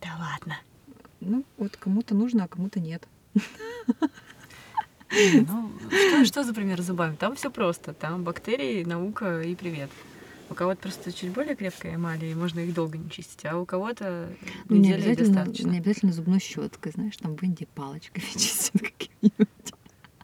Да 0.00 0.16
ладно. 0.16 0.56
Ну, 1.18 1.44
вот 1.58 1.76
кому-то 1.76 2.14
нужно, 2.14 2.44
а 2.44 2.48
кому-то 2.48 2.78
нет. 2.78 3.06
Ну, 5.12 5.72
что, 5.90 6.24
что 6.24 6.44
за 6.44 6.54
пример 6.54 6.80
с 6.80 6.86
зубами? 6.86 7.16
Там 7.16 7.34
все 7.34 7.50
просто. 7.50 7.92
Там 7.94 8.22
бактерии, 8.22 8.84
наука 8.84 9.42
и 9.42 9.56
привет. 9.56 9.90
У 10.50 10.54
кого-то 10.54 10.82
просто 10.82 11.12
чуть 11.12 11.32
более 11.32 11.54
крепкая 11.54 11.94
эмаль, 11.94 12.24
и 12.24 12.34
можно 12.34 12.58
их 12.58 12.74
долго 12.74 12.98
не 12.98 13.08
чистить, 13.08 13.44
а 13.46 13.56
у 13.56 13.64
кого-то 13.64 14.28
ну, 14.68 14.76
не 14.76 14.92
обязательно, 14.92 15.34
достаточно. 15.34 15.68
Не 15.68 15.78
обязательно 15.78 16.12
зубной 16.12 16.40
щеткой, 16.40 16.92
знаешь, 16.92 17.16
там 17.16 17.36
в 17.36 17.42
Индии 17.42 17.68
палочкой 17.74 18.22
чистят 18.32 18.82
какими-нибудь. 18.82 19.74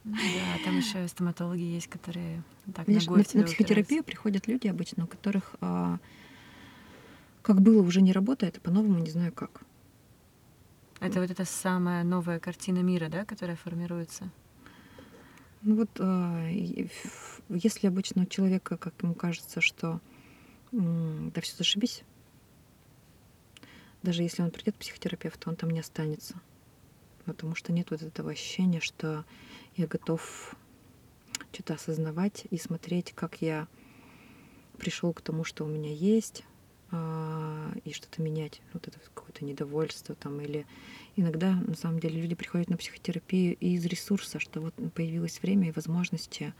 Ну 0.04 0.14
да, 0.14 0.64
там 0.64 0.78
еще 0.78 1.06
стоматологи 1.08 1.62
есть, 1.62 1.86
которые 1.86 2.42
так 2.74 2.86
Видишь, 2.88 3.06
на, 3.06 3.16
на 3.16 3.44
психотерапию 3.44 4.02
приходят 4.02 4.48
люди 4.48 4.66
обычно, 4.66 5.04
у 5.04 5.06
которых 5.06 5.54
а, 5.60 5.98
как 7.42 7.60
было 7.60 7.80
уже 7.82 8.02
не 8.02 8.12
работает, 8.12 8.56
а 8.56 8.60
по-новому 8.60 8.98
не 8.98 9.10
знаю 9.10 9.32
как. 9.32 9.62
Это 11.00 11.20
вот 11.20 11.30
эта 11.30 11.44
самая 11.44 12.02
новая 12.02 12.40
картина 12.40 12.78
мира, 12.78 13.08
да, 13.08 13.24
которая 13.24 13.56
формируется? 13.56 14.30
Ну 15.62 15.76
вот, 15.76 15.90
а, 15.98 16.48
если 16.48 17.86
обычно 17.86 18.22
у 18.22 18.26
человека, 18.26 18.76
как 18.76 18.94
ему 19.02 19.14
кажется, 19.14 19.60
что 19.60 20.00
да 20.76 21.40
все 21.40 21.56
зашибись, 21.56 22.02
даже 24.02 24.22
если 24.22 24.42
он 24.42 24.50
придет 24.50 24.76
к 24.76 24.78
психотерапевту, 24.78 25.50
он 25.50 25.56
там 25.56 25.70
не 25.70 25.80
останется. 25.80 26.40
Потому 27.24 27.54
что 27.54 27.72
нет 27.72 27.90
вот 27.90 28.02
этого 28.02 28.30
ощущения, 28.30 28.80
что 28.80 29.24
я 29.76 29.86
готов 29.86 30.54
что-то 31.52 31.74
осознавать 31.74 32.44
и 32.50 32.58
смотреть, 32.58 33.12
как 33.14 33.40
я 33.40 33.66
пришел 34.78 35.14
к 35.14 35.22
тому, 35.22 35.42
что 35.42 35.64
у 35.64 35.68
меня 35.68 35.90
есть, 35.90 36.44
а, 36.90 37.72
и 37.84 37.92
что-то 37.92 38.20
менять. 38.20 38.60
Вот 38.74 38.86
это 38.86 38.98
какое-то 39.00 39.44
недовольство 39.44 40.14
там 40.14 40.40
или 40.40 40.66
иногда 41.16 41.52
на 41.52 41.74
самом 41.74 41.98
деле 41.98 42.20
люди 42.20 42.34
приходят 42.34 42.68
на 42.68 42.76
психотерапию 42.76 43.56
из 43.56 43.84
ресурса, 43.86 44.38
что 44.38 44.60
вот 44.60 44.74
появилось 44.94 45.40
время 45.40 45.68
и 45.68 45.72
возможности 45.72 46.52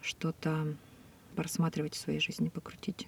что-то 0.00 0.74
просматривать 1.36 1.94
в 1.94 1.98
своей 1.98 2.20
жизни, 2.20 2.48
покрутить. 2.48 3.06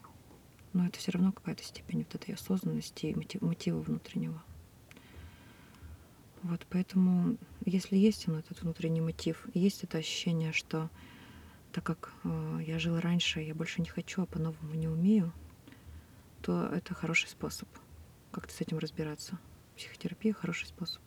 Но 0.78 0.86
это 0.86 1.00
все 1.00 1.10
равно 1.10 1.32
какая-то 1.32 1.64
степень 1.64 2.04
вот 2.04 2.14
этой 2.14 2.36
осознанности 2.36 3.06
и 3.06 3.38
мотива 3.40 3.80
внутреннего. 3.80 4.40
Вот 6.44 6.64
поэтому, 6.70 7.36
если 7.66 7.96
есть 7.96 8.28
он 8.28 8.36
этот 8.36 8.62
внутренний 8.62 9.00
мотив, 9.00 9.48
есть 9.54 9.82
это 9.82 9.98
ощущение, 9.98 10.52
что 10.52 10.88
так 11.72 11.82
как 11.82 12.12
э, 12.22 12.60
я 12.64 12.78
жила 12.78 13.00
раньше, 13.00 13.40
я 13.40 13.56
больше 13.56 13.80
не 13.80 13.88
хочу, 13.88 14.22
а 14.22 14.26
по-новому 14.26 14.72
не 14.74 14.86
умею, 14.86 15.32
то 16.42 16.68
это 16.68 16.94
хороший 16.94 17.28
способ 17.28 17.68
как-то 18.30 18.54
с 18.54 18.60
этим 18.60 18.78
разбираться. 18.78 19.36
Психотерапия 19.76 20.32
хороший 20.32 20.68
способ. 20.68 21.02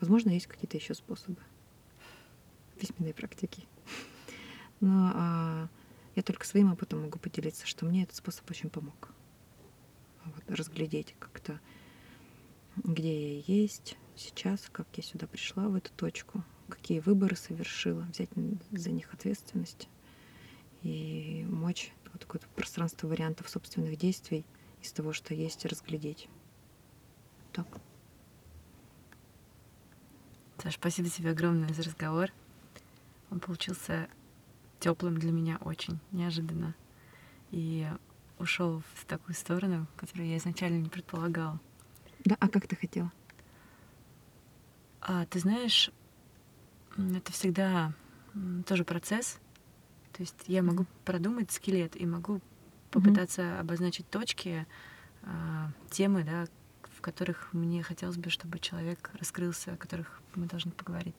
Возможно, 0.00 0.28
есть 0.28 0.48
какие-то 0.48 0.76
еще 0.76 0.92
способы 0.92 1.38
письменной 2.78 3.14
практики. 3.14 3.64
Но 4.80 5.12
а, 5.14 5.68
я 6.18 6.22
только 6.22 6.44
своим 6.44 6.72
опытом 6.72 7.02
могу 7.02 7.18
поделиться, 7.18 7.64
что 7.64 7.86
мне 7.86 8.02
этот 8.02 8.16
способ 8.16 8.50
очень 8.50 8.70
помог. 8.70 9.10
Вот, 10.24 10.42
разглядеть 10.48 11.14
как-то, 11.20 11.60
где 12.76 13.36
я 13.38 13.44
есть 13.46 13.96
сейчас, 14.16 14.68
как 14.72 14.88
я 14.94 15.02
сюда 15.04 15.28
пришла, 15.28 15.68
в 15.68 15.76
эту 15.76 15.92
точку, 15.92 16.42
какие 16.68 16.98
выборы 16.98 17.36
совершила, 17.36 18.02
взять 18.02 18.30
за 18.72 18.90
них 18.90 19.14
ответственность 19.14 19.88
и 20.82 21.46
мочь 21.48 21.92
вот 22.12 22.22
такое 22.22 22.40
пространство 22.56 23.06
вариантов 23.06 23.48
собственных 23.48 23.96
действий 23.96 24.44
из 24.82 24.90
того, 24.90 25.12
что 25.12 25.34
есть, 25.34 25.64
разглядеть. 25.66 26.28
Так. 27.52 27.66
Саш, 30.60 30.74
спасибо 30.74 31.08
тебе 31.10 31.30
огромное 31.30 31.72
за 31.72 31.84
разговор. 31.84 32.32
Он 33.30 33.38
получился 33.38 34.08
теплым 34.80 35.18
для 35.18 35.32
меня 35.32 35.58
очень 35.60 35.98
неожиданно. 36.12 36.74
И 37.50 37.88
ушел 38.38 38.82
в 38.94 39.04
такую 39.06 39.34
сторону, 39.34 39.86
которую 39.96 40.28
я 40.28 40.36
изначально 40.36 40.78
не 40.78 40.88
предполагала. 40.88 41.60
Да, 42.24 42.36
а 42.40 42.48
как 42.48 42.66
ты 42.66 42.76
хотела? 42.76 43.12
А, 45.00 45.26
ты 45.26 45.38
знаешь, 45.38 45.90
это 46.96 47.32
всегда 47.32 47.92
тоже 48.66 48.84
процесс, 48.84 49.38
то 50.12 50.22
есть 50.22 50.36
я 50.46 50.62
могу 50.62 50.86
продумать 51.04 51.50
скелет 51.50 51.96
и 51.96 52.06
могу 52.06 52.40
попытаться 52.90 53.42
mm-hmm. 53.42 53.60
обозначить 53.60 54.10
точки, 54.10 54.66
а, 55.22 55.70
темы, 55.90 56.24
да, 56.24 56.46
в 56.96 57.00
которых 57.00 57.52
мне 57.52 57.82
хотелось 57.82 58.16
бы, 58.16 58.30
чтобы 58.30 58.58
человек 58.58 59.10
раскрылся, 59.14 59.72
о 59.72 59.76
которых 59.76 60.20
мы 60.34 60.46
должны 60.46 60.72
поговорить. 60.72 61.14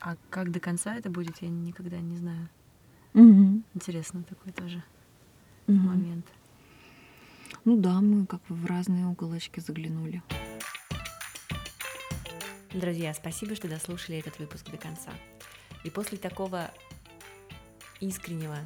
А 0.00 0.16
как 0.30 0.52
до 0.52 0.60
конца 0.60 0.94
это 0.94 1.10
будет, 1.10 1.42
я 1.42 1.48
никогда 1.48 1.98
не 1.98 2.16
знаю. 2.16 2.48
Mm-hmm. 3.14 3.62
Интересно 3.74 4.22
такой 4.22 4.52
тоже 4.52 4.82
mm-hmm. 5.66 5.72
момент. 5.72 6.26
Ну 7.64 7.76
да, 7.76 8.00
мы 8.00 8.26
как 8.26 8.40
в 8.48 8.66
разные 8.66 9.06
уголочки 9.06 9.60
заглянули. 9.60 10.22
Друзья, 12.72 13.14
спасибо, 13.14 13.54
что 13.54 13.68
дослушали 13.68 14.18
этот 14.18 14.38
выпуск 14.38 14.70
до 14.70 14.76
конца. 14.76 15.12
И 15.84 15.90
после 15.90 16.18
такого 16.18 16.70
искреннего, 18.00 18.58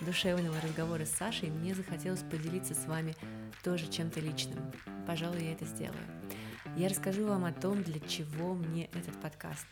душевного 0.00 0.60
разговора 0.60 1.04
с 1.04 1.10
Сашей 1.10 1.50
мне 1.50 1.74
захотелось 1.74 2.22
поделиться 2.22 2.74
с 2.74 2.86
вами 2.86 3.14
тоже 3.62 3.86
чем-то 3.90 4.20
личным. 4.20 4.58
Пожалуй, 5.06 5.42
я 5.44 5.52
это 5.52 5.66
сделаю. 5.66 6.00
Я 6.76 6.88
расскажу 6.88 7.26
вам 7.26 7.44
о 7.44 7.52
том, 7.52 7.82
для 7.82 8.00
чего 8.00 8.54
мне 8.54 8.86
этот 8.92 9.20
подкаст. 9.20 9.66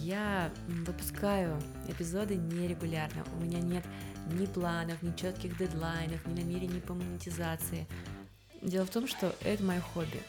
Я 0.00 0.50
выпускаю 0.66 1.60
эпизоды 1.86 2.36
нерегулярно. 2.36 3.24
У 3.38 3.44
меня 3.44 3.60
нет 3.60 3.84
ни 4.32 4.46
планов, 4.46 5.02
ни 5.02 5.14
четких 5.16 5.56
дедлайнов, 5.58 6.26
ни 6.26 6.40
намерений 6.40 6.80
по 6.80 6.94
монетизации. 6.94 7.86
Дело 8.62 8.86
в 8.86 8.90
том, 8.90 9.06
что 9.06 9.34
это 9.40 9.62
мое 9.62 9.80
хобби. 9.80 10.22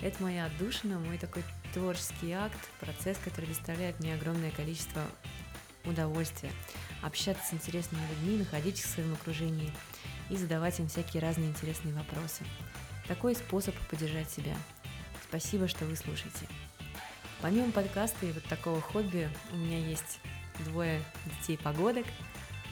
Это 0.00 0.22
моя 0.22 0.46
отдушина, 0.46 0.98
мой 0.98 1.18
такой 1.18 1.44
творческий 1.74 2.32
акт, 2.32 2.58
процесс, 2.80 3.18
который 3.24 3.46
доставляет 3.46 4.00
мне 4.00 4.14
огромное 4.14 4.50
количество 4.50 5.02
удовольствия 5.84 6.50
общаться 7.02 7.44
с 7.44 7.54
интересными 7.54 8.02
людьми, 8.08 8.38
находить 8.38 8.78
их 8.78 8.84
в 8.84 8.88
своем 8.88 9.12
окружении 9.12 9.72
и 10.30 10.36
задавать 10.36 10.78
им 10.80 10.88
всякие 10.88 11.20
разные 11.20 11.48
интересные 11.48 11.94
вопросы. 11.94 12.44
Такой 13.08 13.34
способ 13.34 13.74
поддержать 13.88 14.30
себя. 14.30 14.56
Спасибо, 15.28 15.68
что 15.68 15.84
вы 15.84 15.96
слушаете. 15.96 16.46
Помимо 17.42 17.72
подкаста 17.72 18.24
и 18.24 18.30
вот 18.30 18.44
такого 18.44 18.80
хобби, 18.80 19.28
у 19.52 19.56
меня 19.56 19.76
есть 19.76 20.20
двое 20.66 21.02
детей-погодок, 21.40 22.06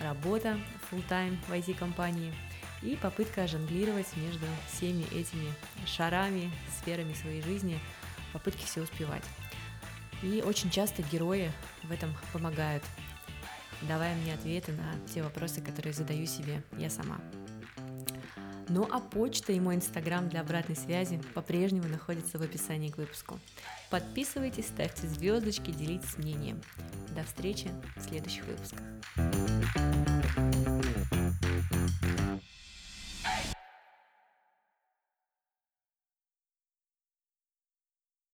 работа 0.00 0.60
full 0.88 1.02
time 1.08 1.36
в 1.48 1.52
IT-компании, 1.52 2.32
и 2.80 2.94
попытка 2.94 3.48
жонглировать 3.48 4.06
между 4.16 4.46
всеми 4.68 5.02
этими 5.12 5.52
шарами, 5.86 6.52
сферами 6.78 7.14
своей 7.14 7.42
жизни, 7.42 7.80
попытки 8.32 8.64
все 8.64 8.82
успевать. 8.82 9.24
И 10.22 10.40
очень 10.46 10.70
часто 10.70 11.02
герои 11.02 11.50
в 11.82 11.90
этом 11.90 12.14
помогают, 12.32 12.84
давая 13.82 14.14
мне 14.14 14.34
ответы 14.34 14.70
на 14.70 14.94
те 15.12 15.20
вопросы, 15.24 15.60
которые 15.60 15.92
задаю 15.92 16.26
себе 16.26 16.62
я 16.78 16.90
сама. 16.90 17.18
Ну 18.72 18.86
а 18.88 19.00
почта 19.00 19.52
и 19.52 19.58
мой 19.58 19.74
инстаграм 19.74 20.28
для 20.28 20.42
обратной 20.42 20.76
связи 20.76 21.20
по-прежнему 21.34 21.88
находятся 21.88 22.38
в 22.38 22.42
описании 22.42 22.88
к 22.88 22.98
выпуску. 22.98 23.40
Подписывайтесь, 23.90 24.68
ставьте 24.68 25.08
звездочки, 25.08 25.72
делитесь 25.72 26.16
мнением. 26.16 26.60
До 27.16 27.24
встречи 27.24 27.68
в 27.96 28.08
следующих 28.08 28.44
выпусках. 28.44 28.80